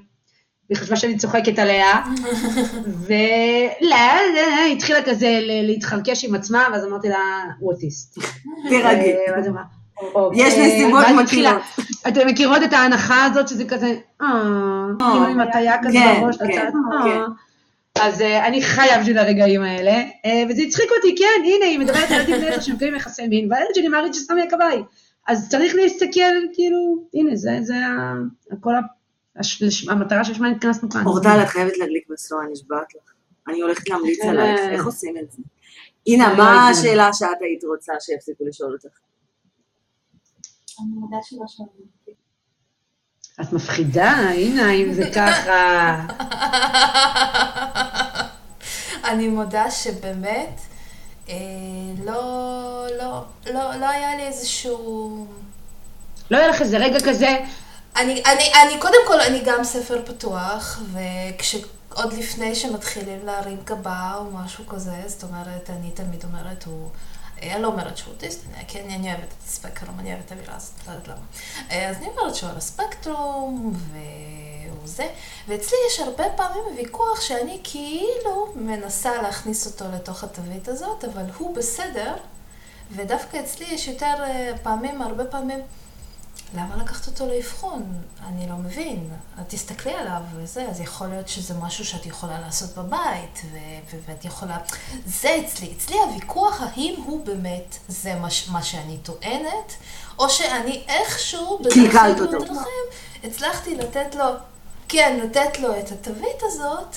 והיא 0.70 0.78
חשבה 0.78 0.96
שאני 0.96 1.16
צוחקת 1.16 1.58
עליה, 1.58 2.02
ולא, 3.06 3.96
היא 4.64 4.76
התחילה 4.76 5.02
כזה 5.02 5.38
להתחרקש 5.42 6.24
עם 6.24 6.34
עצמה, 6.34 6.68
ואז 6.72 6.84
אמרתי 6.84 7.08
לה, 7.08 7.44
הוא 7.60 7.72
אוטיסט. 7.72 8.18
תירגעי. 8.68 9.14
אה, 10.02 10.06
"אוקיי." 10.14 10.46
יש 10.46 10.54
נסיבות 10.54 10.92
ואז 11.04 11.10
היא 11.12 11.20
התחילה, 11.20 11.58
מכירות. 12.26 12.62
את 12.64 12.72
ההנחה 12.72 13.24
הזאת 13.24 13.48
שזה 13.48 13.64
כזה, 13.64 13.94
אה, 14.22 14.26
כאילו 14.98 15.24
עם 15.26 15.40
הטיה 15.40 15.76
כזה 15.82 15.98
בראש, 16.20 16.36
לצד. 16.40 16.70
אה. 16.92 17.24
אז 18.00 18.20
אה, 18.22 18.46
אני 18.46 18.62
חיה 18.62 18.98
בשביל 19.00 19.18
הרגעים 19.18 19.62
האלה, 19.62 19.90
אה, 20.24 20.42
וזה 20.50 20.62
הצחיק 20.62 20.90
אותי, 20.96 21.14
כן, 21.18 21.42
הנה, 21.44 21.64
היא 21.64 21.78
מדברת 21.78 22.10
על 22.10 22.20
ילדים 22.20 22.36
בני 22.36 22.48
עשר 22.48 22.60
שמקיימים 22.60 22.96
יחסי 22.96 23.26
מין, 23.26 23.52
והילד 23.52 23.68
שלי 23.74 23.88
מעריץ 23.88 24.16
שסמי 24.16 24.42
הכבאי. 24.42 24.82
אז 25.28 25.48
צריך 25.50 25.74
להסתכל, 25.74 26.20
כאילו, 26.52 26.78
הנה, 27.14 27.36
זה, 27.36 27.58
זה 27.62 27.74
ה- 27.76 28.54
כל 28.60 28.74
ה- 28.74 28.80
הש- 29.40 29.88
המטרה 29.88 30.24
שלשמה 30.24 30.48
התכנסנו 30.50 30.90
כאן. 30.90 31.06
אורטל, 31.06 31.38
את 31.42 31.48
חייבת 31.48 31.78
להדליק 31.78 32.04
משואה, 32.10 32.40
נשבעת 32.52 32.94
לך. 32.94 33.12
אני 33.48 33.60
הולכת 33.60 33.88
להמליץ. 33.88 34.24
עלייך, 34.24 34.60
איך 34.60 34.86
עושים 34.86 35.14
את 35.22 35.30
זה? 35.32 35.42
הנה, 36.06 36.26
אני 36.28 36.36
מה 36.36 36.42
יודעת. 36.42 36.70
השאלה 36.76 37.12
שאת 37.12 37.28
היית 37.40 37.64
רוצה 37.64 37.92
שיפסיקו 38.00 38.44
לשאול 38.48 38.72
אותך? 38.72 38.96
אני 40.80 40.88
מודה 40.94 41.16
שלא 41.22 41.46
שואלים 41.46 41.86
אותי. 42.00 42.10
את 43.40 43.52
מפחידה, 43.52 44.10
הנה, 44.10 44.72
אם 44.72 44.92
זה 44.92 45.10
ככה. 45.16 46.06
אני 49.04 49.28
מודה 49.28 49.70
שבאמת, 49.70 50.60
אה, 51.28 51.34
לא, 52.04 52.86
לא, 52.98 53.24
לא, 53.46 53.74
לא 53.74 53.88
היה 53.88 54.16
לי 54.16 54.22
איזשהו... 54.22 55.26
לא 56.30 56.36
יהיה 56.36 56.48
לך 56.48 56.62
איזה 56.62 56.78
רגע 56.78 56.98
כזה, 57.04 57.38
אני, 57.96 58.22
אני, 58.26 58.52
אני, 58.62 58.80
קודם 58.80 58.98
כל, 59.06 59.20
אני 59.20 59.42
גם 59.44 59.64
ספר 59.64 60.02
פתוח, 60.06 60.82
וכשעוד 60.92 62.12
לפני 62.12 62.54
שמתחילים 62.54 63.26
להרים 63.26 63.58
גבה 63.64 64.12
או 64.16 64.24
משהו 64.24 64.66
כזה, 64.66 65.02
זאת 65.06 65.22
אומרת, 65.22 65.70
אני 65.70 65.90
תמיד 65.90 66.24
אומרת, 66.24 66.64
הוא... 66.64 66.88
אני 67.42 67.62
לא 67.62 67.68
אומרת 67.68 67.96
שהוא 67.96 68.12
אוטיסט, 68.12 68.40
כי 68.68 68.80
אני, 68.80 68.94
אני 68.94 69.12
אוהבת 69.12 69.28
את 69.28 69.42
הספקטרום, 69.46 70.00
אני 70.00 70.12
אוהבת 70.12 70.26
את 70.26 70.32
המילה 70.32 70.56
הזאת, 70.56 70.86
לא 70.86 70.92
יודעת 70.92 71.08
למה. 71.08 71.26
אז 71.88 71.96
אני 71.96 72.08
אומרת 72.08 72.34
שהוא 72.34 72.50
על 72.50 72.56
הספקטרום, 72.56 73.72
והוא 73.92 74.78
זה, 74.84 75.08
ואצלי 75.48 75.78
יש 75.88 76.00
הרבה 76.00 76.24
פעמים 76.36 76.62
ויכוח 76.76 77.20
שאני 77.20 77.60
כאילו 77.64 78.52
מנסה 78.54 79.22
להכניס 79.22 79.66
אותו 79.66 79.84
לתוך 79.94 80.24
התווית 80.24 80.68
הזאת, 80.68 81.04
אבל 81.04 81.24
הוא 81.38 81.56
בסדר, 81.56 82.14
ודווקא 82.90 83.40
אצלי 83.40 83.66
יש 83.66 83.88
יותר 83.88 84.14
פעמים, 84.62 85.02
הרבה 85.02 85.24
פעמים, 85.24 85.60
למה 86.56 86.76
לקחת 86.76 87.06
אותו 87.06 87.26
לאבחון? 87.26 88.02
אני 88.26 88.48
לא 88.48 88.56
מבין. 88.56 89.10
את 89.40 89.48
תסתכלי 89.48 89.92
עליו 89.94 90.20
וזה, 90.36 90.68
אז 90.70 90.80
יכול 90.80 91.06
להיות 91.06 91.28
שזה 91.28 91.54
משהו 91.54 91.84
שאת 91.84 92.06
יכולה 92.06 92.40
לעשות 92.40 92.74
בבית, 92.74 93.42
ו- 93.52 93.56
ו- 93.90 93.98
ואת 94.06 94.24
יכולה... 94.24 94.58
זה 95.06 95.40
אצלי. 95.46 95.72
אצלי 95.76 95.96
הוויכוח 95.98 96.60
האם 96.60 96.94
הוא 97.04 97.26
באמת 97.26 97.76
זה 97.88 98.14
מה, 98.14 98.30
ש- 98.30 98.48
מה 98.48 98.62
שאני 98.62 98.98
טוענת, 98.98 99.74
או 100.18 100.30
שאני 100.30 100.82
איכשהו, 100.88 101.60
קלקלת 101.74 102.20
אותו. 102.20 102.38
בדרכים, 102.38 102.84
הצלחתי 103.24 103.74
לתת 103.74 104.14
לו, 104.14 104.24
כן, 104.88 105.20
לתת 105.24 105.58
לו 105.58 105.80
את 105.80 105.92
התווית 105.92 106.42
הזאת, 106.42 106.96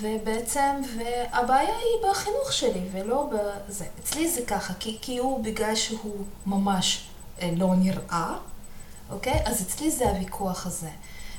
ובעצם, 0.00 0.80
והבעיה 0.98 1.76
היא 1.76 2.10
בחינוך 2.10 2.52
שלי, 2.52 2.88
ולא 2.92 3.30
בזה. 3.68 3.84
אצלי 4.00 4.30
זה 4.30 4.40
ככה, 4.46 4.72
כי, 4.80 4.98
כי 5.02 5.18
הוא, 5.18 5.44
בגלל 5.44 5.74
שהוא 5.74 6.24
ממש 6.46 7.04
אה, 7.42 7.50
לא 7.56 7.74
נראה, 7.76 8.34
אוקיי? 9.10 9.40
אז 9.44 9.62
אצלי 9.62 9.90
זה 9.90 10.04
הוויכוח 10.08 10.66
הזה. 10.66 10.88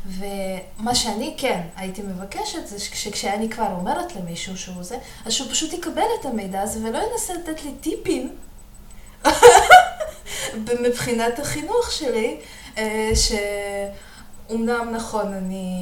ומה 0.08 0.96
שאני 0.96 1.36
כן 1.38 1.62
הייתי 1.76 2.02
מבקשת 2.02 2.68
זה 2.68 2.80
שכשאני 2.80 3.50
כבר 3.50 3.68
אומרת 3.80 4.16
למישהו 4.16 4.58
שהוא 4.58 4.84
זה, 4.84 4.96
אז 5.26 5.34
שהוא 5.34 5.52
פשוט 5.52 5.74
יקבל 5.74 6.02
את 6.20 6.26
המידע 6.26 6.62
הזה 6.62 6.80
ולא 6.84 7.00
ינסה 7.12 7.34
לתת 7.34 7.64
לי 7.64 7.72
טיפים 7.82 8.30
מבחינת 10.88 11.40
החינוך 11.40 11.92
שלי, 11.92 12.38
אה, 12.78 13.12
שאומנם 14.50 14.90
נכון, 14.96 15.34
אני, 15.34 15.76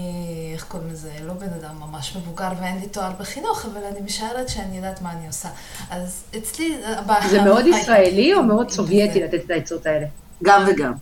איך 0.54 0.64
קוראים 0.68 0.90
לזה, 0.90 1.12
לא 1.22 1.34
בן 1.34 1.54
אדם 1.60 1.76
ממש 1.80 2.16
מבוגר 2.16 2.50
ואין 2.62 2.80
לי 2.80 2.88
תואר 2.88 3.12
בחינוך, 3.20 3.66
אבל 3.66 3.84
אני 3.84 4.02
משערת 4.02 4.50
שאני 4.50 4.76
יודעת 4.78 5.02
מה 5.02 5.12
אני 5.12 5.28
עושה. 5.28 5.50
אז 5.90 6.24
אצלי... 6.38 6.78
הבעיה- 6.86 7.30
זה 7.30 7.42
מאוד 7.42 7.66
ישראלי 7.68 8.34
או 8.34 8.44
מאוד 8.44 8.70
סובייטי. 8.72 9.20
לתת 9.24 9.46
את 9.46 9.50
העצות 9.52 9.86
האלה? 9.86 10.06
גם 10.44 10.64
וגם. 10.68 10.94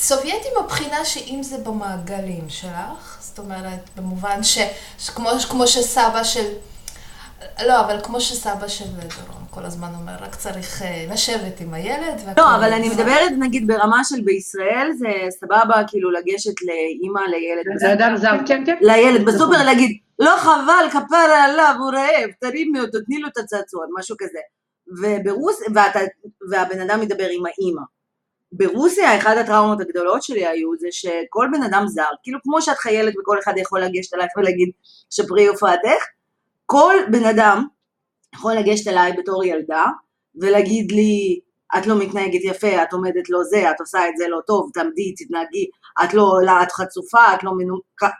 סובייטי 0.00 0.48
מבחינה 0.62 1.04
שאם 1.04 1.42
זה 1.42 1.58
במעגלים 1.58 2.48
שלך, 2.48 3.18
זאת 3.20 3.38
אומרת, 3.38 3.90
במובן 3.96 4.42
ש... 4.42 4.58
שכמו, 4.98 5.30
כמו 5.50 5.66
שסבא 5.66 6.24
של... 6.24 6.44
לא, 7.66 7.80
אבל 7.80 8.00
כמו 8.02 8.20
שסבא 8.20 8.68
של 8.68 8.84
דורון 8.84 9.40
כל 9.50 9.64
הזמן 9.64 9.88
אומר, 10.00 10.12
רק 10.20 10.34
צריך 10.34 10.82
אה, 10.82 11.06
לשבת 11.12 11.60
עם 11.60 11.74
הילד. 11.74 12.20
לא, 12.36 12.56
אבל 12.56 12.72
אני 12.72 12.88
מדברת 12.88 13.32
נגיד 13.38 13.66
ברמה 13.66 14.04
של 14.04 14.20
בישראל, 14.24 14.90
זה 14.98 15.08
סבבה 15.30 15.82
כאילו 15.86 16.10
לגשת 16.10 16.54
לאימא, 16.62 17.20
לילד. 17.20 17.78
זה 17.78 17.92
אדם 17.92 18.16
זר, 18.16 18.36
כן, 18.46 18.62
כן. 18.66 18.76
לילד 18.80 19.24
בסופר 19.24 19.64
להגיד, 19.64 19.98
לא 20.18 20.36
חבל, 20.38 20.88
כפרה 20.90 21.44
עליו, 21.44 21.74
הוא 21.78 21.90
רעב, 21.92 22.30
תרימי 22.40 22.80
אותו, 22.80 22.98
תני 23.06 23.18
לו 23.18 23.28
את 23.28 23.38
הצעצוע, 23.38 23.84
משהו 23.98 24.16
כזה. 24.18 24.38
וברוס... 25.02 25.60
ואתה... 25.74 26.00
והבן 26.50 26.80
אדם 26.80 27.00
מדבר 27.00 27.28
עם 27.30 27.42
האימא. 27.46 27.82
ברוסיה, 28.52 29.18
אחת 29.18 29.36
הטראומות 29.36 29.80
הגדולות 29.80 30.22
שלי 30.22 30.46
היו 30.46 30.70
זה 30.78 30.88
שכל 30.90 31.48
בן 31.52 31.62
אדם 31.62 31.84
זר, 31.86 32.08
כאילו 32.22 32.38
כמו 32.42 32.62
שאת 32.62 32.78
חיילת 32.78 33.14
וכל 33.20 33.38
אחד 33.44 33.52
יכול 33.56 33.80
לגשת 33.80 34.14
אלייך 34.14 34.30
ולהגיד 34.36 34.70
שפרי 35.10 35.46
הופעתך, 35.46 36.04
כל 36.66 36.94
בן 37.10 37.24
אדם 37.24 37.66
יכול 38.34 38.54
לגשת 38.54 38.88
אליי 38.88 39.12
בתור 39.12 39.44
ילדה 39.44 39.86
ולהגיד 40.40 40.92
לי 40.92 41.40
את 41.78 41.86
לא 41.86 41.98
מתנהגת 41.98 42.40
יפה, 42.44 42.82
את 42.82 42.92
עומדת 42.92 43.30
לא 43.30 43.42
זה, 43.44 43.70
את 43.70 43.80
עושה 43.80 44.08
את 44.08 44.16
זה 44.16 44.28
לא 44.28 44.38
טוב, 44.46 44.70
תעמדי, 44.74 45.14
תתנהגי, 45.14 45.66
את 46.04 46.14
לא 46.14 46.22
עולה, 46.22 46.62
את 46.62 46.72
חצופה, 46.72 47.34
את 47.34 47.44
לא 47.44 47.52
מנו... 47.56 47.76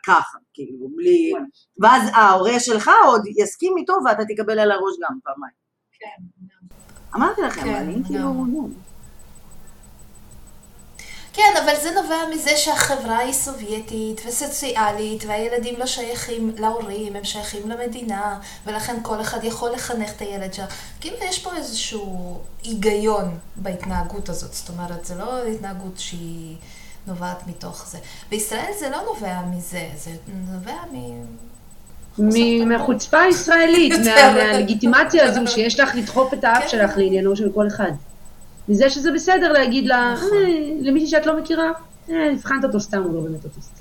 ככה, 0.06 0.38
כאילו, 0.54 0.88
בלי... 0.96 1.32
ואז 1.80 2.02
ההורה 2.14 2.60
שלך 2.60 2.90
עוד 3.06 3.22
יסכים 3.36 3.76
איתו 3.76 3.92
ואתה 4.04 4.22
תקבל 4.24 4.58
על 4.58 4.70
הראש 4.70 4.94
גם 5.02 5.18
פעמיים. 5.24 5.54
כן. 5.92 6.46
אמרתי 7.16 7.42
לכם, 7.42 7.62
כן, 7.62 7.74
אני. 7.74 7.94
כאילו... 8.06 8.89
כן, 11.32 11.52
אבל 11.64 11.72
זה 11.82 11.90
נובע 11.90 12.16
מזה 12.34 12.56
שהחברה 12.56 13.18
היא 13.18 13.32
סובייטית 13.32 14.20
וסוציאלית, 14.26 15.24
והילדים 15.28 15.74
לא 15.78 15.86
שייכים 15.86 16.54
להורים, 16.58 17.16
הם 17.16 17.24
שייכים 17.24 17.70
למדינה, 17.70 18.38
ולכן 18.66 18.96
כל 19.02 19.20
אחד 19.20 19.44
יכול 19.44 19.70
לחנך 19.70 20.10
את 20.16 20.20
הילד 20.20 20.54
שלו. 20.54 20.64
כאילו 21.00 21.16
יש 21.22 21.38
פה 21.38 21.56
איזשהו 21.56 22.38
היגיון 22.64 23.38
בהתנהגות 23.56 24.28
הזאת, 24.28 24.54
זאת 24.54 24.68
אומרת, 24.68 25.04
זה 25.04 25.14
לא 25.14 25.44
התנהגות 25.46 25.98
שהיא 25.98 26.56
נובעת 27.06 27.46
מתוך 27.46 27.86
זה. 27.88 27.98
בישראל 28.30 28.72
זה 28.78 28.90
לא 28.90 28.98
נובע 29.14 29.40
מזה, 29.50 29.88
זה 29.96 30.10
נובע 30.52 30.76
מ... 30.92 32.68
מהחוצפה 32.68 33.20
הישראלית, 33.20 33.92
מה- 34.04 34.32
מהלגיטימציה 34.34 35.24
הזו 35.24 35.40
שיש 35.46 35.80
לך 35.80 35.94
לדחוף 35.94 36.34
את 36.34 36.44
האף 36.44 36.62
כן. 36.62 36.68
שלך 36.68 36.96
לעניינו 36.96 37.36
של 37.36 37.52
כל 37.54 37.66
אחד. 37.66 37.90
מזה 38.70 38.90
שזה 38.90 39.12
בסדר 39.12 39.52
להגיד 39.52 39.86
לה, 39.86 40.14
נכון. 40.16 40.28
"אה, 40.32 40.72
למישהי 40.80 41.08
שאת 41.08 41.26
לא 41.26 41.40
מכירה, 41.40 41.72
אה, 42.10 42.32
הבחנת 42.32 42.64
אותו 42.64 42.80
סתם, 42.80 43.02
הוא 43.02 43.14
לא 43.14 43.20
באמת 43.20 43.44
אוטיסט. 43.44 43.80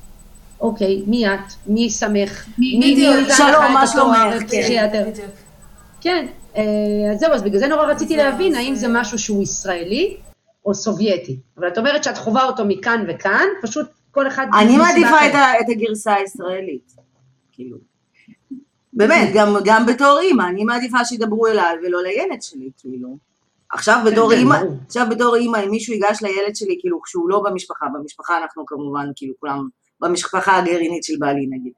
אוקיי, 0.61 1.03
מי 1.07 1.28
את? 1.28 1.40
מי 1.68 1.90
שמך? 1.90 2.45
מי. 2.57 2.80
נתן 2.80 3.24
לך 3.24 3.38
שלום, 3.38 3.49
את 3.49 3.70
מה 3.74 3.84
התואר 3.84 3.86
שלומך? 3.86 4.44
פסיכיאטר? 4.45 5.03
בדיוק. 5.10 5.32
כן, 6.02 6.26
אה, 6.56 6.64
אז 7.14 7.20
זהו, 7.20 7.34
אז 7.34 7.41
בגלל 7.41 7.60
זה 7.60 7.68
נורא 7.68 7.86
רציתי 7.86 8.18
להבין 8.18 8.56
האם 8.56 8.76
זה 8.76 8.88
משהו 8.90 9.20
שהוא 9.20 9.44
ישראלי 9.44 10.18
או 10.66 10.74
סובייטי. 10.74 11.40
אבל 11.57 11.68
את 11.68 11.78
אומרת 11.78 12.03
שאת 12.03 12.18
חווה 12.18 12.45
אותו 12.45 12.66
מכאן 12.66 13.06
וכאן, 13.07 13.45
פשוט 13.61 13.88
כל 14.11 14.28
אחד... 14.28 14.48
אני 14.60 14.78
מעדיפה. 14.78 15.28
את, 15.60 15.70
הגרסה 15.70 16.14
הישראלית. 16.14 16.95
כאילו. 17.52 17.78
באמת, 18.94 19.30
גם 19.66 19.86
בתור 19.86 20.20
אימא, 20.20 20.44
אני 20.44 20.64
מעדיפה 20.64 21.06
שידברו 21.06 21.48
אליי 21.48 21.76
ולא 21.84 22.03
לילד 22.03 22.41
שלי, 22.41 22.70
כאילו. 22.78 23.28
עכשיו 23.73 24.01
בתור 24.05 24.31
כן, 24.31 24.37
אימא. 24.37 24.57
עכשיו 24.85 25.07
בתור 25.09 25.35
אימא, 25.35 25.57
אם 25.57 25.71
מישהו 25.71 25.93
ייגש 25.93 26.21
לילד 26.21 26.55
שלי, 26.55 26.77
כאילו, 26.79 27.01
כשהוא 27.01 27.29
לא 27.29 27.43
במשפחה, 27.45 27.85
במשפחה 27.93 28.37
אנחנו 28.37 28.65
כמובן, 28.65 29.05
כאילו, 29.15 29.33
כולם, 29.39 29.67
במשפחה 29.99 30.57
הגרעינית 30.57 31.03
של 31.03 31.13
בעלי 31.19 31.47
נגיד. 31.49 31.73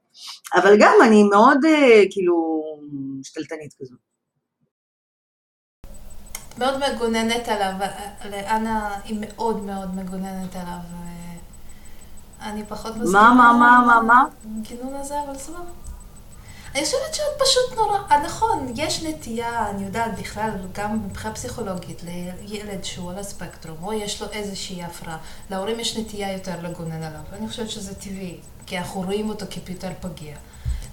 אבל 0.54 0.76
גם 0.80 0.94
אני 1.06 1.22
מאוד, 1.22 1.64
אה, 1.64 2.02
כאילו, 2.10 2.62
שתלטנית 3.22 3.74
כזאת. 3.80 3.98
מאוד 6.58 6.74
מגוננת 6.78 7.48
עליו, 7.48 7.72
לאנה 8.30 9.00
היא 9.04 9.18
מאוד 9.20 9.62
מאוד 9.62 9.94
מגוננת 9.94 10.56
עליו. 10.56 10.78
אני 12.42 12.64
פחות 12.68 12.96
מסכימה. 12.96 13.34
מה, 13.34 13.52
מה, 13.52 13.84
מה, 13.86 14.02
מה? 14.02 14.24
עם 14.44 14.60
הגינון 14.60 14.94
הזה, 14.94 15.14
אבל 15.22 15.38
סבבה. 15.38 15.81
אני 16.74 16.84
חושבת 16.84 17.14
שאת 17.14 17.24
פשוט 17.38 17.78
נורא, 17.78 17.98
אה, 18.10 18.22
נכון, 18.24 18.72
יש 18.76 19.02
נטייה, 19.02 19.70
אני 19.70 19.84
יודעת 19.84 20.18
בכלל, 20.20 20.50
גם 20.74 21.06
מבחינה 21.06 21.34
פסיכולוגית, 21.34 22.02
לילד 22.48 22.84
שהוא 22.84 23.10
על 23.10 23.18
הספקטרום, 23.18 23.76
או 23.82 23.92
יש 23.92 24.22
לו 24.22 24.28
איזושהי 24.32 24.82
הפרעה, 24.82 25.18
להורים 25.50 25.80
יש 25.80 25.98
נטייה 25.98 26.32
יותר 26.32 26.52
לגונן 26.62 27.02
עליו, 27.02 27.20
ואני 27.32 27.48
חושבת 27.48 27.70
שזה 27.70 27.94
טבעי, 27.94 28.36
כי 28.66 28.78
אנחנו 28.78 29.00
רואים 29.00 29.28
אותו 29.28 29.46
כפיוטר 29.50 29.88
פגיע. 30.00 30.36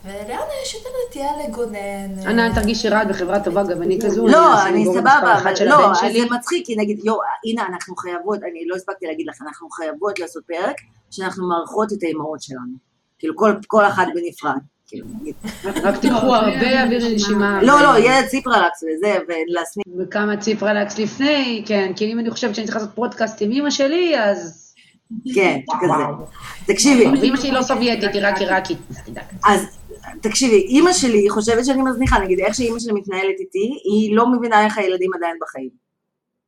ולאנה 0.05 0.53
יש 0.63 0.73
יותר 0.73 0.89
נטייה 1.07 1.31
לגונן. 1.47 2.39
אל 2.39 2.55
תרגישי 2.55 2.89
רע 2.89 3.03
בחברה 3.03 3.43
טובה, 3.43 3.63
גם 3.63 3.83
אני 3.83 3.99
כזו. 4.01 4.27
לא, 4.27 4.65
אני 4.67 4.85
סבבה, 4.85 5.39
אבל 5.41 5.53
לא. 5.65 5.93
זה 5.93 6.35
מצחיק, 6.35 6.65
כי 6.65 6.75
נגיד, 6.75 6.99
יו, 7.05 7.15
הנה, 7.45 7.65
אנחנו 7.67 7.95
חייבות, 7.95 8.39
אני 8.43 8.65
לא 8.67 8.75
הספקתי 8.75 9.05
להגיד 9.05 9.27
לך, 9.27 9.41
אנחנו 9.41 9.69
חייבות 9.69 10.19
לעשות 10.19 10.43
פרק 10.47 10.75
שאנחנו 11.11 11.49
מארחות 11.49 11.93
את 11.93 12.03
האימהות 12.03 12.41
שלנו. 12.41 12.73
כאילו, 13.19 13.35
כל, 13.35 13.53
כל 13.67 13.85
אחת 13.85 14.07
בנפרד. 14.15 14.59
רק 15.83 15.97
תיקחו 15.97 16.35
הרבה 16.35 16.83
אוויר 16.83 17.07
לנשימה. 17.07 17.63
לא, 17.63 17.81
לא, 17.81 17.99
ילד 17.99 18.25
ציפרלקס 18.27 18.83
וזה, 18.83 19.17
ולהסניף. 19.27 19.85
וכמה 19.99 20.37
ציפרלקס 20.37 20.99
לפני, 20.99 21.63
כן, 21.65 21.91
כי 21.95 22.13
אם 22.13 22.19
אני 22.19 22.31
חושבת 22.31 22.55
שאני 22.55 22.67
צריכה 22.67 22.79
לעשות 22.79 22.95
פודקאסט 22.95 23.41
עם 23.41 23.51
אמא 23.51 23.69
שלי, 23.69 24.19
אז... 24.19 24.69
כן, 25.35 25.59
כזה. 25.81 25.93
תקשיבי, 26.65 27.05
ואמא 27.05 27.37
שלי 27.37 27.51
לא 27.51 27.61
סובייטית, 27.61 28.13
היא 28.13 28.21
רק 28.25 28.37
עיראקית. 28.37 28.77
אז 29.45 29.79
תקשיבי, 30.21 30.55
אימא 30.55 30.93
שלי 30.93 31.29
חושבת 31.29 31.65
שאני 31.65 31.81
מזניחה, 31.81 32.19
נגיד, 32.19 32.39
איך 32.39 32.55
שאימא 32.55 32.79
שלי 32.79 32.93
מתנהלת 32.93 33.39
איתי, 33.39 33.79
היא 33.83 34.15
לא 34.15 34.31
מבינה 34.31 34.65
איך 34.65 34.77
הילדים 34.77 35.11
עדיין 35.13 35.35
בחיים. 35.41 35.69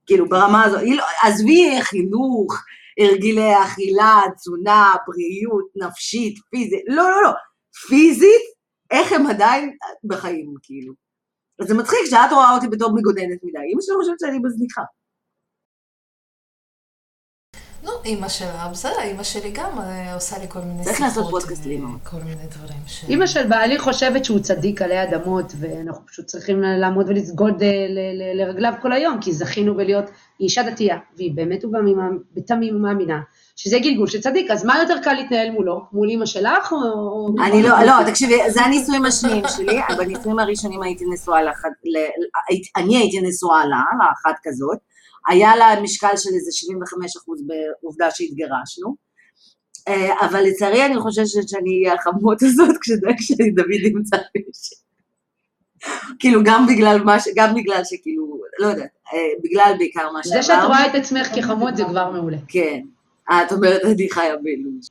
כאילו, 0.06 0.30
ברמה 0.30 0.64
הזו, 0.64 0.78
היא 0.78 0.96
לא, 0.96 1.04
עזבי 1.24 1.82
חינוך, 1.82 2.64
הרגלי 3.00 3.64
אכילה, 3.64 4.22
תזונה, 4.36 4.94
בריאות, 5.08 5.66
נפשית, 5.76 6.40
פיזית, 6.50 6.80
לא, 6.88 7.10
לא, 7.10 7.24
לא, 7.24 7.32
פיזית, 7.88 8.42
איך 8.92 9.12
הם 9.12 9.26
עדיין 9.26 9.76
בחיים, 10.04 10.54
כאילו. 10.64 10.94
אז 11.62 11.68
זה 11.68 11.74
מצחיק 11.74 12.00
שאת 12.06 12.32
רואה 12.32 12.56
אותי 12.56 12.68
בתור 12.68 12.90
מגוננת 12.96 13.40
מדי, 13.44 13.60
אימא 13.70 13.82
שלי 13.82 13.96
חושבת 13.96 14.20
שאני 14.20 14.40
מזניחה. 14.40 14.82
נו, 17.84 17.92
אימא 18.06 18.30
שלה, 18.30 18.68
בסדר, 18.72 19.02
אימא 19.02 19.24
שלי 19.24 19.52
גם 19.52 19.80
אה, 19.80 20.14
עושה 20.14 20.38
לי 20.38 20.46
כל 20.50 20.60
מיני 20.60 20.84
צריך 20.84 21.02
לעשות 21.02 21.30
פודקאסט 21.30 21.66
לאמא. 21.66 21.90
כל 22.04 22.18
מיני 22.18 22.48
דברים 22.48 22.80
ש... 22.88 23.06
אמא 23.10 23.26
של 23.26 23.48
בעלי 23.48 23.80
חושבת 23.80 24.26
שהוא 24.26 24.40
צדיק 24.40 24.82
עלי 24.82 25.04
אדמות, 25.04 25.54
ואנחנו 25.60 26.06
פשוט 26.08 26.26
צריכים 26.26 26.62
לעמוד 26.62 27.10
ולסגוד 27.10 27.64
אה, 27.64 27.86
לרגליו 28.36 28.74
כל 28.82 28.92
היום, 28.94 29.22
כי 29.22 29.34
זכינו 29.34 29.76
בלהיות 29.76 30.06
אישה 30.40 30.64
דתייה, 30.64 30.98
והיא 31.18 31.36
באמת 31.36 31.66
ובתמים 31.66 31.98
בתמים 32.34 32.82
מאמינה, 32.82 33.22
שזה 33.64 33.80
גלגול 33.80 34.08
של 34.08 34.22
צדיק, 34.22 34.52
אז 34.52 34.66
מה 34.66 34.80
יותר 34.80 34.98
קל 35.04 35.14
להתנהל 35.14 35.52
מולו? 35.52 35.82
מול 35.92 36.10
אמא 36.10 36.26
שלך 36.26 36.72
או... 36.72 37.36
אני 37.46 37.64
לא, 37.64 37.70
לא, 37.86 37.94
תקשיבי, 38.06 38.36
זה 38.50 38.62
הנישואים 38.62 39.06
השניים 39.06 39.44
שלי, 39.48 39.80
בנישואים 39.98 40.40
הראשונים 40.40 40.82
הייתי 40.84 41.06
נשואה 41.14 41.44
לאחת, 41.44 41.70
אני 42.78 42.98
הייתי 42.98 43.22
נשואה 43.22 43.66
לה, 43.66 43.82
לאחת 44.00 44.40
כזאת, 44.44 44.78
היה 45.28 45.56
לה 45.56 45.82
משקל 45.82 46.18
של 46.18 46.30
איזה 46.36 46.52
75 46.52 47.18
אחוז 47.18 47.42
בעובדה 47.48 48.12
שהתגרשנו, 48.12 48.96
אה, 49.88 50.26
אבל 50.26 50.42
לצערי 50.42 50.86
אני 50.86 51.00
חוששת 51.00 51.48
שאני 51.48 51.84
אהיה 51.84 51.96
החמות 52.00 52.44
הזאת 52.44 52.76
כשדאג 52.82 53.16
שדוד 53.20 53.72
ימצא 53.72 54.18
מישהו. 54.36 54.82
כאילו 56.20 56.42
גם 56.46 56.68
בגלל 56.68 57.04
מה 57.04 57.20
ש... 57.20 57.28
גם 57.36 57.56
בגלל 57.56 57.82
שכאילו, 57.84 58.42
לא 58.60 58.68
יודעת, 58.68 58.90
אה, 59.14 59.20
בגלל 59.44 59.74
בעיקר 59.78 60.12
מה 60.12 60.20
זה 60.24 60.44
שאת 60.44 60.64
רואה 60.68 60.88
את 60.88 60.96
עצמך 60.96 61.28
כחמות 61.36 61.78
זה 61.78 61.84
כבר 61.84 62.12
מעולה. 62.12 62.38
כן. 62.48 62.82
אה, 63.32 63.44
את 63.44 63.52
אומרת, 63.52 63.82
אני 63.86 64.10
חיה 64.12 64.36
בלו"ז. 64.38 64.90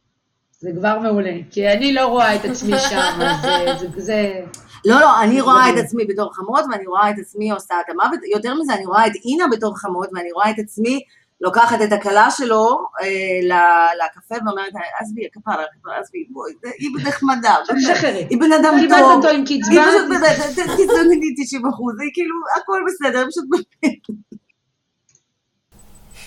זה 0.60 0.70
כבר 0.78 0.98
מעולה, 0.98 1.32
כי 1.50 1.68
אני 1.68 1.92
לא 1.94 2.06
רואה 2.06 2.34
את 2.34 2.44
עצמי 2.44 2.78
שם, 2.78 2.96
אז 3.20 3.44
אה, 3.44 3.76
זה- 3.78 3.86
זה... 3.96 4.40
לא, 4.86 5.00
לא, 5.00 5.20
אני 5.22 5.40
רואה 5.40 5.70
את. 5.70 5.74
עצמי 5.84 6.04
בתור 6.04 6.34
חמות, 6.34 6.64
ואני 6.72 6.86
רואה 6.86 7.10
את 7.10 7.14
עצמי 7.18 7.50
עושה 7.50 7.74
את 7.84 7.90
המוות, 7.90 8.20
יותר 8.32 8.54
מזה, 8.54 8.74
אני 8.74 8.86
רואה 8.86 9.06
את 9.06 9.12
אינה 9.24 9.44
בתור 9.52 9.78
חמות, 9.78 10.08
ואני 10.14 10.32
רואה 10.32 10.50
את 10.50 10.58
עצמי 10.58 11.00
לוקחת 11.40 11.82
את 11.82 11.92
הכלה 11.92 12.30
שלו 12.30 12.66
אה, 13.02 13.06
ל- 13.42 14.04
לקפה 14.04 14.34
ואומרת, 14.46 14.72
עזבי, 15.00 15.22
כפרה, 15.32 15.54
כפרה, 15.80 15.98
עזבי, 15.98 16.24
בואי, 16.30 16.52
היא 16.78 16.90
נחמדה, 17.08 17.54
שחררי. 17.86 18.26
היא 18.30 18.38
בן 18.40 18.52
אדם 18.52 18.74
קיבלת 18.80 18.98
טוב, 18.98 19.12
אותו 19.12 19.28
עם 19.28 19.44
היא 19.48 19.62
קצבה, 19.62 19.82
פשוט 19.88 20.08
באמת, 20.08 20.36
ת- 20.40 20.80
תזדוני 20.80 21.16
לי 21.20 21.44
90 21.44 21.66
אחוז, 21.66 21.94
היא 22.00 22.10
כאילו, 22.14 22.34
הכל 22.62 22.80
בסדר, 22.86 23.18
היא 23.18 23.26
פשוט 23.30 23.44
באמת, 23.50 23.96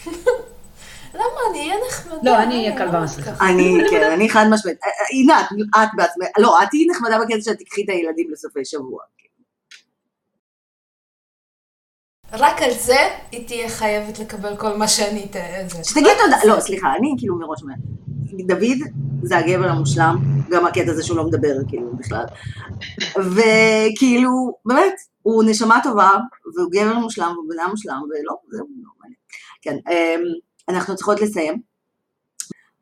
למה? 1.13 1.23
אני 1.51 1.59
אהיה 1.59 1.75
נחמדה. 1.87 2.17
לא, 2.23 2.43
אני 2.43 2.55
אהיה 2.55 2.71
אה, 2.71 2.77
כלבה 2.77 3.01
מסריחה. 3.01 3.31
אני, 3.49 3.77
כן, 3.89 4.11
אני 4.11 4.29
חד 4.29 4.45
משמעית, 4.49 4.77
אה, 4.83 4.87
אה, 4.87 5.05
עינת, 5.09 5.45
את 5.75 5.89
בעצמך, 5.95 6.27
לא, 6.37 6.63
את 6.63 6.67
תהיי 6.69 6.87
נחמדה 6.87 7.19
בקטע 7.19 7.41
שאת 7.41 7.57
תקחי 7.59 7.83
את 7.83 7.89
הילדים 7.89 8.31
לסופי 8.31 8.65
שבוע, 8.65 8.99
רק 12.33 12.61
על 12.61 12.71
זה 12.71 12.99
היא 13.31 13.47
תהיה 13.47 13.69
חייבת 13.69 14.19
לקבל 14.19 14.57
כל 14.57 14.77
מה 14.77 14.87
שאני 14.87 15.25
אתן. 15.25 15.83
שתגיד 15.83 16.07
תודה, 16.23 16.37
לא, 16.55 16.59
סליחה, 16.59 16.95
אני 16.95 17.15
כאילו 17.17 17.35
מראש 17.35 17.61
אומרת, 17.61 17.77
דוד 18.47 18.77
זה 19.23 19.37
הגבר 19.37 19.69
המושלם, 19.69 20.15
גם 20.49 20.65
הקטע 20.65 20.91
הזה 20.91 21.03
שהוא 21.03 21.17
לא 21.17 21.23
מדבר 21.23 21.55
כאילו 21.67 21.97
בכלל, 21.97 22.25
וכאילו, 23.17 24.57
באמת, 24.65 24.93
הוא 25.21 25.43
נשמה 25.47 25.79
טובה, 25.83 26.09
והוא 26.55 26.71
גבר 26.71 26.97
מושלם, 26.97 27.31
והוא 27.31 27.49
בן 27.49 27.59
אדם 27.59 27.69
מושלם, 27.69 28.01
ולא, 28.09 28.35
זהו, 28.51 28.67
לא 28.83 28.91
מעניין. 28.99 29.19
כן, 29.61 29.75
אמ, 29.91 30.21
אנחנו 30.69 30.95
צריכות 30.95 31.21
לסיים. 31.21 31.61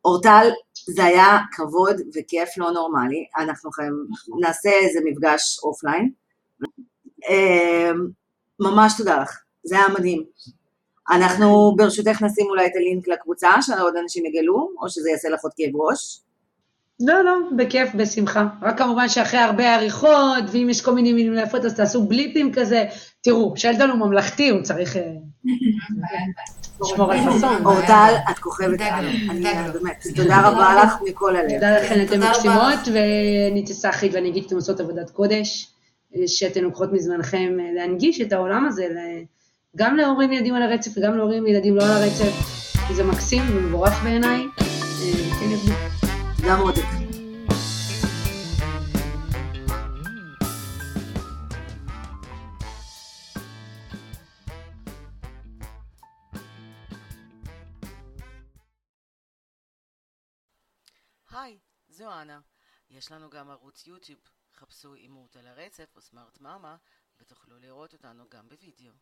אורטל, 0.06 0.50
זה 0.74 1.04
היה 1.04 1.38
כבוד 1.52 1.96
וכיף 2.16 2.58
לא 2.58 2.72
נורמלי, 2.72 3.26
אנחנו 3.38 3.72
חייבים, 3.72 4.06
נעשה 4.42 4.70
איזה 4.70 5.00
מפגש 5.06 5.60
אופליין. 5.64 6.12
אמ, 7.30 8.08
ממש 8.60 8.94
תודה 8.98 9.22
לך, 9.22 9.40
זה 9.64 9.76
היה 9.76 9.88
מדהים. 10.00 10.24
אנחנו 11.12 11.74
ברשותך 11.78 12.22
נשים 12.22 12.46
אולי 12.50 12.66
את 12.66 12.72
הלינק 12.76 13.08
לקבוצה, 13.08 13.50
שעוד 13.62 13.96
אנשים 14.04 14.26
יגלו, 14.26 14.70
או 14.82 14.90
שזה 14.90 15.10
יעשה 15.10 15.30
לך 15.30 15.40
עוד 15.44 15.52
כאב 15.58 15.76
ראש. 15.76 16.22
לא, 17.00 17.22
לא, 17.22 17.32
בכיף, 17.58 17.90
בשמחה. 17.96 18.48
רק 18.62 18.78
כמובן 18.78 19.10
שאחרי 19.10 19.40
הרבה 19.40 19.76
עריכות, 19.76 20.44
ואם 20.52 20.68
יש 20.70 20.82
כל 20.82 20.94
מיני 20.94 21.14
מילים 21.14 21.34
להפות, 21.34 21.66
אז 21.66 21.76
תעשו 21.76 22.04
בליפים 22.04 22.52
כזה. 22.54 22.86
תראו, 23.22 23.54
שלדון 23.56 23.90
הוא 23.90 24.00
ממלכתי, 24.00 24.50
הוא 24.50 24.62
צריך 24.62 24.98
אה, 24.98 25.12
לשמור 26.82 27.14
על 27.14 27.20
פסון. 27.20 27.66
אורטל, 27.66 28.14
את 28.32 28.40
כוכבת 28.40 28.82
על, 28.82 29.06
באמת, 29.74 30.08
תודה 30.16 30.50
רבה 30.50 30.84
לך 30.84 30.94
מכל 31.10 31.36
הלב. 31.36 31.54
תודה 31.54 31.78
לכן, 31.78 32.06
אתן 32.06 32.24
מקסימות, 32.24 32.80
ואני 32.94 33.64
תסחית 33.66 34.14
ואני 34.14 34.30
אגיד 34.30 34.44
שאתן 34.44 34.56
עושות 34.56 34.80
עבודת 34.80 35.10
קודש, 35.10 35.74
שאתן 36.28 36.62
לוקחות 36.62 36.94
מזמנכם 36.94 37.58
אה, 37.60 37.66
להנגיש 37.76 38.22
את 38.22 38.34
העולם 38.34 38.66
הזה, 38.66 38.88
גם 39.76 39.96
להורים 39.96 40.34
ילדים 40.34 40.56
על 40.56 40.62
הרצף 40.62 40.98
וגם 40.98 41.18
להורים 41.18 41.48
ילדים 41.48 41.76
לא 41.76 41.84
על 41.84 41.92
הרצף, 41.92 42.34
כי 42.88 42.96
זה 42.96 43.04
מקסים 43.04 43.44
ומבורך 43.50 44.04
בעיניי, 44.04 44.42
אה, 44.42 44.66
כן. 45.40 45.74
גם 46.48 46.60
עודק. 46.60 47.01
היי, 62.02 62.08
זו 62.10 62.22
אנה. 62.22 62.42
יש 62.90 63.12
לנו 63.12 63.30
גם 63.30 63.50
ערוץ 63.50 63.88
יוטיוב. 63.88 64.20
חפשו 64.54 64.96
אימות 64.96 65.36
על 65.36 65.48
הרצף 65.48 65.96
או 65.96 66.02
סמארט 66.02 66.42
מאמה 66.42 66.78
ותוכלו 67.20 67.60
לראות 67.60 67.94
אותנו 67.94 68.30
גם 68.30 68.50
בווידאו. 68.50 68.94